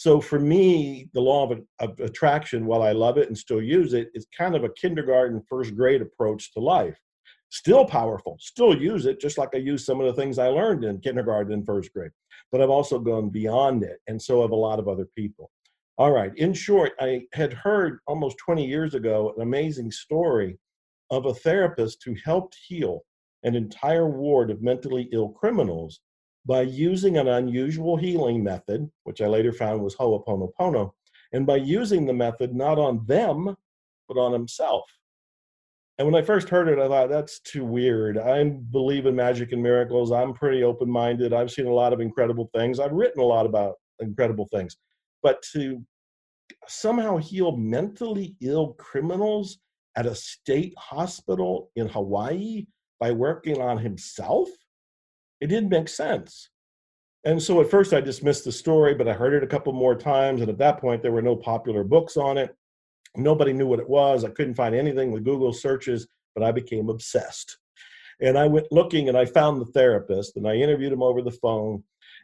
So 0.00 0.18
for 0.18 0.38
me, 0.38 1.10
the 1.12 1.20
law 1.20 1.52
of, 1.52 1.60
of 1.78 2.00
attraction, 2.00 2.64
while 2.64 2.80
I 2.80 2.92
love 2.92 3.18
it 3.18 3.28
and 3.28 3.36
still 3.36 3.60
use 3.60 3.92
it, 3.92 4.08
is 4.14 4.26
kind 4.34 4.56
of 4.56 4.64
a 4.64 4.72
kindergarten, 4.72 5.42
first 5.46 5.76
grade 5.76 6.00
approach 6.00 6.54
to 6.54 6.60
life. 6.60 6.98
Still 7.50 7.84
powerful, 7.84 8.38
still 8.40 8.74
use 8.74 9.04
it, 9.04 9.20
just 9.20 9.36
like 9.36 9.50
I 9.52 9.58
use 9.58 9.84
some 9.84 10.00
of 10.00 10.06
the 10.06 10.18
things 10.18 10.38
I 10.38 10.46
learned 10.46 10.84
in 10.84 11.00
kindergarten 11.00 11.52
and 11.52 11.66
first 11.66 11.92
grade. 11.92 12.12
But 12.50 12.62
I've 12.62 12.70
also 12.70 12.98
gone 12.98 13.28
beyond 13.28 13.82
it, 13.82 13.98
and 14.06 14.22
so 14.22 14.40
have 14.40 14.52
a 14.52 14.56
lot 14.56 14.78
of 14.78 14.88
other 14.88 15.06
people. 15.14 15.50
All 15.98 16.12
right, 16.12 16.32
in 16.38 16.54
short, 16.54 16.92
I 16.98 17.24
had 17.34 17.52
heard 17.52 17.98
almost 18.06 18.38
20 18.38 18.66
years 18.66 18.94
ago 18.94 19.34
an 19.36 19.42
amazing 19.42 19.90
story 19.90 20.58
of 21.10 21.26
a 21.26 21.34
therapist 21.34 21.98
who 22.06 22.16
helped 22.24 22.56
heal 22.66 23.02
an 23.42 23.54
entire 23.54 24.08
ward 24.08 24.50
of 24.50 24.62
mentally 24.62 25.10
ill 25.12 25.28
criminals 25.28 26.00
by 26.46 26.62
using 26.62 27.18
an 27.18 27.28
unusual 27.28 27.96
healing 27.96 28.42
method, 28.42 28.90
which 29.04 29.20
I 29.20 29.26
later 29.26 29.52
found 29.52 29.82
was 29.82 29.94
Ho'oponopono, 29.96 30.92
and 31.32 31.46
by 31.46 31.56
using 31.56 32.06
the 32.06 32.12
method 32.12 32.54
not 32.54 32.78
on 32.78 33.04
them, 33.06 33.56
but 34.08 34.18
on 34.18 34.32
himself. 34.32 34.84
And 35.98 36.10
when 36.10 36.20
I 36.20 36.24
first 36.24 36.48
heard 36.48 36.68
it, 36.68 36.78
I 36.78 36.88
thought, 36.88 37.10
that's 37.10 37.40
too 37.40 37.64
weird. 37.64 38.16
I 38.16 38.42
believe 38.44 39.04
in 39.04 39.14
magic 39.14 39.52
and 39.52 39.62
miracles. 39.62 40.12
I'm 40.12 40.32
pretty 40.32 40.62
open 40.62 40.90
minded. 40.90 41.34
I've 41.34 41.50
seen 41.50 41.66
a 41.66 41.72
lot 41.72 41.92
of 41.92 42.00
incredible 42.00 42.48
things. 42.54 42.80
I've 42.80 42.92
written 42.92 43.20
a 43.20 43.26
lot 43.26 43.44
about 43.44 43.74
incredible 44.00 44.48
things. 44.50 44.78
But 45.22 45.42
to 45.52 45.84
somehow 46.66 47.18
heal 47.18 47.54
mentally 47.54 48.34
ill 48.40 48.72
criminals 48.78 49.58
at 49.94 50.06
a 50.06 50.14
state 50.14 50.72
hospital 50.78 51.70
in 51.76 51.86
Hawaii 51.86 52.66
by 52.98 53.10
working 53.10 53.60
on 53.60 53.76
himself? 53.76 54.48
It 55.40 55.48
didn't 55.48 55.70
make 55.70 55.88
sense. 55.88 56.50
And 57.24 57.42
so 57.42 57.60
at 57.60 57.70
first 57.70 57.92
I 57.92 58.00
dismissed 58.00 58.44
the 58.44 58.52
story, 58.52 58.94
but 58.94 59.08
I 59.08 59.12
heard 59.12 59.34
it 59.34 59.42
a 59.42 59.46
couple 59.46 59.72
more 59.72 59.94
times. 59.94 60.40
And 60.40 60.50
at 60.50 60.58
that 60.58 60.80
point, 60.80 61.02
there 61.02 61.12
were 61.12 61.22
no 61.22 61.36
popular 61.36 61.84
books 61.84 62.16
on 62.16 62.38
it. 62.38 62.54
Nobody 63.16 63.52
knew 63.52 63.66
what 63.66 63.80
it 63.80 63.88
was. 63.88 64.24
I 64.24 64.30
couldn't 64.30 64.54
find 64.54 64.74
anything 64.74 65.12
with 65.12 65.24
Google 65.24 65.52
searches, 65.52 66.06
but 66.34 66.44
I 66.44 66.52
became 66.52 66.88
obsessed. 66.88 67.58
And 68.22 68.38
I 68.38 68.46
went 68.46 68.70
looking 68.70 69.08
and 69.08 69.18
I 69.18 69.24
found 69.24 69.60
the 69.60 69.72
therapist 69.72 70.36
and 70.36 70.46
I 70.46 70.54
interviewed 70.54 70.92
him 70.92 71.02
over 71.02 71.22
the 71.22 71.30
phone. 71.30 71.82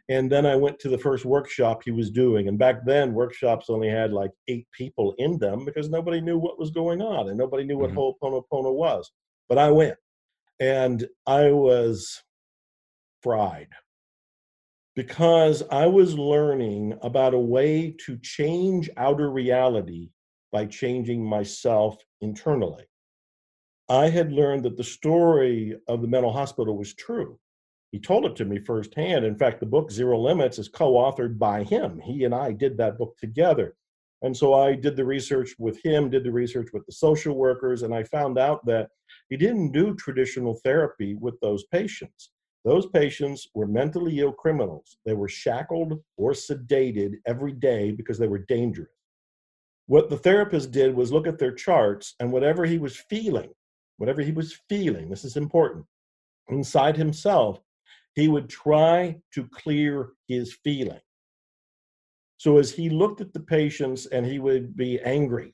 And 0.09 0.31
then 0.31 0.45
I 0.45 0.55
went 0.55 0.79
to 0.79 0.89
the 0.89 0.97
first 0.97 1.25
workshop 1.25 1.81
he 1.83 1.91
was 1.91 2.09
doing. 2.09 2.47
And 2.47 2.57
back 2.57 2.85
then, 2.85 3.13
workshops 3.13 3.69
only 3.69 3.89
had 3.89 4.13
like 4.13 4.31
eight 4.47 4.67
people 4.71 5.13
in 5.17 5.37
them 5.37 5.65
because 5.65 5.89
nobody 5.89 6.21
knew 6.21 6.37
what 6.37 6.59
was 6.59 6.71
going 6.71 7.01
on 7.01 7.27
and 7.29 7.37
nobody 7.37 7.65
knew 7.65 7.77
what 7.77 7.91
mm-hmm. 7.91 7.99
Ho'oponopono 8.25 8.73
was. 8.73 9.11
But 9.49 9.57
I 9.57 9.69
went 9.69 9.97
and 10.59 11.05
I 11.25 11.51
was 11.51 12.23
fried 13.21 13.69
because 14.95 15.63
I 15.71 15.85
was 15.85 16.17
learning 16.17 16.97
about 17.01 17.33
a 17.33 17.39
way 17.39 17.95
to 18.05 18.17
change 18.17 18.89
outer 18.97 19.29
reality 19.29 20.09
by 20.51 20.65
changing 20.65 21.23
myself 21.23 21.97
internally. 22.21 22.85
I 23.89 24.09
had 24.09 24.31
learned 24.31 24.63
that 24.63 24.75
the 24.75 24.83
story 24.83 25.77
of 25.87 26.01
the 26.01 26.07
mental 26.07 26.33
hospital 26.33 26.77
was 26.77 26.93
true 26.95 27.39
he 27.91 27.99
told 27.99 28.25
it 28.25 28.35
to 28.35 28.45
me 28.45 28.59
firsthand. 28.59 29.25
In 29.25 29.37
fact, 29.37 29.59
the 29.59 29.65
book 29.65 29.91
Zero 29.91 30.19
Limits 30.19 30.59
is 30.59 30.67
co 30.67 30.93
authored 30.93 31.37
by 31.37 31.63
him. 31.63 31.99
He 31.99 32.25
and 32.25 32.35
I 32.35 32.51
did 32.51 32.77
that 32.77 32.97
book 32.97 33.15
together. 33.17 33.75
And 34.23 34.35
so 34.35 34.53
I 34.53 34.73
did 34.73 34.95
the 34.95 35.05
research 35.05 35.55
with 35.59 35.81
him, 35.83 36.09
did 36.09 36.23
the 36.23 36.31
research 36.31 36.69
with 36.73 36.85
the 36.85 36.91
social 36.91 37.35
workers, 37.35 37.83
and 37.83 37.93
I 37.93 38.03
found 38.03 38.37
out 38.37 38.65
that 38.65 38.89
he 39.29 39.37
didn't 39.37 39.71
do 39.71 39.95
traditional 39.95 40.59
therapy 40.63 41.15
with 41.15 41.39
those 41.39 41.65
patients. 41.65 42.31
Those 42.65 42.87
patients 42.87 43.47
were 43.53 43.67
mentally 43.67 44.19
ill 44.19 44.33
criminals. 44.33 44.97
They 45.05 45.13
were 45.13 45.29
shackled 45.29 46.01
or 46.17 46.31
sedated 46.31 47.15
every 47.25 47.53
day 47.53 47.91
because 47.91 48.17
they 48.17 48.27
were 48.27 48.39
dangerous. 48.39 48.89
What 49.85 50.09
the 50.09 50.17
therapist 50.17 50.71
did 50.71 50.93
was 50.93 51.13
look 51.13 51.27
at 51.27 51.39
their 51.39 51.53
charts 51.53 52.15
and 52.19 52.31
whatever 52.31 52.65
he 52.65 52.77
was 52.77 52.97
feeling, 52.97 53.49
whatever 53.97 54.21
he 54.21 54.33
was 54.33 54.59
feeling, 54.67 55.09
this 55.09 55.23
is 55.23 55.37
important, 55.37 55.85
inside 56.49 56.97
himself, 56.97 57.61
he 58.15 58.27
would 58.27 58.49
try 58.49 59.15
to 59.33 59.47
clear 59.47 60.09
his 60.27 60.57
feeling. 60.63 60.99
So 62.37 62.57
as 62.57 62.71
he 62.71 62.89
looked 62.89 63.21
at 63.21 63.33
the 63.33 63.39
patients 63.39 64.07
and 64.07 64.25
he 64.25 64.39
would 64.39 64.75
be 64.75 64.99
angry 65.01 65.53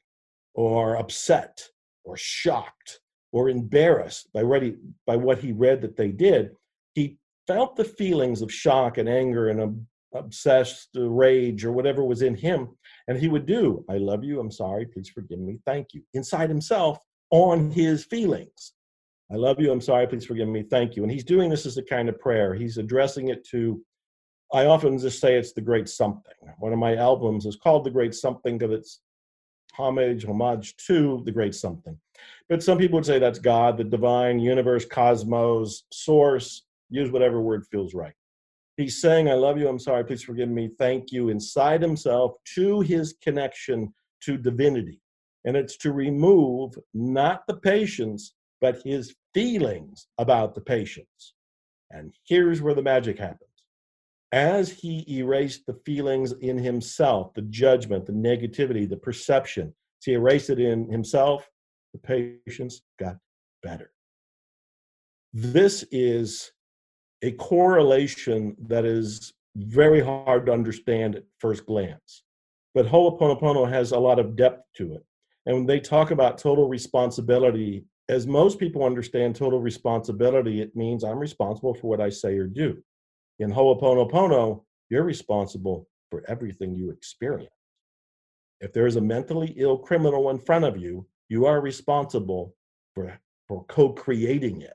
or 0.55 0.95
upset 0.95 1.61
or 2.03 2.17
shocked 2.17 2.99
or 3.31 3.49
embarrassed 3.49 4.29
by, 4.33 4.41
ready, 4.41 4.77
by 5.05 5.15
what 5.15 5.39
he 5.39 5.51
read 5.51 5.81
that 5.81 5.95
they 5.95 6.09
did, 6.09 6.51
he 6.93 7.17
felt 7.47 7.75
the 7.75 7.83
feelings 7.83 8.41
of 8.41 8.51
shock 8.51 8.97
and 8.97 9.09
anger 9.09 9.49
and 9.49 9.85
obsessed 10.13 10.89
uh, 10.95 11.09
rage 11.09 11.65
or 11.65 11.71
whatever 11.71 12.03
was 12.03 12.21
in 12.21 12.35
him. 12.35 12.69
And 13.07 13.17
he 13.17 13.27
would 13.27 13.45
do, 13.45 13.83
I 13.89 13.97
love 13.97 14.23
you, 14.23 14.39
I'm 14.39 14.51
sorry, 14.51 14.85
please 14.85 15.09
forgive 15.09 15.39
me, 15.39 15.59
thank 15.65 15.93
you, 15.93 16.01
inside 16.13 16.49
himself 16.49 16.99
on 17.31 17.71
his 17.71 18.05
feelings. 18.05 18.73
I 19.31 19.35
love 19.35 19.59
you. 19.59 19.71
I'm 19.71 19.81
sorry. 19.81 20.05
Please 20.05 20.25
forgive 20.25 20.47
me. 20.47 20.63
Thank 20.63 20.95
you. 20.95 21.01
And 21.01 21.11
he's 21.11 21.23
doing 21.23 21.49
this 21.49 21.65
as 21.65 21.77
a 21.77 21.83
kind 21.83 22.07
of 22.07 22.19
prayer. 22.19 22.53
He's 22.53 22.77
addressing 22.77 23.29
it 23.29 23.43
to, 23.49 23.81
I 24.53 24.65
often 24.65 24.99
just 24.99 25.19
say 25.19 25.35
it's 25.35 25.53
the 25.53 25.61
great 25.61 25.89
something. 25.89 26.33
One 26.59 26.71
of 26.73 26.77
my 26.77 26.95
albums 26.95 27.47
is 27.47 27.55
called 27.55 27.83
The 27.83 27.89
Great 27.89 28.13
Something 28.13 28.59
because 28.59 28.77
it's 28.77 29.01
homage, 29.73 30.25
homage 30.25 30.75
to 30.85 31.23
the 31.25 31.31
great 31.31 31.55
something. 31.55 31.97
But 32.47 32.61
some 32.61 32.77
people 32.77 32.97
would 32.97 33.07
say 33.07 33.17
that's 33.17 33.39
God, 33.39 33.77
the 33.77 33.83
divine, 33.83 34.39
universe, 34.39 34.85
cosmos, 34.85 35.85
source, 35.91 36.63
use 36.93 37.11
whatever 37.11 37.41
word 37.41 37.65
feels 37.71 37.93
right. 37.93 38.13
He's 38.77 39.01
saying, 39.01 39.29
I 39.29 39.33
love 39.33 39.57
you, 39.57 39.67
I'm 39.67 39.79
sorry, 39.79 40.03
please 40.05 40.23
forgive 40.23 40.49
me, 40.49 40.69
thank 40.79 41.11
you, 41.11 41.29
inside 41.29 41.81
himself 41.81 42.33
to 42.55 42.81
his 42.81 43.15
connection 43.21 43.93
to 44.21 44.37
divinity. 44.37 44.99
And 45.45 45.57
it's 45.57 45.77
to 45.77 45.91
remove 45.91 46.73
not 46.93 47.45
the 47.47 47.57
patients, 47.57 48.33
but 48.61 48.81
his 48.83 49.15
feelings 49.33 50.07
about 50.17 50.55
the 50.55 50.61
patients. 50.61 51.33
And 51.91 52.13
here's 52.25 52.61
where 52.61 52.73
the 52.73 52.81
magic 52.81 53.19
happens. 53.19 53.49
As 54.31 54.71
he 54.71 55.05
erased 55.19 55.65
the 55.67 55.79
feelings 55.85 56.31
in 56.41 56.57
himself, 56.57 57.33
the 57.35 57.43
judgment, 57.43 58.05
the 58.05 58.13
negativity, 58.13 58.89
the 58.89 58.97
perception, 58.97 59.73
he 60.03 60.13
erased 60.13 60.49
it 60.49 60.59
in 60.59 60.89
himself, 60.89 61.47
the 61.93 61.99
patients 61.99 62.81
got 62.99 63.17
better. 63.61 63.91
This 65.33 65.83
is 65.91 66.52
a 67.23 67.31
correlation 67.31 68.55
that 68.67 68.85
is 68.85 69.33
very 69.55 70.01
hard 70.01 70.45
to 70.45 70.51
understand 70.51 71.15
at 71.15 71.23
first 71.39 71.65
glance. 71.65 72.23
But 72.75 72.85
Ho'oponopono 72.85 73.69
has 73.69 73.91
a 73.91 73.99
lot 73.99 74.19
of 74.19 74.35
depth 74.35 74.65
to 74.75 74.93
it. 74.95 75.05
And 75.45 75.55
when 75.55 75.65
they 75.65 75.79
talk 75.79 76.11
about 76.11 76.37
total 76.37 76.67
responsibility 76.67 77.85
as 78.09 78.27
most 78.27 78.59
people 78.59 78.83
understand 78.83 79.35
total 79.35 79.61
responsibility, 79.61 80.61
it 80.61 80.75
means 80.75 81.03
I'm 81.03 81.19
responsible 81.19 81.73
for 81.73 81.87
what 81.87 82.01
I 82.01 82.09
say 82.09 82.37
or 82.37 82.47
do. 82.47 82.83
In 83.39 83.49
Ho'oponopono, 83.49 84.63
you're 84.89 85.03
responsible 85.03 85.87
for 86.11 86.23
everything 86.27 86.75
you 86.75 86.91
experience. 86.91 87.49
If 88.59 88.73
there 88.73 88.85
is 88.85 88.97
a 88.97 89.01
mentally 89.01 89.53
ill 89.57 89.77
criminal 89.77 90.29
in 90.29 90.39
front 90.39 90.65
of 90.65 90.77
you, 90.77 91.07
you 91.29 91.45
are 91.45 91.61
responsible 91.61 92.55
for, 92.93 93.17
for 93.47 93.63
co 93.65 93.89
creating 93.93 94.61
it. 94.61 94.73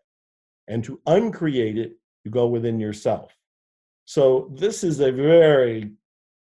And 0.67 0.83
to 0.85 1.01
uncreate 1.07 1.79
it, 1.79 1.93
you 2.25 2.31
go 2.31 2.47
within 2.47 2.81
yourself. 2.81 3.33
So, 4.05 4.51
this 4.55 4.85
is 4.85 5.01
a 5.01 5.13
very 5.13 5.93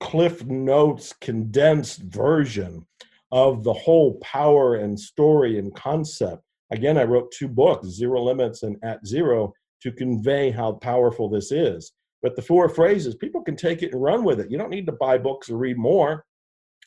Cliff 0.01 0.45
Notes 0.45 1.15
condensed 1.21 2.01
version 2.01 2.87
of 3.33 3.65
the 3.65 3.73
whole 3.73 4.15
power 4.21 4.77
and 4.77 4.99
story 4.99 5.59
and 5.59 5.75
concept 5.75 6.45
Again, 6.75 6.99
I 6.99 7.05
wrote 7.05 7.31
two 7.31 7.49
books, 7.49 7.89
Zero 7.89 8.23
Limits 8.23 8.63
and 8.63 8.77
At 8.83 9.07
Zero, 9.07 9.53
to 9.83 9.93
convey 9.93 10.51
how 10.51 10.73
powerful 10.73 11.29
this 11.29 11.53
is. 11.53 11.93
But 12.23 12.37
the 12.37 12.43
four 12.43 12.69
phrases, 12.69 13.15
people 13.15 13.43
can 13.43 13.55
take 13.55 13.83
it 13.83 13.93
and 13.93 14.03
run 14.03 14.25
with 14.25 14.41
it. 14.41 14.51
You 14.51 14.59
don't 14.59 14.71
need 14.71 14.87
to 14.87 14.93
buy 14.93 15.19
books 15.19 15.51
or 15.51 15.57
read 15.57 15.77
more. 15.79 16.25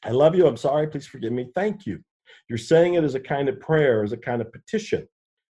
I 0.03 0.09
love 0.09 0.35
you. 0.35 0.47
I'm 0.47 0.57
sorry. 0.57 0.87
Please 0.87 1.07
forgive 1.07 1.31
me. 1.31 1.47
Thank 1.53 1.85
you. 1.85 1.99
You're 2.49 2.57
saying 2.57 2.95
it 2.95 3.03
as 3.03 3.15
a 3.15 3.19
kind 3.19 3.47
of 3.47 3.59
prayer, 3.59 4.03
as 4.03 4.11
a 4.11 4.17
kind 4.17 4.41
of 4.41 4.51
petition. 4.51 5.07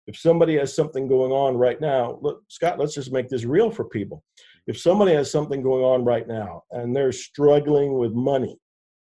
If 0.08 0.18
somebody 0.18 0.58
has 0.58 0.74
something 0.74 1.08
going 1.08 1.32
on 1.32 1.58
right 1.58 1.80
now, 1.80 2.18
look, 2.22 2.44
Scott, 2.48 2.80
let's 2.80 2.96
just 2.96 3.12
make 3.12 3.28
this 3.28 3.44
real 3.44 3.70
for 3.70 3.86
people. 3.86 4.24
if 4.68 4.78
somebody 4.78 5.14
has 5.14 5.32
something 5.32 5.64
going 5.64 5.84
on 5.84 6.04
right 6.04 6.28
now 6.28 6.64
and 6.72 6.96
they're 6.96 7.14
struggling 7.14 7.98
with 7.98 8.12
money 8.14 8.58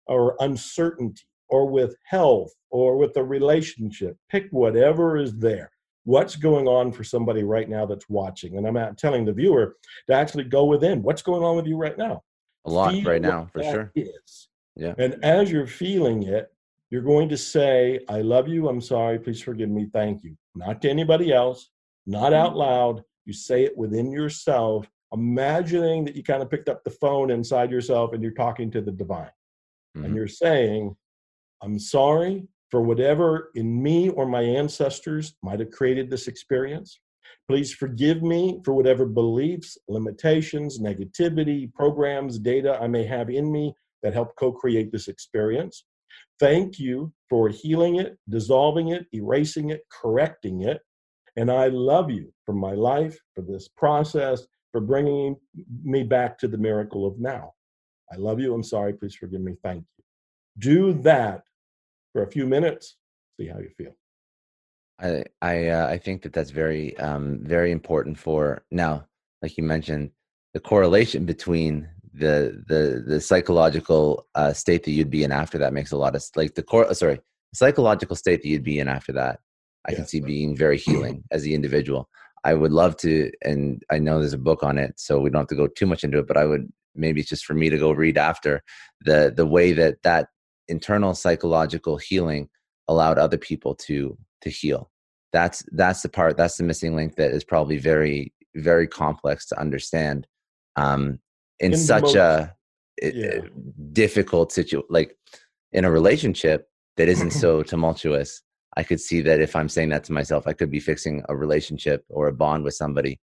or 0.08 0.36
uncertainty 0.40 1.22
or 1.50 1.70
with 1.70 1.96
health 2.06 2.52
or 2.72 2.98
with 2.98 3.16
a 3.18 3.24
relationship, 3.24 4.18
pick 4.30 4.48
whatever 4.50 5.18
is 5.18 5.38
there. 5.38 5.72
What's 6.04 6.36
going 6.36 6.68
on 6.68 6.92
for 6.92 7.04
somebody 7.04 7.44
right 7.44 7.70
now 7.70 7.86
that's 7.86 8.10
watching? 8.10 8.58
And 8.58 8.68
I'm 8.68 8.96
telling 8.96 9.24
the 9.24 9.34
viewer 9.34 9.76
to 10.08 10.16
actually 10.16 10.46
go 10.46 10.66
within. 10.66 11.04
What's 11.04 11.22
going 11.22 11.44
on 11.44 11.56
with 11.56 11.68
you 11.68 11.78
right 11.78 11.98
now? 11.98 12.24
A 12.66 12.72
lot 12.72 12.94
Feel 12.94 13.04
right 13.04 13.22
now, 13.22 13.48
for 13.54 13.62
sure. 13.64 13.92
Is. 13.96 14.50
Yeah. 14.76 14.96
And 14.98 15.24
as 15.24 15.52
you're 15.52 15.68
feeling 15.68 16.24
it, 16.24 16.52
you're 16.90 17.04
going 17.04 17.30
to 17.30 17.38
say, 17.38 18.00
I 18.10 18.22
love 18.22 18.48
you. 18.48 18.68
I'm 18.68 18.82
sorry. 18.82 19.20
Please 19.20 19.42
forgive 19.42 19.70
me. 19.70 19.88
Thank 19.94 20.24
you. 20.24 20.36
Not 20.56 20.82
to 20.82 20.90
anybody 20.90 21.32
else, 21.34 21.70
not 22.06 22.34
out 22.34 22.56
loud. 22.56 23.04
You 23.26 23.34
say 23.34 23.64
it 23.64 23.78
within 23.78 24.12
yourself, 24.12 24.90
imagining 25.14 26.06
that 26.06 26.16
you 26.16 26.24
kind 26.24 26.42
of 26.42 26.50
picked 26.50 26.70
up 26.70 26.84
the 26.84 26.90
phone 26.90 27.32
inside 27.32 27.72
yourself 27.72 28.14
and 28.14 28.22
you're 28.22 28.34
talking 28.34 28.72
to 28.72 28.82
the 28.82 28.92
divine. 28.92 29.30
Mm-hmm. 29.96 30.06
And 30.06 30.16
you're 30.16 30.28
saying, 30.28 30.96
I'm 31.62 31.80
sorry 31.80 32.48
for 32.70 32.82
whatever 32.82 33.52
in 33.56 33.82
me 33.82 34.10
or 34.10 34.26
my 34.26 34.42
ancestors 34.42 35.36
might 35.44 35.60
have 35.60 35.72
created 35.72 36.10
this 36.10 36.28
experience. 36.28 37.00
Please 37.48 37.74
forgive 37.74 38.24
me 38.24 38.62
for 38.64 38.74
whatever 38.74 39.06
beliefs, 39.06 39.78
limitations, 39.90 40.80
negativity, 40.80 41.72
programs, 41.74 42.40
data 42.40 42.80
I 42.82 42.88
may 42.88 43.04
have 43.06 43.30
in 43.30 43.52
me 43.52 43.76
that 44.04 44.14
help 44.14 44.36
co 44.38 44.52
create 44.52 44.92
this 44.92 45.08
experience. 45.08 45.84
Thank 46.42 46.80
you 46.80 47.14
for 47.30 47.50
healing 47.50 47.98
it, 47.98 48.18
dissolving 48.28 48.88
it, 48.90 49.06
erasing 49.14 49.70
it, 49.70 49.84
correcting 49.92 50.64
it. 50.64 50.82
And 51.36 51.52
I 51.52 51.68
love 51.68 52.10
you 52.10 52.34
for 52.48 52.54
my 52.54 52.74
life, 52.74 53.16
for 53.36 53.44
this 53.44 53.68
process, 53.68 54.48
for 54.72 54.82
bringing 54.82 55.36
me 55.84 56.02
back 56.02 56.40
to 56.40 56.48
the 56.48 56.58
miracle 56.58 57.06
of 57.06 57.20
now. 57.20 57.54
I 58.12 58.16
love 58.16 58.40
you. 58.40 58.56
I'm 58.56 58.64
sorry. 58.64 58.94
Please 58.94 59.14
forgive 59.14 59.42
me. 59.42 59.54
Thank 59.64 59.86
you. 59.98 60.04
Do 60.58 60.94
that 61.04 61.44
for 62.12 62.24
a 62.24 62.28
few 62.28 62.48
minutes. 62.48 62.98
See 63.40 63.48
how 63.48 63.60
you 63.60 63.70
feel. 63.78 63.96
I 65.00 65.24
I 65.44 65.68
uh, 65.68 65.88
I 65.90 66.00
think 66.00 66.24
that 66.24 66.34
that's 66.34 66.50
very 66.50 66.98
um, 66.98 67.40
very 67.44 67.72
important 67.72 68.18
for 68.18 68.64
now. 68.72 69.06
Like 69.44 69.58
you 69.58 69.64
mentioned, 69.64 70.10
the 70.56 70.60
correlation 70.60 71.26
between 71.26 71.88
the 72.14 72.64
the 72.68 73.04
the 73.06 73.22
psychological 73.22 74.28
uh, 74.36 74.54
state 74.54 74.84
that 74.84 74.92
you'd 74.92 75.10
be 75.10 75.24
in 75.24 75.32
after 75.32 75.58
that 75.60 75.74
makes 75.74 75.92
a 75.92 75.98
lot 75.98 76.16
of 76.16 76.24
like 76.36 76.56
the 76.56 76.64
core. 76.64 76.94
Sorry, 76.94 77.16
the 77.16 77.56
psychological 77.56 78.16
state 78.16 78.42
that 78.42 78.48
you'd 78.48 78.64
be 78.64 78.80
in 78.80 78.88
after 78.88 79.14
that. 79.14 79.40
I 79.86 79.94
can 79.94 80.06
see 80.06 80.20
being 80.20 80.56
very 80.56 80.78
healing 80.78 81.24
as 81.32 81.44
the 81.44 81.56
individual. 81.56 82.08
I 82.44 82.54
would 82.54 82.72
love 82.72 82.98
to, 82.98 83.32
and 83.44 83.84
I 83.92 84.00
know 84.00 84.20
there's 84.20 84.34
a 84.34 84.38
book 84.38 84.64
on 84.64 84.78
it, 84.78 85.00
so 85.00 85.20
we 85.20 85.30
don't 85.30 85.42
have 85.42 85.48
to 85.50 85.56
go 85.56 85.68
too 85.68 85.86
much 85.86 86.04
into 86.04 86.20
it. 86.20 86.28
But 86.28 86.38
I 86.38 86.46
would 86.46 86.72
maybe 86.96 87.22
it's 87.22 87.30
just 87.30 87.46
for 87.46 87.54
me 87.54 87.70
to 87.70 87.78
go 87.78 87.92
read 87.92 88.18
after 88.18 88.64
the 89.02 89.34
the 89.36 89.46
way 89.46 89.74
that 89.74 90.02
that 90.04 90.28
internal 90.68 91.14
psychological 91.14 91.98
healing 91.98 92.50
allowed 92.88 93.18
other 93.18 93.38
people 93.38 93.76
to 93.76 94.18
to 94.42 94.50
heal. 94.50 94.92
That's 95.32 95.64
that's 95.72 96.02
the 96.02 96.10
part. 96.10 96.36
That's 96.36 96.58
the 96.58 96.64
missing 96.64 96.96
link 96.96 97.16
that 97.16 97.32
is 97.32 97.44
probably 97.44 97.78
very 97.78 98.34
very 98.56 98.88
complex 98.88 99.46
to 99.48 99.60
understand. 99.60 100.28
Um, 100.76 101.20
in, 101.62 101.74
in 101.74 101.78
such 101.78 102.04
most, 102.04 102.16
a 102.16 102.56
yeah. 103.02 103.40
difficult 103.94 104.52
situation, 104.52 104.86
like 104.90 105.16
in 105.72 105.86
a 105.86 105.92
relationship 105.92 106.68
that 106.98 107.08
isn't 107.08 107.32
so 107.44 107.64
tumultuous 107.64 108.42
I 108.78 108.84
could 108.84 109.02
see 109.02 109.22
that 109.22 109.42
if 109.42 109.56
I'm 109.56 109.70
saying 109.70 109.90
that 109.90 110.04
to 110.06 110.14
myself, 110.14 110.48
I 110.48 110.54
could 110.54 110.72
be 110.72 110.80
fixing 110.80 111.24
a 111.28 111.36
relationship 111.36 112.06
or 112.10 112.28
a 112.28 112.34
bond 112.34 112.64
with 112.64 112.74
somebody. 112.74 113.20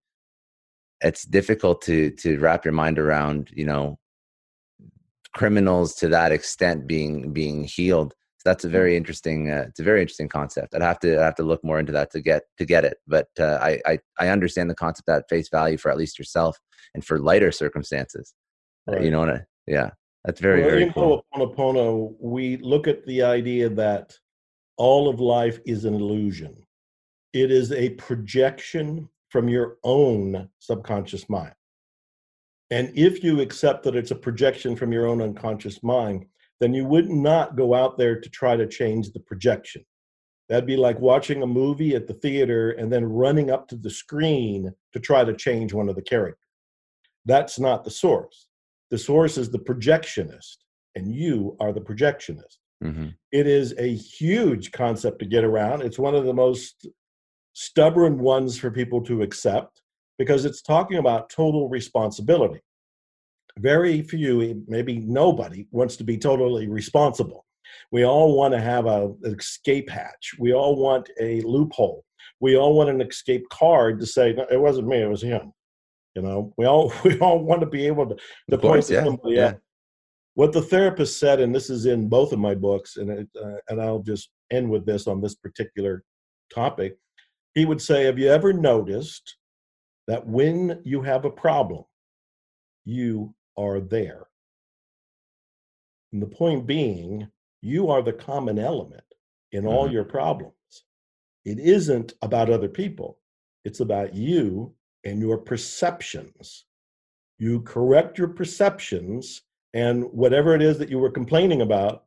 It's 1.01 1.25
difficult 1.25 1.81
to 1.83 2.11
to 2.23 2.39
wrap 2.39 2.65
your 2.65 2.75
mind 2.75 2.99
around, 2.99 3.51
you 3.55 3.65
know, 3.65 3.99
criminals 5.35 5.95
to 5.97 6.09
that 6.09 6.33
extent 6.33 6.87
being 6.87 7.33
being 7.33 7.65
healed. 7.65 8.15
So 8.39 8.51
that's 8.51 8.65
a 8.65 8.69
very 8.69 8.97
interesting. 8.97 9.51
Uh, 9.51 9.65
it's 9.69 9.81
a 9.81 9.85
very 9.85 10.01
interesting 10.03 10.29
concept. 10.29 10.75
I'd 10.75 10.83
have 10.83 10.99
to 11.01 11.19
I'd 11.19 11.25
have 11.25 11.35
to 11.37 11.45
look 11.45 11.65
more 11.65 11.79
into 11.79 11.93
that 11.93 12.11
to 12.13 12.21
get 12.21 12.43
to 12.59 12.67
get 12.67 12.85
it. 12.85 12.99
But 13.07 13.29
uh, 13.41 13.59
I, 13.63 13.81
I 13.87 13.99
I 14.19 14.29
understand 14.29 14.69
the 14.69 14.75
concept 14.75 15.09
at 15.09 15.29
face 15.31 15.49
value 15.49 15.79
for 15.79 15.91
at 15.91 15.97
least 15.97 16.19
yourself 16.19 16.59
and 16.95 17.05
for 17.05 17.19
lighter 17.19 17.53
circumstances. 17.53 18.35
Right. 18.87 18.99
Uh, 18.99 19.03
you 19.03 19.11
know 19.11 19.21
what? 19.21 19.31
I, 19.31 19.41
yeah, 19.67 19.91
that's 20.25 20.41
very 20.41 20.61
well, 20.61 20.71
very 20.71 20.83
in 20.85 20.93
cool. 20.93 21.25
Ho'oponopono, 21.33 22.15
we 22.21 22.57
look 22.59 22.89
at 22.89 23.05
the 23.07 23.23
idea 23.23 23.69
that 23.71 24.17
all 24.77 25.09
of 25.09 25.21
life 25.21 25.59
is 25.67 25.85
an 25.85 25.95
illusion. 25.95 26.57
It 27.33 27.51
is 27.51 27.73
a 27.73 27.91
projection 27.91 29.09
from 29.29 29.49
your 29.49 29.77
own 29.85 30.49
subconscious 30.59 31.29
mind. 31.29 31.53
And 32.71 32.93
if 32.97 33.23
you 33.25 33.41
accept 33.41 33.83
that 33.85 33.97
it's 33.97 34.11
a 34.11 34.17
projection 34.17 34.77
from 34.77 34.93
your 34.93 35.07
own 35.07 35.23
unconscious 35.23 35.83
mind, 35.83 36.27
then 36.61 36.75
you 36.75 36.85
would 36.85 37.09
not 37.09 37.57
go 37.57 37.75
out 37.75 37.99
there 37.99 38.21
to 38.21 38.29
try 38.31 38.57
to 38.57 38.67
change 38.67 39.13
the 39.13 39.21
projection. 39.21 39.85
That'd 40.49 40.67
be 40.67 40.77
like 40.77 40.99
watching 40.99 41.43
a 41.43 41.47
movie 41.47 41.95
at 41.95 42.07
the 42.07 42.15
theater 42.15 42.73
and 42.73 42.91
then 42.91 43.05
running 43.05 43.51
up 43.51 43.69
to 43.69 43.77
the 43.77 43.91
screen 43.91 44.73
to 44.93 45.01
try 45.01 45.25
to 45.25 45.35
change 45.35 45.73
one 45.73 45.89
of 45.89 45.95
the 45.95 46.03
characters. 46.03 46.48
That's 47.29 47.61
not 47.61 47.85
the 47.85 47.91
source. 47.91 48.49
The 48.91 48.97
source 48.97 49.37
is 49.37 49.51
the 49.51 49.59
projectionist, 49.59 50.57
and 50.95 51.15
you 51.15 51.57
are 51.61 51.75
the 51.75 51.81
projectionist. 51.83 52.57
Mm-hmm. 52.83 53.09
It 53.33 53.47
is 53.47 53.75
a 53.79 53.95
huge 53.95 54.73
concept 54.73 55.19
to 55.19 55.27
get 55.27 55.45
around. 55.45 55.83
It's 55.83 55.99
one 55.99 56.15
of 56.15 56.25
the 56.25 56.33
most 56.33 56.87
stubborn 57.53 58.19
ones 58.19 58.57
for 58.57 58.71
people 58.71 59.03
to 59.03 59.21
accept 59.21 59.83
because 60.19 60.47
it's 60.47 60.63
talking 60.63 60.97
about 60.97 61.29
total 61.29 61.69
responsibility. 61.69 62.61
Very 63.59 64.01
few, 64.01 64.65
maybe 64.67 64.99
nobody, 64.99 65.67
wants 65.71 65.97
to 65.97 66.05
be 66.05 66.17
totally 66.17 66.67
responsible. 66.69 67.45
We 67.93 68.05
all 68.05 68.37
want 68.39 68.55
to 68.55 68.61
have 68.61 68.87
a, 68.87 69.13
an 69.23 69.37
escape 69.39 69.91
hatch. 69.91 70.35
We 70.39 70.55
all 70.55 70.77
want 70.77 71.11
a 71.21 71.43
loophole. 71.43 72.05
We 72.41 72.57
all 72.57 72.75
want 72.75 72.89
an 72.89 73.03
escape 73.03 73.47
card 73.51 74.01
to 74.01 74.07
say, 74.07 74.33
no, 74.33 74.47
it 74.51 74.61
wasn't 74.61 74.89
me, 74.89 75.03
it 75.03 75.11
was 75.11 75.23
him. 75.23 75.53
You 76.19 76.25
know, 76.25 76.53
we 76.59 76.67
all 76.67 76.93
we 77.05 77.17
all 77.21 77.39
want 77.45 77.61
to 77.61 77.67
be 77.67 77.87
able 77.87 78.09
to, 78.09 78.17
to 78.51 78.59
point 78.59 78.85
to 78.87 78.95
yeah, 78.95 79.05
somebody 79.05 79.37
yeah 79.37 79.53
what 80.35 80.53
the 80.53 80.63
therapist 80.63 81.19
said, 81.19 81.41
and 81.41 81.53
this 81.53 81.69
is 81.69 81.87
in 81.87 82.09
both 82.09 82.33
of 82.33 82.39
my 82.39 82.55
books, 82.55 82.97
and 82.97 83.11
it, 83.11 83.29
uh, 83.41 83.57
and 83.69 83.81
I'll 83.81 84.03
just 84.03 84.31
end 84.53 84.69
with 84.71 84.87
this 84.87 85.09
on 85.09 85.21
this 85.21 85.35
particular 85.35 86.05
topic. 86.53 86.97
He 87.55 87.65
would 87.65 87.81
say, 87.81 88.05
"Have 88.05 88.19
you 88.19 88.29
ever 88.29 88.53
noticed 88.53 89.37
that 90.09 90.27
when 90.27 90.81
you 90.85 91.03
have 91.03 91.25
a 91.25 91.31
problem, 91.31 91.85
you 92.85 93.35
are 93.57 93.81
there?" 93.81 94.27
And 96.13 96.21
the 96.21 96.35
point 96.43 96.67
being, 96.67 97.29
you 97.61 97.91
are 97.91 98.03
the 98.03 98.13
common 98.13 98.59
element 98.59 99.05
in 99.53 99.67
all 99.67 99.85
mm-hmm. 99.85 99.95
your 99.95 100.05
problems. 100.05 100.55
It 101.45 101.61
isn't 101.61 102.13
about 102.23 102.51
other 102.51 102.69
people. 102.69 103.19
It's 103.65 103.81
about 103.81 104.15
you 104.15 104.75
and 105.05 105.21
your 105.21 105.39
perceptions. 105.39 106.65
You 107.39 107.61
correct 107.61 108.19
your 108.19 108.29
perceptions 108.29 109.43
and 109.75 110.05
whatever 110.13 110.55
it 110.55 110.63
is 110.63 110.79
that 110.79 110.91
you 110.91 110.99
were 110.99 111.11
complaining 111.11 111.63
about 111.63 112.05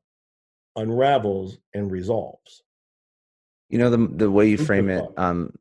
unravels 0.76 1.58
and 1.74 1.92
resolves. 1.92 2.64
You 3.70 3.78
know 3.78 3.90
the 3.90 4.10
the 4.12 4.32
way 4.32 4.50
you 4.50 4.58
frame 4.58 4.90
it 4.90 5.06
um 5.16 5.54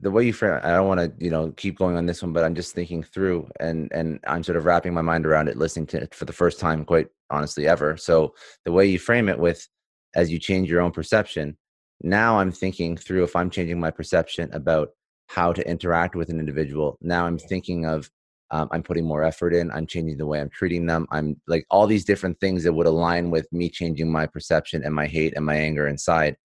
the 0.00 0.10
way 0.10 0.24
you 0.24 0.32
frame 0.32 0.60
i 0.62 0.70
don't 0.70 0.86
want 0.86 1.00
to 1.00 1.12
you 1.24 1.30
know 1.30 1.50
keep 1.56 1.76
going 1.78 1.96
on 1.96 2.06
this 2.06 2.22
one 2.22 2.32
but 2.32 2.44
i'm 2.44 2.54
just 2.54 2.74
thinking 2.74 3.02
through 3.02 3.48
and 3.58 3.90
and 3.92 4.20
i'm 4.26 4.42
sort 4.42 4.56
of 4.56 4.66
wrapping 4.66 4.94
my 4.94 5.00
mind 5.00 5.26
around 5.26 5.48
it 5.48 5.56
listening 5.56 5.86
to 5.86 6.00
it 6.00 6.14
for 6.14 6.26
the 6.26 6.32
first 6.32 6.60
time 6.60 6.84
quite 6.84 7.08
honestly 7.30 7.66
ever. 7.66 7.96
So 7.96 8.34
the 8.64 8.72
way 8.72 8.86
you 8.86 9.00
frame 9.00 9.28
it 9.28 9.38
with 9.38 9.66
as 10.14 10.30
you 10.30 10.38
change 10.38 10.70
your 10.70 10.80
own 10.80 10.92
perception 10.92 11.56
now 12.02 12.38
i'm 12.38 12.52
thinking 12.52 12.96
through 12.96 13.24
if 13.24 13.34
i'm 13.34 13.50
changing 13.50 13.80
my 13.80 13.90
perception 13.90 14.48
about 14.52 14.90
how 15.28 15.52
to 15.52 15.68
interact 15.68 16.14
with 16.14 16.28
an 16.28 16.38
individual. 16.38 16.98
Now 17.00 17.26
i'm 17.26 17.38
thinking 17.38 17.86
of 17.86 18.10
um, 18.52 18.68
i'm 18.70 18.82
putting 18.82 19.04
more 19.04 19.24
effort 19.24 19.52
in 19.52 19.72
i'm 19.72 19.88
changing 19.88 20.18
the 20.18 20.26
way 20.26 20.40
i'm 20.40 20.50
treating 20.50 20.86
them 20.86 21.04
i'm 21.10 21.40
like 21.48 21.66
all 21.68 21.88
these 21.88 22.04
different 22.04 22.38
things 22.38 22.62
that 22.62 22.72
would 22.72 22.86
align 22.86 23.28
with 23.28 23.52
me 23.52 23.68
changing 23.68 24.08
my 24.10 24.24
perception 24.24 24.84
and 24.84 24.94
my 24.94 25.06
hate 25.06 25.32
and 25.34 25.44
my 25.44 25.56
anger 25.56 25.88
inside 25.88 26.36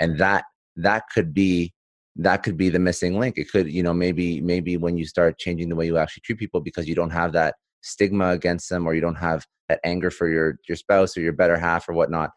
and 0.00 0.18
that 0.18 0.44
that 0.76 1.04
could 1.12 1.34
be 1.34 1.74
that 2.16 2.42
could 2.42 2.56
be 2.56 2.68
the 2.68 2.78
missing 2.78 3.18
link. 3.18 3.38
It 3.38 3.50
could 3.50 3.70
you 3.70 3.82
know 3.82 3.94
maybe 3.94 4.40
maybe 4.40 4.76
when 4.76 4.96
you 4.96 5.06
start 5.06 5.38
changing 5.38 5.68
the 5.68 5.76
way 5.76 5.86
you 5.86 5.96
actually 5.96 6.22
treat 6.22 6.38
people 6.38 6.60
because 6.60 6.88
you 6.88 6.94
don't 6.94 7.10
have 7.10 7.32
that 7.32 7.54
stigma 7.82 8.30
against 8.30 8.68
them 8.68 8.86
or 8.86 8.94
you 8.94 9.00
don't 9.00 9.16
have 9.16 9.46
that 9.68 9.80
anger 9.84 10.10
for 10.10 10.28
your 10.28 10.58
your 10.68 10.76
spouse 10.76 11.16
or 11.16 11.20
your 11.20 11.32
better 11.32 11.56
half 11.56 11.88
or 11.88 11.94
whatnot 11.94 12.30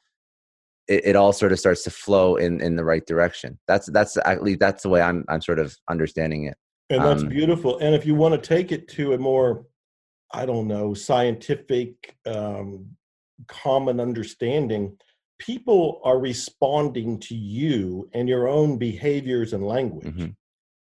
it, 0.87 1.05
it 1.05 1.15
all 1.15 1.33
sort 1.33 1.51
of 1.51 1.59
starts 1.59 1.83
to 1.83 1.89
flow 1.89 2.35
in 2.35 2.61
in 2.61 2.75
the 2.75 2.83
right 2.83 3.05
direction 3.05 3.57
that's 3.67 3.89
that's 3.91 4.17
at 4.25 4.43
least 4.43 4.59
that's 4.59 4.83
the 4.83 4.89
way 4.89 5.01
i'm 5.01 5.23
i'm 5.29 5.41
sort 5.41 5.59
of 5.59 5.75
understanding 5.89 6.45
it 6.45 6.57
and 6.89 7.03
that's 7.03 7.23
um, 7.23 7.29
beautiful. 7.29 7.77
And 7.79 7.95
if 7.95 8.05
you 8.05 8.15
want 8.15 8.33
to 8.33 8.47
take 8.47 8.71
it 8.71 8.87
to 8.89 9.13
a 9.13 9.17
more, 9.17 9.65
I 10.31 10.45
don't 10.45 10.67
know, 10.67 10.93
scientific, 10.93 12.15
um, 12.25 12.87
common 13.47 13.99
understanding, 13.99 14.97
people 15.39 16.01
are 16.03 16.19
responding 16.19 17.19
to 17.21 17.35
you 17.35 18.09
and 18.13 18.29
your 18.29 18.47
own 18.47 18.77
behaviors 18.77 19.53
and 19.53 19.65
language. 19.65 20.05
Mm-hmm. 20.05 20.27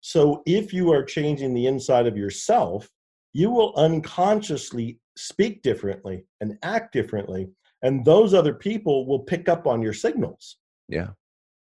So 0.01 0.43
if 0.45 0.73
you 0.73 0.91
are 0.91 1.03
changing 1.03 1.53
the 1.53 1.67
inside 1.67 2.07
of 2.07 2.17
yourself, 2.17 2.89
you 3.31 3.49
will 3.49 3.73
unconsciously 3.77 4.99
speak 5.15 5.61
differently 5.61 6.25
and 6.41 6.57
act 6.63 6.91
differently 6.91 7.49
and 7.83 8.03
those 8.03 8.33
other 8.33 8.53
people 8.53 9.05
will 9.05 9.19
pick 9.19 9.47
up 9.47 9.67
on 9.67 9.81
your 9.81 9.93
signals. 9.93 10.57
Yeah. 10.87 11.09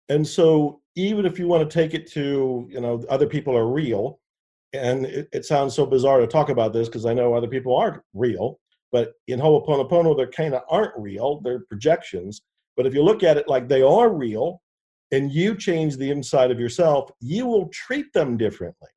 And 0.09 0.27
so 0.27 0.83
even 0.95 1.25
if 1.25 1.39
you 1.39 1.49
want 1.49 1.69
to 1.69 1.75
take 1.75 1.95
it 1.95 2.11
to 2.13 2.67
you 2.71 2.81
know 2.81 3.03
other 3.09 3.27
people 3.27 3.57
are 3.57 3.67
real 3.67 4.21
and 4.73 5.07
it, 5.07 5.29
it 5.33 5.45
sounds 5.45 5.75
so 5.75 5.87
bizarre 5.87 6.21
to 6.21 6.27
talk 6.27 6.49
about 6.49 6.73
this 6.73 6.89
because 6.89 7.07
i 7.07 7.15
know 7.15 7.35
other 7.35 7.49
people 7.49 7.75
aren't 7.75 8.03
real 8.15 8.59
but 8.91 9.15
in 9.29 9.39
ho'oponopono 9.39 10.17
they 10.17 10.27
kind 10.27 10.55
of 10.55 10.63
aren't 10.69 10.97
real 10.97 11.41
they're 11.41 11.61
projections. 11.61 12.43
But 12.77 12.87
if 12.87 12.95
you 12.95 13.03
look 13.03 13.23
at 13.23 13.37
it 13.37 13.49
like 13.49 13.69
they 13.69 13.83
are 13.83 14.11
real 14.11 14.63
and 15.11 15.31
you 15.31 15.55
change 15.55 15.97
the 15.97 16.11
inside 16.11 16.51
of 16.51 16.61
yourself 16.61 17.11
you 17.21 17.47
will 17.47 17.69
treat 17.69 18.13
them 18.13 18.37
differently. 18.37 18.89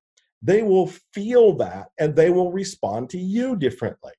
They 0.42 0.64
will 0.64 0.88
feel 1.14 1.54
that 1.58 1.88
and 2.00 2.16
they 2.16 2.30
will 2.30 2.52
respond 2.52 3.10
to 3.12 3.20
you 3.20 3.56
differently 3.56 4.12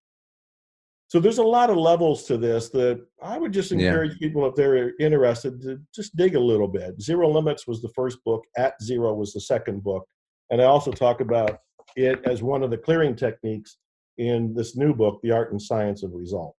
so 1.08 1.20
there's 1.20 1.38
a 1.38 1.44
lot 1.44 1.70
of 1.70 1.76
levels 1.76 2.24
to 2.24 2.36
this 2.36 2.68
that 2.70 3.00
I 3.22 3.38
would 3.38 3.52
just 3.52 3.70
encourage 3.70 4.12
yeah. 4.12 4.28
people 4.28 4.46
if 4.46 4.56
they're 4.56 4.92
interested 4.98 5.60
to 5.62 5.80
just 5.94 6.16
dig 6.16 6.34
a 6.34 6.40
little 6.40 6.66
bit. 6.66 7.00
Zero 7.00 7.30
Limits 7.30 7.66
was 7.66 7.80
the 7.80 7.92
first 7.94 8.18
book, 8.24 8.44
At 8.56 8.74
Zero 8.82 9.14
was 9.14 9.32
the 9.32 9.40
second 9.40 9.84
book. 9.84 10.04
And 10.50 10.60
I 10.60 10.64
also 10.64 10.90
talk 10.90 11.20
about 11.20 11.60
it 11.94 12.20
as 12.24 12.42
one 12.42 12.62
of 12.64 12.70
the 12.70 12.76
clearing 12.76 13.14
techniques 13.14 13.78
in 14.18 14.52
this 14.54 14.76
new 14.76 14.94
book, 14.94 15.20
The 15.22 15.30
Art 15.30 15.52
and 15.52 15.62
Science 15.62 16.02
of 16.02 16.12
Results. 16.12 16.58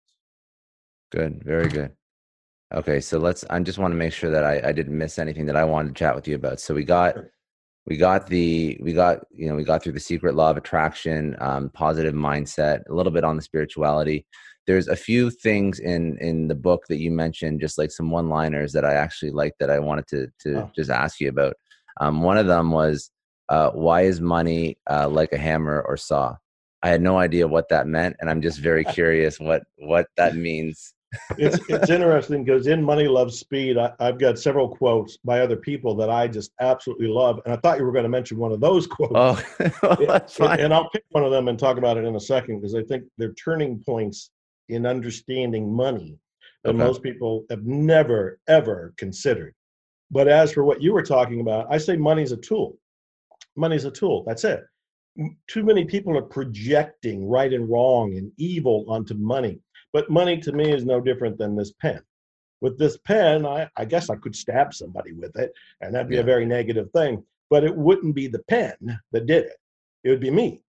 Good, 1.12 1.43
very 1.43 1.68
good. 1.68 1.91
Okay, 2.74 3.00
so 3.00 3.18
let's 3.18 3.45
I 3.50 3.60
just 3.60 3.78
want 3.78 3.93
to 3.93 3.98
make 3.98 4.12
sure 4.12 4.30
that 4.30 4.43
I, 4.43 4.70
I 4.70 4.72
didn't 4.74 4.98
miss 4.98 5.20
anything 5.20 5.45
that 5.45 5.56
I 5.56 5.64
wanted 5.64 5.89
to 5.89 6.00
chat 6.00 6.16
with 6.16 6.28
you 6.28 6.36
about. 6.36 6.60
So 6.60 6.74
we 6.74 6.84
got 6.84 7.14
sure. 7.14 7.32
We 7.88 7.95
got 7.95 8.27
the 8.27 8.77
we 8.81 8.91
got 8.91 9.25
you 9.31 9.47
know 9.47 9.55
we 9.55 9.63
got 9.63 9.81
through 9.81 9.93
the 9.93 9.99
secret 9.99 10.35
law 10.35 10.51
of 10.51 10.57
attraction, 10.57 11.38
um, 11.39 11.69
positive 11.69 12.13
mindset, 12.13 12.81
a 12.89 12.93
little 12.93 13.13
bit 13.13 13.23
on 13.23 13.38
the 13.38 13.41
spirituality. 13.41 14.25
There's 14.67 14.89
a 14.89 14.95
few 14.95 15.29
things 15.29 15.79
in 15.79 16.17
in 16.19 16.49
the 16.49 16.55
book 16.55 16.83
that 16.89 16.97
you 16.97 17.11
mentioned 17.11 17.61
just 17.61 17.77
like 17.77 17.91
some 17.91 18.11
one 18.11 18.27
liners 18.27 18.73
that 18.73 18.83
i 18.83 18.93
actually 18.93 19.31
liked 19.31 19.59
that 19.59 19.69
i 19.69 19.79
wanted 19.79 20.07
to 20.07 20.27
to 20.41 20.63
oh. 20.63 20.71
just 20.75 20.89
ask 20.89 21.19
you 21.21 21.29
about. 21.29 21.55
Um, 21.99 22.21
one 22.21 22.38
of 22.38 22.45
them 22.45 22.71
was 22.71 23.09
uh, 23.49 23.71
why 23.71 24.01
is 24.01 24.19
money 24.21 24.77
uh, 24.89 25.07
like 25.07 25.31
a 25.31 25.38
hammer 25.38 25.81
or 25.88 25.97
saw? 25.97 26.35
I 26.83 26.89
had 26.89 27.01
no 27.01 27.17
idea 27.17 27.47
what 27.47 27.69
that 27.69 27.88
meant 27.88 28.17
and 28.19 28.29
i'm 28.29 28.41
just 28.41 28.59
very 28.59 28.83
curious 28.83 29.39
what 29.39 29.63
what 29.77 30.07
that 30.15 30.35
means 30.35 30.93
it's 31.38 31.58
it's 31.70 31.89
interesting 31.89 32.43
because 32.43 32.68
in 32.68 32.84
money 32.84 33.08
loves 33.08 33.39
speed 33.39 33.78
I, 33.78 33.93
have 33.99 34.20
got 34.20 34.38
several 34.38 34.68
quotes 34.68 35.18
by 35.18 35.39
other 35.39 35.55
people 35.55 35.95
that 35.95 36.10
i 36.10 36.28
just 36.28 36.51
absolutely 36.60 37.08
love 37.08 37.39
and 37.45 37.53
i 37.53 37.58
thought 37.58 37.78
you 37.78 37.86
were 37.86 37.93
going 37.93 38.03
to 38.03 38.10
mention 38.10 38.38
one 38.38 38.51
of 38.51 38.60
those 38.60 38.88
quotes 38.88 39.14
oh 39.16 39.41
well, 40.01 40.51
and, 40.51 40.62
and 40.62 40.74
i'll 40.74 40.89
pick 40.89 41.05
one 41.10 41.24
of 41.24 41.32
them 41.32 41.47
and 41.47 41.58
talk 41.58 41.78
about 41.78 41.97
it 41.97 42.03
in 42.03 42.18
a 42.18 42.20
second 42.20 42.60
because 42.60 42.76
i 42.76 42.84
think 42.84 43.05
they're 43.18 43.34
turning 43.34 43.82
points 43.86 44.32
in 44.70 44.86
understanding 44.86 45.74
money 45.74 46.18
that 46.64 46.72
okay. 46.72 46.78
most 46.78 47.03
people 47.03 47.45
have 47.49 47.66
never, 47.66 48.39
ever 48.47 48.93
considered. 48.97 49.53
But 50.12 50.28
as 50.28 50.51
for 50.51 50.64
what 50.64 50.82
you 50.82 50.93
were 50.93 51.03
talking 51.03 51.41
about, 51.41 51.68
I 51.70 51.78
say 51.78 51.95
money's 51.97 52.32
a 52.32 52.38
tool. 52.38 52.78
Money's 53.55 53.86
a 53.86 53.91
tool. 53.91 54.24
That's 54.26 54.43
it. 54.43 54.64
Too 55.47 55.64
many 55.64 55.86
people 55.86 56.18
are 56.18 56.22
projecting 56.22 57.28
right 57.28 57.51
and 57.51 57.70
wrong 57.70 58.16
and 58.18 58.32
evil 58.38 58.86
onto 58.88 59.16
money. 59.16 59.60
But 59.93 60.09
money 60.09 60.38
to 60.41 60.51
me 60.51 60.71
is 60.71 60.85
no 60.85 60.99
different 60.99 61.38
than 61.38 61.55
this 61.55 61.73
pen. 61.81 62.01
With 62.61 62.77
this 62.77 62.97
pen, 62.97 63.45
I, 63.45 63.69
I 63.77 63.85
guess 63.85 64.09
I 64.09 64.15
could 64.15 64.35
stab 64.35 64.73
somebody 64.73 65.13
with 65.13 65.38
it, 65.38 65.51
and 65.81 65.93
that'd 65.93 66.09
be 66.09 66.15
yeah. 66.15 66.21
a 66.21 66.25
very 66.25 66.45
negative 66.45 66.89
thing. 66.91 67.23
But 67.49 67.63
it 67.63 67.75
wouldn't 67.75 68.15
be 68.15 68.27
the 68.27 68.43
pen 68.49 68.75
that 69.11 69.27
did 69.27 69.45
it, 69.45 69.57
it 70.03 70.09
would 70.09 70.19
be 70.19 70.31
me. 70.31 70.61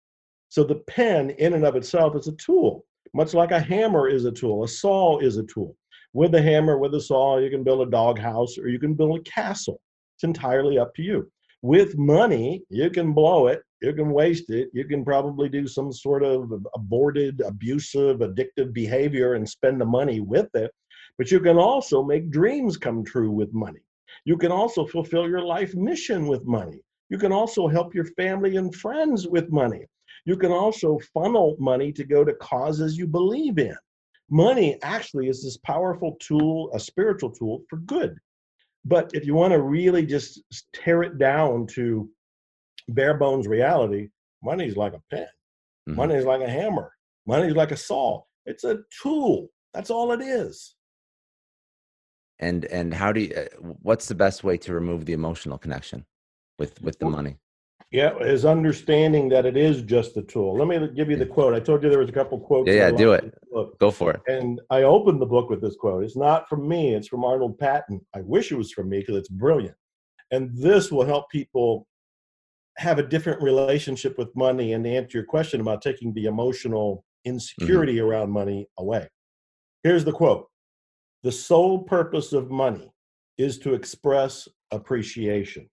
So 0.51 0.65
the 0.65 0.77
pen, 0.87 1.31
in 1.31 1.55
and 1.55 1.65
of 1.65 1.77
itself, 1.77 2.17
is 2.17 2.29
a 2.29 2.33
tool 2.33 2.85
much 3.15 3.35
like 3.35 3.51
a 3.51 3.61
hammer 3.61 4.09
is 4.09 4.25
a 4.25 4.33
tool, 4.33 4.65
a 4.65 4.69
saw 4.69 5.19
is 5.19 5.37
a 5.37 5.45
tool. 5.45 5.77
With 6.13 6.35
a 6.35 6.43
hammer, 6.43 6.79
with 6.79 6.95
a 6.95 7.01
saw, 7.01 7.39
you 7.39 7.51
can 7.51 7.65
build 7.65 7.87
a 7.87 7.91
doghouse 7.91 8.59
or 8.59 8.69
you 8.69 8.79
can 8.79 8.95
build 8.95 9.19
a 9.19 9.23
castle. 9.23 9.81
It's 10.17 10.25
entirely 10.25 10.79
up 10.79 10.95
to 10.95 11.03
you. 11.03 11.31
With 11.63 11.99
money, 11.99 12.63
you 12.71 12.91
can 12.91 13.13
blow 13.13 13.49
it, 13.49 13.63
you 13.81 13.93
can 13.93 14.11
waste 14.11 14.51
it, 14.51 14.71
you 14.73 14.85
can 14.85 15.05
probably 15.05 15.49
do 15.49 15.67
some 15.67 15.93
sort 15.93 16.23
of 16.23 16.53
aborted, 16.75 17.41
abusive, 17.41 18.19
addictive 18.19 18.73
behavior 18.73 19.35
and 19.35 19.49
spend 19.49 19.81
the 19.81 19.85
money 19.85 20.21
with 20.21 20.53
it. 20.55 20.71
But 21.17 21.31
you 21.31 21.41
can 21.41 21.59
also 21.59 22.03
make 22.03 22.31
dreams 22.31 22.77
come 22.77 23.05
true 23.05 23.31
with 23.31 23.53
money. 23.53 23.81
You 24.25 24.37
can 24.37 24.53
also 24.53 24.87
fulfill 24.87 25.29
your 25.29 25.43
life 25.43 25.75
mission 25.75 26.27
with 26.27 26.45
money. 26.45 26.81
You 27.09 27.19
can 27.19 27.33
also 27.33 27.69
help 27.69 27.95
your 27.95 28.05
family 28.05 28.57
and 28.57 28.75
friends 28.75 29.27
with 29.27 29.51
money. 29.51 29.87
You 30.25 30.37
can 30.37 30.53
also 30.53 30.99
funnel 31.15 31.57
money 31.59 31.93
to 31.93 32.05
go 32.05 32.25
to 32.25 32.35
causes 32.35 32.99
you 32.99 33.07
believe 33.07 33.59
in. 33.59 33.77
Money 34.31 34.79
actually 34.83 35.29
is 35.29 35.43
this 35.43 35.57
powerful 35.57 36.17
tool, 36.21 36.71
a 36.75 36.81
spiritual 36.81 37.31
tool 37.31 37.63
for 37.71 37.79
good. 37.79 38.19
But 38.85 39.11
if 39.15 39.25
you 39.25 39.35
want 39.35 39.53
to 39.53 39.63
really 39.63 40.05
just 40.05 40.43
tear 40.75 41.03
it 41.03 41.19
down 41.19 41.67
to 41.69 42.11
bare 42.89 43.15
bones 43.15 43.47
reality, 43.47 44.09
money 44.43 44.67
is 44.67 44.77
like 44.77 44.95
a 44.95 45.03
pen, 45.11 45.27
mm-hmm. 45.89 45.97
money 45.97 46.15
is 46.15 46.25
like 46.25 46.41
a 46.41 46.49
hammer, 46.49 46.93
money 47.27 47.49
is 47.49 47.57
like 47.57 47.73
a 47.73 47.77
saw. 47.77 48.23
It's 48.47 48.65
a 48.65 48.79
tool. 49.03 49.49
That's 49.75 49.91
all 49.91 50.13
it 50.13 50.23
is. 50.23 50.75
And 52.41 52.65
and 52.67 52.95
how 52.95 53.13
do 53.13 53.21
you? 53.21 53.35
Uh, 53.35 53.57
what's 53.83 54.07
the 54.07 54.15
best 54.15 54.45
way 54.45 54.57
to 54.59 54.73
remove 54.73 55.05
the 55.05 55.13
emotional 55.13 55.59
connection 55.59 56.07
with 56.59 56.81
with 56.81 56.99
the 56.99 57.07
money? 57.07 57.37
Yeah, 57.91 58.19
is 58.19 58.45
understanding 58.45 59.31
that 59.31 59.47
it 59.47 59.57
is 59.57 59.81
just 59.81 60.17
a 60.19 60.23
tool. 60.23 60.59
Let 60.59 60.69
me 60.69 60.89
give 60.95 61.09
you 61.09 61.17
the 61.17 61.25
quote. 61.25 61.55
I 61.55 61.61
told 61.61 61.83
you 61.83 61.89
there 61.89 62.01
was 62.01 62.11
a 62.11 62.13
couple 62.13 62.39
quotes. 62.39 62.69
Yeah, 62.69 62.75
yeah, 62.75 62.91
do 62.91 63.13
it. 63.13 63.35
Go 63.79 63.91
for 63.91 64.11
it. 64.11 64.21
And 64.29 64.61
I 64.69 64.83
opened 64.83 65.23
the 65.23 65.27
book 65.27 65.49
with 65.49 65.63
this 65.63 65.75
quote. 65.75 66.05
It's 66.05 66.17
not 66.17 66.49
from 66.51 66.69
me, 66.69 66.95
it's 66.95 67.09
from 67.09 67.25
Arnold 67.25 67.59
Patent. 67.59 68.03
I 68.15 68.21
wish 68.21 68.53
it 68.53 68.57
was 68.57 68.73
from 68.73 68.91
me 68.91 69.01
because 69.01 69.17
it's 69.17 69.31
brilliant. 69.31 69.75
And 70.31 70.51
this 70.55 70.93
will 70.93 71.07
help 71.07 71.31
people 71.31 71.87
have 72.79 73.01
a 73.01 73.07
different 73.07 73.43
relationship 73.43 74.17
with 74.19 74.35
money 74.37 74.73
and 74.73 74.85
to 74.85 74.91
answer 74.91 75.19
your 75.19 75.27
question 75.27 75.61
about 75.61 75.83
taking 75.83 76.15
the 76.15 76.27
emotional 76.27 77.05
insecurity 77.25 77.97
mm-hmm. 77.97 78.07
around 78.07 78.31
money 78.31 78.69
away. 78.79 79.07
Here's 79.83 80.05
the 80.05 80.13
quote 80.13 80.49
The 81.25 81.33
sole 81.33 81.83
purpose 81.83 82.33
of 82.33 82.51
money 82.51 82.91
is 83.37 83.59
to 83.59 83.75
express 83.75 84.49
appreciation. 84.71 85.69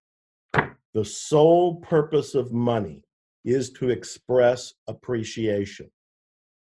The 0.93 1.05
sole 1.05 1.75
purpose 1.81 2.33
of 2.33 2.51
money 2.51 3.03
is 3.43 3.71
to 3.73 3.89
express 3.89 4.73
appreciation. 4.87 5.91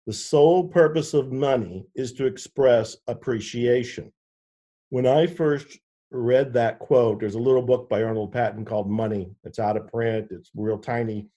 The 0.07 0.13
sole 0.13 0.67
purpose 0.67 1.13
of 1.13 1.31
money 1.31 1.85
is 1.95 2.13
to 2.15 2.27
express 2.27 2.97
appreciation. 3.07 4.13
When 4.89 5.07
I 5.07 5.27
first 5.27 5.79
read 6.13 6.53
that 6.53 6.79
quote, 6.79 7.21
there's 7.21 7.35
a 7.35 7.41
little 7.41 7.63
book 7.63 7.89
by 7.89 8.03
Arnold 8.03 8.33
Patent 8.33 8.67
called 8.67 8.91
Money. 8.91 9.31
It's 9.45 9.59
out 9.59 9.77
of 9.77 9.89
print, 9.89 10.29
it's 10.31 10.51
real 10.55 10.79
tiny, 10.79 11.29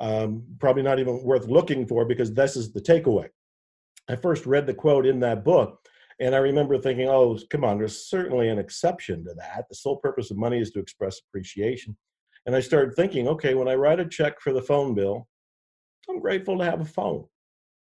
um, 0.00 0.42
probably 0.58 0.82
not 0.82 0.98
even 0.98 1.22
worth 1.22 1.46
looking 1.46 1.86
for 1.86 2.04
because 2.04 2.32
this 2.32 2.56
is 2.56 2.72
the 2.72 2.80
takeaway. 2.80 3.28
I 4.08 4.16
first 4.16 4.46
read 4.46 4.66
the 4.66 4.74
quote 4.74 5.06
in 5.06 5.20
that 5.20 5.44
book, 5.44 5.78
and 6.20 6.34
I 6.34 6.38
remember 6.38 6.78
thinking, 6.78 7.08
oh, 7.08 7.38
come 7.50 7.64
on, 7.64 7.78
there's 7.78 8.08
certainly 8.08 8.48
an 8.48 8.58
exception 8.58 9.24
to 9.24 9.34
that. 9.34 9.64
The 9.68 9.74
sole 9.74 9.96
purpose 9.96 10.30
of 10.30 10.36
money 10.36 10.60
is 10.60 10.70
to 10.72 10.80
express 10.80 11.20
appreciation. 11.28 11.96
And 12.46 12.54
I 12.54 12.60
started 12.60 12.94
thinking, 12.94 13.26
okay, 13.28 13.54
when 13.54 13.68
I 13.68 13.74
write 13.74 14.00
a 14.00 14.06
check 14.06 14.40
for 14.40 14.52
the 14.52 14.62
phone 14.62 14.94
bill, 14.94 15.26
I'm 16.08 16.20
grateful 16.20 16.58
to 16.58 16.64
have 16.64 16.80
a 16.80 16.84
phone. 16.84 17.24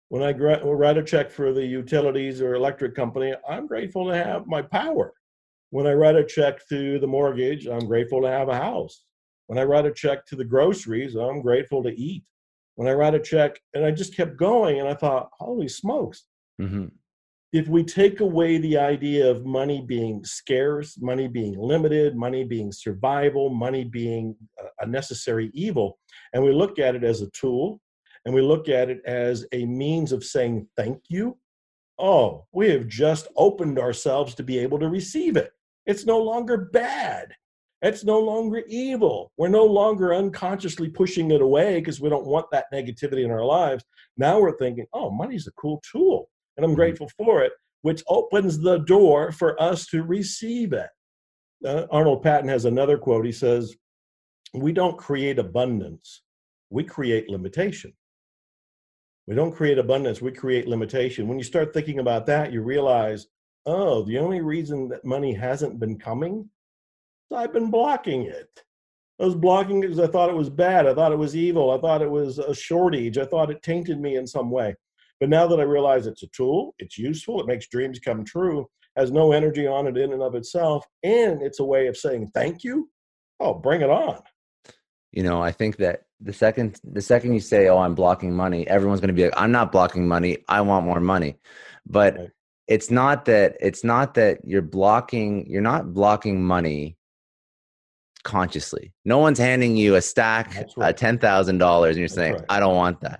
When 0.09 0.23
I 0.23 0.31
write 0.31 0.97
a 0.97 1.03
check 1.03 1.31
for 1.31 1.51
the 1.51 1.65
utilities 1.65 2.41
or 2.41 2.53
electric 2.53 2.95
company, 2.95 3.33
I'm 3.49 3.67
grateful 3.67 4.07
to 4.07 4.15
have 4.15 4.47
my 4.47 4.61
power. 4.61 5.13
When 5.73 5.87
I 5.87 5.93
write 5.93 6.15
a 6.15 6.23
check 6.23 6.67
to 6.69 6.99
the 6.99 7.07
mortgage, 7.07 7.67
I'm 7.67 7.87
grateful 7.87 8.21
to 8.21 8.27
have 8.29 8.47
a 8.47 8.55
house. 8.55 9.05
When 9.47 9.57
I 9.57 9.63
write 9.63 9.87
a 9.87 9.91
check 9.91 10.23
to 10.27 10.35
the 10.35 10.45
groceries, 10.45 11.15
I'm 11.15 11.41
grateful 11.41 11.81
to 11.83 11.89
eat. 11.89 12.23
When 12.75 12.87
I 12.87 12.93
write 12.93 13.15
a 13.15 13.19
check, 13.19 13.59
and 13.73 13.83
I 13.83 13.89
just 13.89 14.15
kept 14.15 14.37
going, 14.37 14.79
and 14.79 14.87
I 14.87 14.93
thought, 14.93 15.29
holy 15.39 15.67
smokes, 15.67 16.25
mm-hmm 16.61 16.85
if 17.53 17.67
we 17.67 17.83
take 17.83 18.19
away 18.19 18.57
the 18.57 18.77
idea 18.77 19.29
of 19.29 19.45
money 19.45 19.79
being 19.79 20.25
scarce, 20.25 20.99
money 20.99 21.27
being 21.27 21.55
limited, 21.55 22.15
money 22.15 22.43
being 22.43 22.71
survival, 22.71 23.51
money 23.51 23.83
being 23.83 24.35
a 24.81 24.87
necessary 24.87 25.51
evil, 25.53 25.99
and 26.33 26.43
we 26.43 26.51
look 26.51 26.79
at 26.79 26.95
it 26.95 27.03
as 27.03 27.21
a 27.21 27.29
tool 27.29 27.79
and 28.25 28.33
we 28.33 28.41
look 28.41 28.69
at 28.69 28.89
it 28.89 29.01
as 29.05 29.45
a 29.51 29.65
means 29.65 30.11
of 30.11 30.23
saying 30.23 30.67
thank 30.75 30.99
you, 31.09 31.37
oh, 31.99 32.47
we 32.51 32.71
have 32.71 32.87
just 32.87 33.27
opened 33.37 33.77
ourselves 33.77 34.33
to 34.33 34.43
be 34.43 34.57
able 34.57 34.79
to 34.79 34.89
receive 34.89 35.37
it. 35.37 35.51
It's 35.85 36.05
no 36.05 36.19
longer 36.19 36.69
bad. 36.71 37.33
It's 37.81 38.05
no 38.05 38.19
longer 38.19 38.63
evil. 38.67 39.31
We're 39.37 39.49
no 39.49 39.65
longer 39.65 40.13
unconsciously 40.13 40.89
pushing 40.89 41.31
it 41.31 41.41
away 41.41 41.79
because 41.79 41.99
we 41.99 42.09
don't 42.09 42.25
want 42.25 42.45
that 42.51 42.67
negativity 42.73 43.25
in 43.25 43.31
our 43.31 43.43
lives. 43.43 43.83
Now 44.15 44.39
we're 44.39 44.57
thinking, 44.57 44.85
oh, 44.93 45.11
money's 45.11 45.47
a 45.47 45.51
cool 45.53 45.81
tool 45.91 46.29
and 46.57 46.63
I'm 46.63 46.71
mm-hmm. 46.71 46.77
grateful 46.77 47.09
for 47.17 47.43
it, 47.43 47.51
which 47.81 48.03
opens 48.07 48.59
the 48.59 48.79
door 48.79 49.31
for 49.31 49.61
us 49.61 49.85
to 49.87 50.03
receive 50.03 50.73
it. 50.73 50.89
Uh, 51.65 51.85
Arnold 51.91 52.23
Patent 52.23 52.49
has 52.49 52.65
another 52.65 52.97
quote. 52.97 53.25
He 53.25 53.31
says, 53.31 53.75
We 54.53 54.71
don't 54.71 54.97
create 54.97 55.39
abundance, 55.39 56.21
we 56.69 56.83
create 56.83 57.29
limitation. 57.29 57.93
We 59.25 59.35
don't 59.35 59.55
create 59.55 59.77
abundance, 59.77 60.21
we 60.21 60.31
create 60.31 60.67
limitation. 60.67 61.27
When 61.29 61.37
you 61.37 61.45
start 61.45 61.73
thinking 61.73 61.99
about 61.99 62.25
that, 62.25 62.51
you 62.51 62.61
realize, 62.61 63.27
oh, 63.65 64.03
the 64.03 64.17
only 64.17 64.41
reason 64.41 64.87
that 64.89 65.05
money 65.05 65.33
hasn't 65.33 65.79
been 65.79 65.97
coming 65.97 66.49
is 67.31 67.37
I've 67.37 67.53
been 67.53 67.71
blocking 67.71 68.23
it. 68.23 68.63
I 69.19 69.25
was 69.25 69.35
blocking 69.35 69.77
it 69.79 69.81
because 69.83 69.99
I 69.99 70.07
thought 70.07 70.29
it 70.29 70.35
was 70.35 70.49
bad. 70.49 70.87
I 70.87 70.93
thought 70.93 71.11
it 71.11 71.17
was 71.17 71.35
evil. 71.35 71.71
I 71.71 71.79
thought 71.79 72.01
it 72.01 72.09
was 72.09 72.39
a 72.39 72.53
shortage. 72.53 73.17
I 73.17 73.25
thought 73.25 73.51
it 73.51 73.61
tainted 73.61 73.99
me 73.99 74.17
in 74.17 74.25
some 74.27 74.49
way. 74.49 74.75
But 75.19 75.29
now 75.29 75.47
that 75.47 75.59
I 75.59 75.63
realize 75.63 76.07
it's 76.07 76.23
a 76.23 76.27
tool, 76.27 76.75
it's 76.79 76.97
useful, 76.97 77.39
it 77.39 77.47
makes 77.47 77.67
dreams 77.67 77.99
come 77.99 78.25
true, 78.25 78.67
has 78.97 79.11
no 79.11 79.31
energy 79.31 79.67
on 79.67 79.87
it 79.87 79.97
in 79.97 80.13
and 80.13 80.21
of 80.21 80.35
itself, 80.35 80.85
and 81.03 81.41
it's 81.41 81.59
a 81.59 81.63
way 81.63 81.87
of 81.87 81.95
saying 81.95 82.31
thank 82.33 82.63
you. 82.63 82.89
Oh, 83.39 83.53
bring 83.53 83.81
it 83.81 83.89
on. 83.89 84.21
You 85.11 85.23
know, 85.23 85.41
I 85.41 85.51
think 85.51 85.77
that 85.77 86.01
the 86.19 86.33
second 86.33 86.79
the 86.83 87.01
second 87.01 87.33
you 87.33 87.39
say, 87.39 87.67
"Oh, 87.67 87.77
I'm 87.77 87.95
blocking 87.95 88.33
money," 88.33 88.67
everyone's 88.67 88.99
going 88.99 89.09
to 89.09 89.13
be 89.13 89.25
like, 89.25 89.33
"I'm 89.37 89.51
not 89.51 89.71
blocking 89.71 90.07
money. 90.07 90.39
I 90.47 90.61
want 90.61 90.85
more 90.85 90.99
money." 90.99 91.37
But 91.85 92.17
right. 92.17 92.29
It's 92.67 92.89
not 92.89 93.25
that 93.25 93.57
it's 93.59 93.83
not 93.83 94.13
that 94.13 94.39
you're 94.43 94.61
blocking 94.61 95.45
you're 95.49 95.61
not 95.61 95.93
blocking 95.93 96.43
money 96.43 96.97
consciously. 98.23 98.93
No 99.05 99.17
one's 99.17 99.39
handing 99.39 99.75
you 99.75 99.95
a 99.95 100.01
stack 100.01 100.55
right. 100.55 100.89
uh, 100.89 100.93
ten 100.93 101.17
thousand 101.17 101.57
dollars 101.57 101.95
and 101.95 101.99
you're 101.99 102.07
That's 102.07 102.15
saying, 102.15 102.33
right. 102.33 102.45
"I 102.49 102.59
don't 102.59 102.75
want 102.75 103.01
that." 103.01 103.19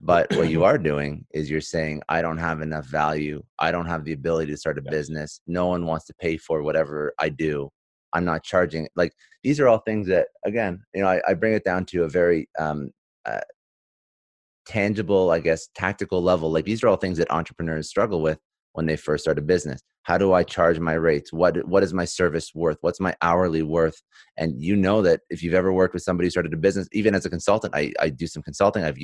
But 0.00 0.34
what 0.34 0.48
you 0.48 0.64
are 0.70 0.78
doing 0.78 1.26
is 1.32 1.50
you're 1.50 1.60
saying, 1.60 2.02
"I 2.08 2.22
don't 2.22 2.38
have 2.38 2.60
enough 2.62 2.86
value. 2.86 3.42
I 3.58 3.70
don't 3.70 3.86
have 3.86 4.04
the 4.04 4.12
ability 4.12 4.50
to 4.52 4.56
start 4.56 4.78
a 4.78 4.82
yes. 4.84 4.90
business. 4.90 5.40
No 5.46 5.66
one 5.66 5.86
wants 5.86 6.06
to 6.06 6.14
pay 6.14 6.36
for 6.36 6.62
whatever 6.62 7.12
I 7.18 7.28
do. 7.28 7.70
I'm 8.14 8.24
not 8.24 8.44
charging." 8.44 8.88
Like 8.96 9.12
these 9.42 9.60
are 9.60 9.68
all 9.68 9.78
things 9.78 10.08
that, 10.08 10.28
again, 10.46 10.82
you 10.94 11.02
know, 11.02 11.08
I, 11.08 11.20
I 11.28 11.34
bring 11.34 11.52
it 11.52 11.64
down 11.64 11.84
to 11.86 12.04
a 12.04 12.08
very 12.08 12.48
um, 12.58 12.90
uh, 13.26 13.40
tangible, 14.66 15.30
I 15.30 15.40
guess, 15.40 15.68
tactical 15.74 16.22
level. 16.22 16.50
Like 16.50 16.64
these 16.64 16.82
are 16.82 16.88
all 16.88 16.96
things 16.96 17.18
that 17.18 17.30
entrepreneurs 17.30 17.88
struggle 17.88 18.22
with 18.22 18.38
when 18.74 18.86
they 18.86 18.96
first 18.96 19.24
start 19.24 19.38
a 19.38 19.42
business. 19.42 19.80
How 20.02 20.18
do 20.18 20.32
i 20.34 20.42
charge 20.42 20.78
my 20.78 20.92
rates? 20.94 21.32
What 21.32 21.66
what 21.66 21.82
is 21.82 21.94
my 21.94 22.04
service 22.04 22.50
worth? 22.54 22.78
What's 22.82 23.00
my 23.00 23.14
hourly 23.22 23.62
worth? 23.62 24.00
And 24.36 24.62
you 24.62 24.76
know 24.76 25.02
that 25.02 25.20
if 25.30 25.42
you've 25.42 25.54
ever 25.54 25.72
worked 25.72 25.94
with 25.94 26.02
somebody 26.02 26.26
who 26.26 26.30
started 26.30 26.52
a 26.52 26.58
business 26.58 26.88
even 26.92 27.14
as 27.14 27.24
a 27.24 27.30
consultant 27.30 27.74
i, 27.74 27.92
I 27.98 28.10
do 28.10 28.26
some 28.26 28.42
consulting. 28.42 28.84
I've 28.84 28.98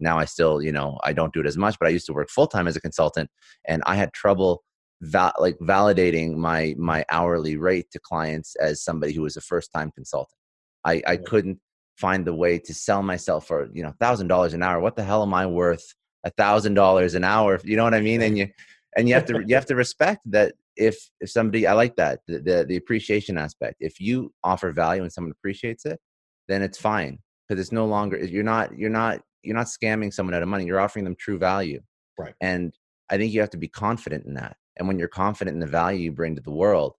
now 0.00 0.18
i 0.18 0.24
still 0.24 0.60
you 0.62 0.72
know 0.72 0.98
i 1.04 1.12
don't 1.12 1.32
do 1.32 1.40
it 1.40 1.46
as 1.46 1.56
much 1.56 1.76
but 1.78 1.86
i 1.86 1.90
used 1.90 2.06
to 2.06 2.12
work 2.12 2.28
full-time 2.28 2.66
as 2.66 2.76
a 2.76 2.80
consultant 2.80 3.30
and 3.68 3.82
i 3.86 3.94
had 3.94 4.12
trouble 4.12 4.62
val- 5.02 5.34
like 5.38 5.58
validating 5.58 6.36
my 6.36 6.74
my 6.78 7.04
hourly 7.10 7.56
rate 7.56 7.90
to 7.90 8.00
clients 8.00 8.54
as 8.56 8.82
somebody 8.82 9.12
who 9.12 9.22
was 9.22 9.36
a 9.36 9.40
first-time 9.40 9.90
consultant. 9.94 10.38
I 10.84 11.02
i 11.06 11.16
couldn't 11.16 11.58
find 11.98 12.24
the 12.24 12.34
way 12.34 12.58
to 12.58 12.72
sell 12.72 13.02
myself 13.02 13.46
for 13.46 13.68
you 13.72 13.82
know 13.82 13.92
thousand 14.00 14.28
dollars 14.28 14.54
an 14.54 14.62
hour. 14.62 14.80
What 14.80 14.96
the 14.96 15.04
hell 15.04 15.22
am 15.22 15.34
i 15.34 15.46
worth? 15.46 15.84
A 16.24 16.30
thousand 16.30 16.74
dollars 16.74 17.14
an 17.14 17.24
hour 17.24 17.60
you 17.64 17.76
know 17.76 17.84
what 17.84 17.94
i 17.94 18.00
mean? 18.00 18.22
And 18.22 18.38
you 18.38 18.48
and 18.96 19.08
you 19.08 19.14
have 19.14 19.24
to 19.26 19.42
you 19.46 19.54
have 19.54 19.66
to 19.66 19.76
respect 19.76 20.20
that 20.26 20.54
if 20.76 21.10
if 21.20 21.30
somebody 21.30 21.66
i 21.66 21.72
like 21.72 21.96
that 21.96 22.20
the, 22.26 22.38
the, 22.38 22.64
the 22.66 22.76
appreciation 22.76 23.38
aspect. 23.38 23.76
If 23.80 24.00
you 24.00 24.32
offer 24.42 24.72
value 24.72 25.02
and 25.02 25.12
someone 25.12 25.32
appreciates 25.32 25.84
it 25.84 26.00
then 26.48 26.62
it's 26.62 26.78
fine 26.78 27.18
because 27.48 27.60
it's 27.60 27.72
no 27.72 27.86
longer 27.86 28.18
you're 28.18 28.44
not 28.44 28.76
you're 28.76 28.90
not 28.90 29.20
you're 29.42 29.56
not 29.56 29.66
scamming 29.66 30.12
someone 30.12 30.34
out 30.34 30.42
of 30.42 30.48
money 30.48 30.64
you're 30.64 30.80
offering 30.80 31.04
them 31.04 31.16
true 31.16 31.38
value. 31.38 31.80
Right. 32.18 32.34
And 32.40 32.74
i 33.10 33.16
think 33.16 33.32
you 33.32 33.40
have 33.40 33.50
to 33.50 33.58
be 33.58 33.68
confident 33.68 34.26
in 34.26 34.34
that. 34.34 34.56
And 34.78 34.88
when 34.88 34.98
you're 34.98 35.08
confident 35.08 35.54
in 35.54 35.60
the 35.60 35.66
value 35.66 36.00
you 36.00 36.12
bring 36.12 36.36
to 36.36 36.42
the 36.42 36.50
world 36.50 36.94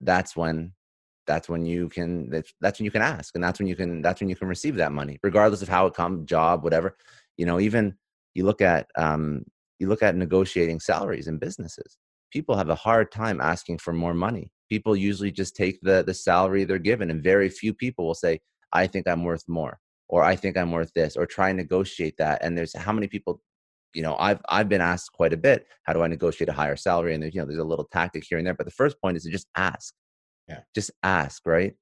that's 0.00 0.36
when 0.36 0.72
that's 1.26 1.48
when 1.48 1.64
you 1.64 1.88
can 1.88 2.28
that's, 2.30 2.52
that's 2.60 2.80
when 2.80 2.84
you 2.84 2.90
can 2.90 3.02
ask 3.02 3.34
and 3.34 3.42
that's 3.42 3.58
when 3.58 3.68
you 3.68 3.76
can 3.76 4.02
that's 4.02 4.20
when 4.20 4.28
you 4.28 4.36
can 4.36 4.48
receive 4.48 4.76
that 4.76 4.92
money 4.92 5.18
regardless 5.22 5.62
of 5.62 5.68
how 5.68 5.86
it 5.86 5.94
comes 5.94 6.28
job 6.28 6.62
whatever. 6.62 6.96
You 7.36 7.46
know 7.46 7.58
even 7.58 7.96
you 8.34 8.44
look 8.44 8.60
at 8.60 8.88
um 8.96 9.44
you 9.82 9.88
look 9.88 10.02
at 10.02 10.14
negotiating 10.14 10.78
salaries 10.78 11.26
in 11.26 11.38
businesses. 11.38 11.98
People 12.32 12.56
have 12.56 12.70
a 12.70 12.74
hard 12.76 13.10
time 13.10 13.40
asking 13.40 13.78
for 13.78 13.92
more 13.92 14.14
money. 14.14 14.52
People 14.70 14.96
usually 14.96 15.32
just 15.32 15.56
take 15.56 15.80
the 15.82 16.04
the 16.04 16.14
salary 16.14 16.62
they're 16.64 16.78
given 16.78 17.10
and 17.10 17.22
very 17.22 17.48
few 17.50 17.74
people 17.74 18.06
will 18.06 18.14
say 18.14 18.40
i 18.72 18.86
think 18.86 19.06
i'm 19.06 19.22
worth 19.22 19.44
more 19.48 19.78
or 20.08 20.22
i 20.22 20.34
think 20.34 20.56
i'm 20.56 20.72
worth 20.72 20.92
this 20.94 21.14
or 21.14 21.26
try 21.26 21.48
and 21.50 21.58
negotiate 21.58 22.16
that 22.16 22.42
and 22.42 22.56
there's 22.56 22.74
how 22.74 22.92
many 22.92 23.06
people 23.06 23.42
you 23.92 24.02
know 24.02 24.16
i've 24.18 24.40
i've 24.48 24.68
been 24.68 24.80
asked 24.80 25.12
quite 25.12 25.34
a 25.34 25.36
bit 25.36 25.66
how 25.82 25.92
do 25.92 26.02
i 26.02 26.06
negotiate 26.06 26.48
a 26.48 26.58
higher 26.60 26.76
salary? 26.76 27.12
and 27.12 27.22
there's 27.22 27.34
you 27.34 27.40
know 27.40 27.46
there's 27.46 27.66
a 27.66 27.72
little 27.72 27.88
tactic 27.92 28.24
here 28.26 28.38
and 28.38 28.46
there 28.46 28.54
but 28.54 28.64
the 28.64 28.80
first 28.82 28.96
point 29.02 29.16
is 29.16 29.24
to 29.24 29.30
just 29.30 29.48
ask. 29.56 29.92
Yeah. 30.48 30.60
Just 30.74 30.90
ask 31.02 31.46
right? 31.46 31.74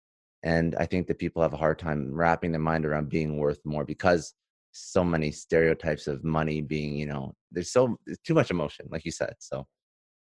And 0.42 0.74
i 0.76 0.86
think 0.86 1.06
that 1.06 1.18
people 1.20 1.42
have 1.42 1.52
a 1.52 1.62
hard 1.64 1.78
time 1.78 2.12
wrapping 2.12 2.50
their 2.50 2.60
mind 2.70 2.84
around 2.84 3.08
being 3.08 3.36
worth 3.36 3.60
more 3.64 3.84
because 3.84 4.34
so 4.72 5.04
many 5.04 5.30
stereotypes 5.30 6.06
of 6.06 6.22
money 6.24 6.60
being 6.60 6.94
you 6.96 7.06
know 7.06 7.34
there's 7.50 7.72
so 7.72 7.96
there's 8.06 8.18
too 8.20 8.34
much 8.34 8.50
emotion 8.50 8.86
like 8.90 9.04
you 9.04 9.10
said 9.10 9.34
so 9.38 9.66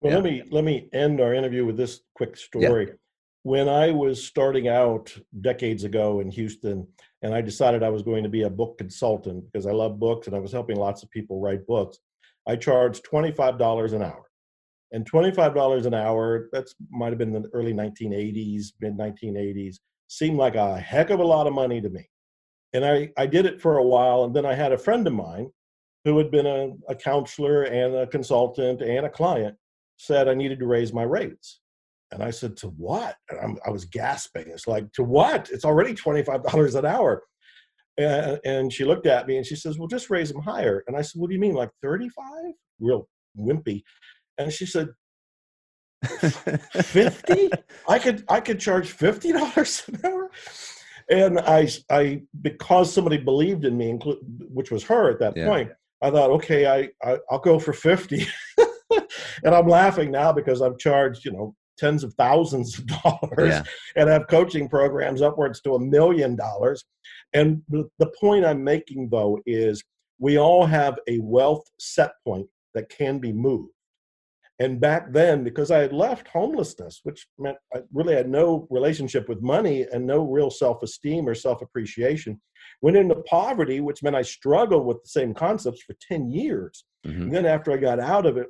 well 0.02 0.12
yeah. 0.12 0.16
let 0.16 0.24
me 0.24 0.44
let 0.52 0.64
me 0.64 0.90
end 0.94 1.20
our 1.20 1.34
interview 1.34 1.66
with 1.66 1.78
this 1.78 2.02
quick 2.16 2.38
story 2.38 2.86
yeah. 2.88 2.94
when 3.44 3.68
i 3.68 3.92
was 3.92 4.24
starting 4.24 4.68
out 4.68 5.14
decades 5.42 5.84
ago 5.84 6.22
in 6.22 6.32
houston 6.32 6.88
and 7.24 7.34
i 7.34 7.42
decided 7.42 7.84
i 7.84 7.90
was 7.90 8.04
going 8.04 8.24
to 8.24 8.30
be 8.30 8.44
a 8.44 8.50
book 8.50 8.78
consultant 8.78 9.44
because 9.46 9.68
i 9.68 9.72
love 9.72 10.00
books 10.00 10.28
and 10.28 10.36
i 10.36 10.40
was 10.40 10.52
helping 10.52 10.78
lots 10.78 11.04
of 11.04 11.12
people 11.12 11.42
write 11.42 11.66
books 11.68 12.00
i 12.48 12.56
charged 12.56 13.06
$25 13.06 13.94
an 13.94 14.02
hour 14.02 14.24
and 14.94 15.10
$25 15.10 15.86
an 15.86 15.94
hour 15.94 16.50
that's 16.52 16.76
might 16.90 17.10
have 17.10 17.18
been 17.18 17.34
the 17.34 17.50
early 17.54 17.74
1980s 17.74 18.68
mid 18.80 18.98
1980s 18.98 19.78
seemed 20.08 20.38
like 20.38 20.56
a 20.56 20.78
heck 20.78 21.10
of 21.10 21.20
a 21.20 21.24
lot 21.24 21.48
of 21.48 21.54
money 21.54 21.82
to 21.82 21.90
me 21.90 22.08
and 22.74 22.86
I, 22.86 23.10
I 23.18 23.26
did 23.26 23.46
it 23.46 23.62
for 23.62 23.78
a 23.78 23.84
while. 23.84 24.24
And 24.24 24.36
then 24.36 24.46
I 24.46 24.54
had 24.54 24.72
a 24.72 24.78
friend 24.78 25.06
of 25.06 25.14
mine 25.14 25.50
who 26.06 26.18
had 26.18 26.32
been 26.32 26.46
a, 26.46 26.70
a 26.90 26.96
counselor 26.96 27.64
and 27.64 27.96
a 27.96 28.08
consultant 28.08 28.82
and 28.82 29.06
a 29.06 29.10
client 29.10 29.56
said 29.98 30.28
I 30.28 30.34
needed 30.34 30.60
to 30.60 30.66
raise 30.66 30.94
my 30.94 31.04
rates. 31.04 31.60
And 32.12 32.24
I 32.24 32.32
said, 32.32 32.58
To 32.58 32.68
what? 32.70 33.16
And 33.30 33.60
i 33.66 33.70
was 33.70 33.86
gasping. 33.86 34.46
It's 34.48 34.68
like, 34.68 34.92
To 34.94 35.04
what? 35.04 35.50
It's 35.52 35.66
already 35.66 35.94
$25 35.94 36.76
an 36.76 36.86
hour. 36.86 37.24
And, 37.98 38.40
and 38.46 38.74
she 38.74 38.86
looked 38.86 39.06
at 39.06 39.28
me 39.28 39.38
and 39.38 39.46
she 39.46 39.56
says, 39.56 39.78
Well, 39.78 39.88
just 39.88 40.10
raise 40.10 40.32
them 40.32 40.42
higher. 40.42 40.84
And 40.88 40.98
I 40.98 41.02
said, 41.02 41.20
What 41.20 41.30
do 41.30 41.36
you 41.36 41.42
mean, 41.42 41.54
like 41.54 41.70
35? 41.82 42.26
Real 42.80 43.08
wimpy. 43.38 43.84
And 44.38 44.52
she 44.52 44.66
said, 44.66 44.90
50 46.04 47.52
i 47.88 48.00
could 48.00 48.24
i 48.28 48.40
could 48.40 48.60
charge 48.60 48.98
$50 48.98 49.88
an 49.88 50.00
hour 50.04 50.32
and 51.12 51.40
I, 51.40 51.68
I 51.90 52.22
because 52.42 52.92
somebody 52.92 53.18
believed 53.18 53.66
in 53.66 53.78
me, 53.78 54.00
which 54.50 54.72
was 54.72 54.84
her 54.86 55.12
at 55.12 55.20
that 55.20 55.36
yeah. 55.36 55.46
point, 55.46 55.72
I 56.02 56.10
thought, 56.10 56.32
okay, 56.32 56.66
I, 56.66 56.90
I 57.08 57.18
will 57.30 57.40
go 57.40 57.60
for 57.60 57.74
fifty, 57.74 58.26
and 59.44 59.54
I'm 59.54 59.68
laughing 59.68 60.10
now 60.10 60.32
because 60.32 60.62
I've 60.62 60.78
charged 60.78 61.26
you 61.26 61.34
know 61.34 61.56
tens 61.78 62.04
of 62.04 62.14
thousands 62.14 62.80
of 62.80 62.88
dollars 63.04 63.50
yeah. 63.50 63.64
and 63.96 64.10
have 64.10 64.28
coaching 64.28 64.70
programs 64.70 65.22
upwards 65.22 65.62
to 65.62 65.76
a 65.76 65.80
million 65.80 66.36
dollars. 66.36 66.86
And 67.34 67.62
the, 67.70 67.90
the 67.98 68.12
point 68.20 68.46
I'm 68.46 68.64
making 68.64 69.10
though 69.10 69.40
is 69.46 69.84
we 70.20 70.38
all 70.38 70.66
have 70.66 70.98
a 71.08 71.18
wealth 71.20 71.64
set 71.80 72.12
point 72.24 72.48
that 72.76 72.90
can 72.90 73.20
be 73.20 73.34
moved. 73.34 73.74
And 74.62 74.80
back 74.80 75.12
then, 75.12 75.44
because 75.44 75.72
I 75.72 75.80
had 75.80 75.92
left 75.92 76.28
homelessness, 76.28 77.00
which 77.02 77.26
meant 77.40 77.58
I 77.74 77.80
really 77.92 78.14
had 78.14 78.30
no 78.30 78.68
relationship 78.70 79.28
with 79.28 79.42
money 79.42 79.88
and 79.92 80.06
no 80.06 80.22
real 80.22 80.52
self 80.52 80.84
esteem 80.84 81.28
or 81.28 81.34
self 81.34 81.64
appreciation, 81.64 82.40
went 82.84 82.96
into 82.96 83.16
poverty, 83.28 83.80
which 83.80 84.04
meant 84.04 84.16
I 84.16 84.22
struggled 84.22 84.86
with 84.86 85.02
the 85.02 85.10
same 85.10 85.34
concepts 85.34 85.82
for 85.82 85.96
10 86.08 86.30
years. 86.30 86.86
Mm-hmm. 87.08 87.32
Then 87.32 87.48
after 87.48 87.72
I 87.72 87.78
got 87.78 88.00
out 88.00 88.28
of 88.28 88.38
it, 88.38 88.50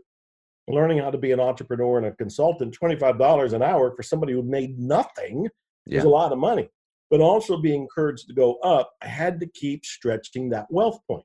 learning 0.68 0.98
how 0.98 1.12
to 1.12 1.18
be 1.18 1.32
an 1.32 1.40
entrepreneur 1.40 2.00
and 2.00 2.08
a 2.08 2.12
consultant, 2.12 2.76
$25 2.78 3.54
an 3.54 3.64
hour 3.64 3.96
for 3.96 4.04
somebody 4.04 4.34
who 4.34 4.44
made 4.44 4.78
nothing 4.78 5.48
yeah. 5.86 6.00
was 6.00 6.04
a 6.04 6.10
lot 6.10 6.34
of 6.34 6.40
money. 6.40 6.68
But 7.10 7.22
also 7.22 7.56
being 7.56 7.84
encouraged 7.84 8.28
to 8.28 8.34
go 8.34 8.56
up, 8.56 8.92
I 9.02 9.08
had 9.08 9.40
to 9.40 9.46
keep 9.46 9.86
stretching 9.86 10.50
that 10.50 10.68
wealth 10.70 11.00
point 11.08 11.24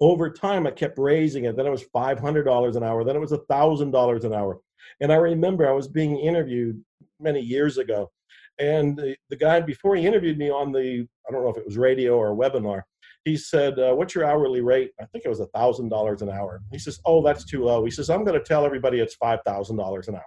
over 0.00 0.30
time, 0.30 0.66
I 0.66 0.70
kept 0.70 0.98
raising 0.98 1.44
it. 1.44 1.56
Then 1.56 1.66
it 1.66 1.70
was 1.70 1.84
$500 1.94 2.76
an 2.76 2.82
hour. 2.82 3.04
Then 3.04 3.16
it 3.16 3.20
was 3.20 3.32
$1,000 3.32 4.24
an 4.24 4.34
hour. 4.34 4.60
And 5.00 5.12
I 5.12 5.16
remember 5.16 5.68
I 5.68 5.72
was 5.72 5.88
being 5.88 6.18
interviewed 6.18 6.82
many 7.20 7.40
years 7.40 7.78
ago. 7.78 8.10
And 8.58 8.96
the, 8.96 9.16
the 9.30 9.36
guy, 9.36 9.60
before 9.60 9.96
he 9.96 10.06
interviewed 10.06 10.38
me 10.38 10.50
on 10.50 10.72
the, 10.72 11.06
I 11.28 11.32
don't 11.32 11.42
know 11.42 11.50
if 11.50 11.56
it 11.56 11.66
was 11.66 11.76
radio 11.76 12.16
or 12.16 12.36
webinar, 12.36 12.82
he 13.24 13.36
said, 13.36 13.78
uh, 13.78 13.94
What's 13.94 14.14
your 14.14 14.26
hourly 14.26 14.60
rate? 14.60 14.90
I 15.00 15.06
think 15.06 15.24
it 15.24 15.30
was 15.30 15.40
$1,000 15.40 16.22
an 16.22 16.30
hour. 16.30 16.60
He 16.70 16.78
says, 16.78 17.00
Oh, 17.04 17.22
that's 17.22 17.44
too 17.44 17.64
low. 17.64 17.84
He 17.84 17.90
says, 17.90 18.10
I'm 18.10 18.24
going 18.24 18.38
to 18.38 18.44
tell 18.44 18.64
everybody 18.64 19.00
it's 19.00 19.16
$5,000 19.16 20.08
an 20.08 20.14
hour. 20.14 20.22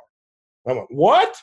I 0.67 0.73
went, 0.73 0.87
What? 0.89 1.37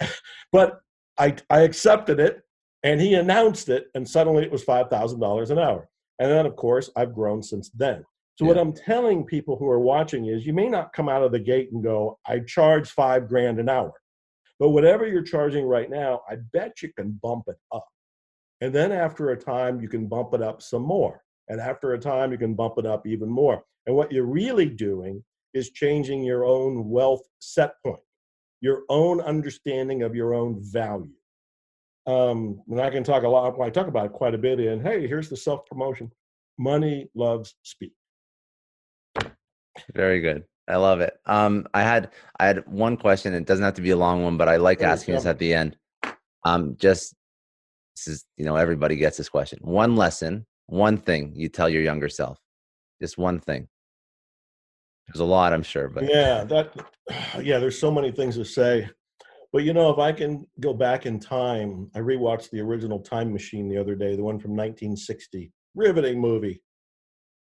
but 0.52 0.80
I, 1.18 1.36
I 1.48 1.60
accepted 1.60 2.20
it 2.20 2.42
and 2.82 3.00
he 3.00 3.14
announced 3.14 3.68
it, 3.68 3.88
and 3.94 4.08
suddenly 4.08 4.42
it 4.42 4.50
was 4.50 4.64
$5,000 4.64 5.50
an 5.50 5.58
hour. 5.58 5.89
And 6.20 6.30
then, 6.30 6.46
of 6.46 6.54
course, 6.54 6.90
I've 6.94 7.14
grown 7.14 7.42
since 7.42 7.70
then. 7.70 8.04
So, 8.38 8.44
yeah. 8.44 8.48
what 8.48 8.58
I'm 8.58 8.72
telling 8.72 9.24
people 9.24 9.56
who 9.56 9.66
are 9.68 9.80
watching 9.80 10.26
is 10.26 10.46
you 10.46 10.52
may 10.52 10.68
not 10.68 10.92
come 10.92 11.08
out 11.08 11.22
of 11.22 11.32
the 11.32 11.38
gate 11.40 11.70
and 11.72 11.82
go, 11.82 12.18
I 12.26 12.40
charge 12.40 12.90
five 12.90 13.26
grand 13.26 13.58
an 13.58 13.68
hour. 13.68 13.92
But 14.60 14.68
whatever 14.68 15.06
you're 15.06 15.22
charging 15.22 15.64
right 15.64 15.90
now, 15.90 16.20
I 16.30 16.36
bet 16.52 16.82
you 16.82 16.92
can 16.96 17.18
bump 17.22 17.44
it 17.48 17.56
up. 17.72 17.86
And 18.60 18.74
then 18.74 18.92
after 18.92 19.30
a 19.30 19.36
time, 19.36 19.80
you 19.80 19.88
can 19.88 20.06
bump 20.06 20.34
it 20.34 20.42
up 20.42 20.60
some 20.60 20.82
more. 20.82 21.22
And 21.48 21.60
after 21.60 21.94
a 21.94 21.98
time, 21.98 22.30
you 22.30 22.38
can 22.38 22.54
bump 22.54 22.74
it 22.76 22.84
up 22.84 23.06
even 23.06 23.28
more. 23.28 23.64
And 23.86 23.96
what 23.96 24.12
you're 24.12 24.24
really 24.24 24.68
doing 24.68 25.24
is 25.54 25.70
changing 25.70 26.22
your 26.22 26.44
own 26.44 26.88
wealth 26.88 27.22
set 27.40 27.72
point, 27.84 28.02
your 28.60 28.82
own 28.90 29.22
understanding 29.22 30.02
of 30.02 30.14
your 30.14 30.34
own 30.34 30.60
value. 30.60 31.08
Um, 32.06 32.62
and 32.68 32.80
I 32.80 32.90
can 32.90 33.04
talk 33.04 33.24
a 33.24 33.28
lot, 33.28 33.60
I 33.60 33.70
talk 33.70 33.86
about 33.86 34.06
it 34.06 34.12
quite 34.12 34.34
a 34.34 34.38
bit 34.38 34.58
And 34.58 34.82
hey, 34.82 35.06
here's 35.06 35.28
the 35.28 35.36
self 35.36 35.66
promotion 35.66 36.10
money 36.58 37.08
loves 37.14 37.54
speed. 37.62 37.92
Very 39.94 40.20
good. 40.20 40.44
I 40.68 40.76
love 40.76 41.00
it. 41.00 41.14
Um, 41.26 41.66
I 41.74 41.82
had 41.82 42.10
I 42.38 42.46
had 42.46 42.66
one 42.66 42.96
question. 42.96 43.34
It 43.34 43.46
doesn't 43.46 43.64
have 43.64 43.74
to 43.74 43.82
be 43.82 43.90
a 43.90 43.96
long 43.96 44.22
one, 44.22 44.36
but 44.36 44.48
I 44.48 44.56
like 44.56 44.82
asking 44.82 45.14
this 45.14 45.26
at 45.26 45.38
the 45.38 45.52
end. 45.52 45.76
Um, 46.44 46.76
just 46.78 47.14
this 47.96 48.06
is 48.06 48.24
you 48.36 48.44
know 48.44 48.56
everybody 48.56 48.96
gets 48.96 49.16
this 49.16 49.28
question. 49.28 49.58
One 49.62 49.96
lesson, 49.96 50.46
one 50.66 50.96
thing 50.96 51.32
you 51.34 51.48
tell 51.48 51.68
your 51.68 51.82
younger 51.82 52.08
self, 52.08 52.38
just 53.02 53.18
one 53.18 53.40
thing. 53.40 53.68
There's 55.08 55.20
a 55.20 55.24
lot, 55.24 55.52
I'm 55.52 55.64
sure, 55.64 55.88
but 55.88 56.04
yeah, 56.04 56.44
that 56.44 56.72
yeah. 57.42 57.58
There's 57.58 57.78
so 57.78 57.90
many 57.90 58.12
things 58.12 58.36
to 58.36 58.44
say, 58.44 58.88
but 59.52 59.64
you 59.64 59.72
know, 59.72 59.90
if 59.90 59.98
I 59.98 60.12
can 60.12 60.46
go 60.60 60.72
back 60.72 61.06
in 61.06 61.18
time, 61.18 61.90
I 61.94 61.98
rewatched 61.98 62.50
the 62.50 62.60
original 62.60 63.00
Time 63.00 63.32
Machine 63.32 63.68
the 63.68 63.78
other 63.78 63.94
day, 63.94 64.14
the 64.14 64.22
one 64.22 64.38
from 64.38 64.52
1960, 64.52 65.52
riveting 65.74 66.20
movie. 66.20 66.62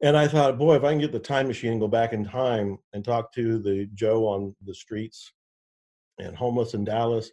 And 0.02 0.18
I 0.18 0.28
thought, 0.28 0.58
boy, 0.58 0.76
if 0.76 0.84
I 0.84 0.92
can 0.92 1.00
get 1.00 1.14
the 1.14 1.20
time 1.20 1.48
machine 1.48 1.72
and 1.72 1.80
go 1.80 1.88
back 1.88 2.12
in 2.12 2.26
time 2.26 2.78
and 2.94 3.04
talk 3.04 3.32
to 3.34 3.60
the 3.60 3.88
Joe 3.94 4.28
on 4.28 4.54
the 4.66 4.74
streets 4.74 5.32
and 6.20 6.36
homeless 6.36 6.74
in 6.74 6.84
Dallas, 6.84 7.32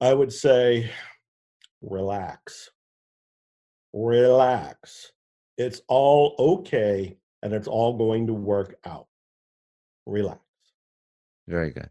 I 0.00 0.12
would 0.12 0.32
say, 0.32 0.90
relax. 1.80 2.70
Relax. 3.92 5.12
It's 5.58 5.82
all 5.86 6.34
okay 6.38 7.16
and 7.42 7.52
it's 7.52 7.68
all 7.68 7.96
going 7.96 8.26
to 8.26 8.34
work 8.34 8.76
out. 8.84 9.06
Relax. 10.06 10.40
Very 11.46 11.70
good. 11.70 11.88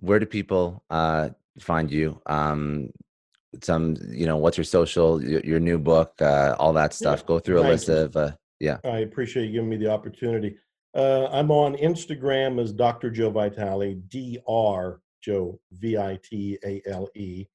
Where 0.00 0.18
do 0.18 0.26
people 0.26 0.84
uh, 0.90 1.30
find 1.58 1.90
you? 1.90 2.20
Um, 2.26 2.90
some, 3.62 3.96
you 4.10 4.26
know, 4.26 4.36
what's 4.36 4.56
your 4.56 4.64
social, 4.64 5.22
your, 5.22 5.40
your 5.40 5.60
new 5.60 5.78
book, 5.78 6.12
uh, 6.20 6.54
all 6.58 6.72
that 6.74 6.92
stuff. 6.92 7.20
Yeah, 7.20 7.26
Go 7.26 7.38
through 7.38 7.60
a 7.60 7.62
list 7.62 7.88
you. 7.88 7.94
of 7.94 8.16
uh, 8.16 8.32
yeah. 8.60 8.78
I 8.84 8.98
appreciate 8.98 9.46
you 9.46 9.52
giving 9.52 9.68
me 9.68 9.76
the 9.76 9.90
opportunity. 9.90 10.56
Uh, 10.94 11.28
I'm 11.30 11.50
on 11.50 11.76
Instagram 11.76 12.60
as 12.60 12.72
Dr. 12.72 13.10
Joe 13.10 13.30
Vitale, 13.30 13.94
Dr. 14.08 15.00
Joe 15.22 15.60
V 15.72 15.98
I 15.98 16.18
T 16.22 16.58
A 16.64 16.80
L 16.86 17.08
E. 17.14 17.46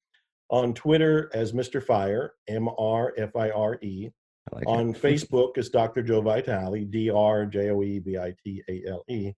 On 0.50 0.74
Twitter 0.74 1.30
as 1.32 1.52
Mr. 1.52 1.82
Fire, 1.82 2.34
M 2.46 2.68
R 2.78 3.14
F 3.16 3.34
I 3.34 3.50
R 3.50 3.78
E. 3.82 4.10
Like 4.52 4.66
on 4.66 4.90
it. 4.90 4.96
Facebook 5.02 5.58
as 5.58 5.70
Dr. 5.70 6.02
Joe 6.02 6.20
Vitale, 6.20 6.84
D 6.84 7.10
R 7.10 7.46
J 7.46 7.70
O 7.70 7.82
E 7.82 7.98
V 7.98 8.18
I 8.18 8.34
T 8.44 8.62
A 8.68 8.82
L 8.88 9.02
E. 9.08 9.32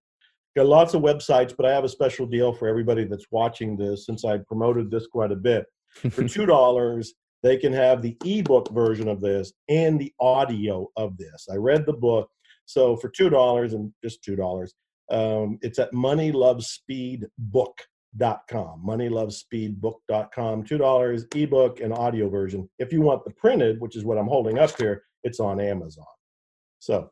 Got 0.57 0.67
lots 0.67 0.95
of 0.95 1.03
websites, 1.03 1.55
but 1.57 1.67
I 1.67 1.73
have 1.73 1.85
a 1.85 1.89
special 1.89 2.27
deal 2.27 2.53
for 2.53 2.69
everybody 2.69 3.05
that's 3.05 3.27
watching 3.33 3.77
this 3.77 4.07
since 4.07 4.25
I 4.25 4.39
promoted 4.39 4.91
this 4.91 5.07
quite 5.07 5.31
a 5.33 5.37
bit. 5.37 5.67
For 5.89 6.09
$2, 6.11 7.07
they 7.43 7.57
can 7.57 7.73
have 7.73 8.03
the 8.03 8.17
ebook 8.25 8.71
version 8.73 9.09
of 9.09 9.21
this 9.21 9.53
and 9.69 10.01
the 10.01 10.13
audio 10.21 10.89
of 10.97 11.19
this. 11.19 11.49
I 11.51 11.57
read 11.57 11.87
the 11.87 11.93
book. 11.93 12.31
So 12.67 12.97
for 12.97 13.11
$2 13.11 13.75
and 13.75 13.93
just 14.03 14.25
$2, 14.25 14.69
um, 15.11 15.59
it's 15.61 15.79
at 15.79 15.93
moneylovespeedbook.com. 15.93 18.83
Moneylovespeedbook.com. 18.87 20.65
$2 20.65 21.37
ebook 21.37 21.81
and 21.81 21.93
audio 21.93 22.29
version. 22.29 22.71
If 22.79 22.93
you 22.93 23.01
want 23.01 23.25
the 23.25 23.33
printed, 23.33 23.81
which 23.81 23.97
is 23.97 24.05
what 24.05 24.19
I'm 24.19 24.29
holding 24.29 24.59
up 24.59 24.79
here, 24.79 25.03
it's 25.25 25.41
on 25.41 25.61
Amazon. 25.61 26.05
So 26.79 27.11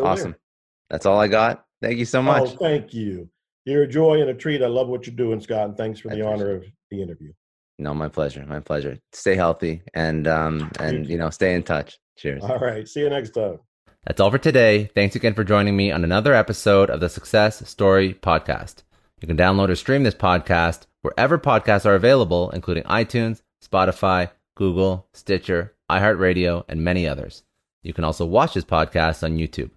awesome. 0.00 0.30
There. 0.30 0.40
That's 0.90 1.06
all 1.06 1.20
I 1.20 1.28
got. 1.28 1.64
Thank 1.84 1.98
you 1.98 2.04
so 2.04 2.22
much. 2.22 2.42
Oh, 2.42 2.46
thank 2.46 2.94
you. 2.94 3.28
You're 3.64 3.82
a 3.82 3.88
joy 3.88 4.20
and 4.20 4.30
a 4.30 4.34
treat. 4.34 4.62
I 4.62 4.66
love 4.66 4.88
what 4.88 5.06
you're 5.06 5.16
doing, 5.16 5.40
Scott, 5.40 5.68
and 5.68 5.76
thanks 5.76 6.00
for 6.00 6.08
the 6.08 6.26
honor 6.26 6.50
of 6.50 6.64
the 6.90 7.02
interview. 7.02 7.32
No, 7.78 7.92
my 7.92 8.08
pleasure. 8.08 8.44
My 8.46 8.60
pleasure. 8.60 8.98
Stay 9.12 9.34
healthy 9.34 9.82
and 9.94 10.26
um 10.26 10.70
and 10.78 11.06
you 11.08 11.18
know, 11.18 11.30
stay 11.30 11.54
in 11.54 11.62
touch. 11.62 11.98
Cheers. 12.16 12.42
All 12.44 12.58
right. 12.58 12.86
See 12.88 13.00
you 13.00 13.10
next 13.10 13.30
time. 13.30 13.58
That's 14.06 14.20
all 14.20 14.30
for 14.30 14.38
today. 14.38 14.90
Thanks 14.94 15.16
again 15.16 15.34
for 15.34 15.44
joining 15.44 15.76
me 15.76 15.90
on 15.90 16.04
another 16.04 16.34
episode 16.34 16.90
of 16.90 17.00
the 17.00 17.08
Success 17.08 17.68
Story 17.68 18.14
podcast. 18.14 18.82
You 19.20 19.26
can 19.28 19.36
download 19.36 19.70
or 19.70 19.76
stream 19.76 20.02
this 20.02 20.14
podcast 20.14 20.82
wherever 21.02 21.38
podcasts 21.38 21.86
are 21.86 21.94
available, 21.94 22.50
including 22.50 22.84
iTunes, 22.84 23.40
Spotify, 23.64 24.30
Google, 24.56 25.08
Stitcher, 25.14 25.74
iHeartRadio, 25.90 26.64
and 26.68 26.84
many 26.84 27.08
others. 27.08 27.42
You 27.82 27.92
can 27.92 28.04
also 28.04 28.26
watch 28.26 28.54
this 28.54 28.64
podcast 28.64 29.22
on 29.22 29.38
YouTube. 29.38 29.70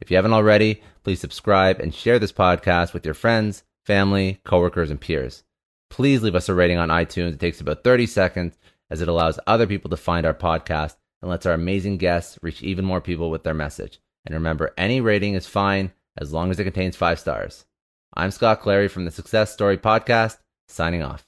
If 0.00 0.10
you 0.10 0.16
haven't 0.16 0.32
already, 0.32 0.82
please 1.02 1.20
subscribe 1.20 1.80
and 1.80 1.94
share 1.94 2.18
this 2.18 2.32
podcast 2.32 2.92
with 2.92 3.04
your 3.04 3.14
friends, 3.14 3.64
family, 3.84 4.40
coworkers, 4.44 4.90
and 4.90 5.00
peers 5.00 5.44
please 5.90 6.22
leave 6.22 6.34
us 6.34 6.48
a 6.48 6.54
rating 6.54 6.78
on 6.78 6.88
iTunes. 6.88 7.34
It 7.34 7.40
takes 7.40 7.60
about 7.60 7.84
30 7.84 8.06
seconds 8.06 8.58
as 8.90 9.00
it 9.00 9.08
allows 9.08 9.38
other 9.46 9.66
people 9.66 9.90
to 9.90 9.96
find 9.96 10.26
our 10.26 10.34
podcast 10.34 10.96
and 11.20 11.30
lets 11.30 11.46
our 11.46 11.54
amazing 11.54 11.98
guests 11.98 12.38
reach 12.42 12.62
even 12.62 12.84
more 12.84 13.00
people 13.00 13.30
with 13.30 13.44
their 13.44 13.54
message. 13.54 14.00
And 14.24 14.34
remember, 14.34 14.72
any 14.76 15.00
rating 15.00 15.34
is 15.34 15.46
fine 15.46 15.92
as 16.16 16.32
long 16.32 16.50
as 16.50 16.58
it 16.58 16.64
contains 16.64 16.96
five 16.96 17.18
stars. 17.18 17.64
I'm 18.14 18.30
Scott 18.30 18.60
Clary 18.60 18.88
from 18.88 19.04
the 19.04 19.10
Success 19.10 19.52
Story 19.52 19.78
Podcast, 19.78 20.38
signing 20.68 21.02
off. 21.02 21.27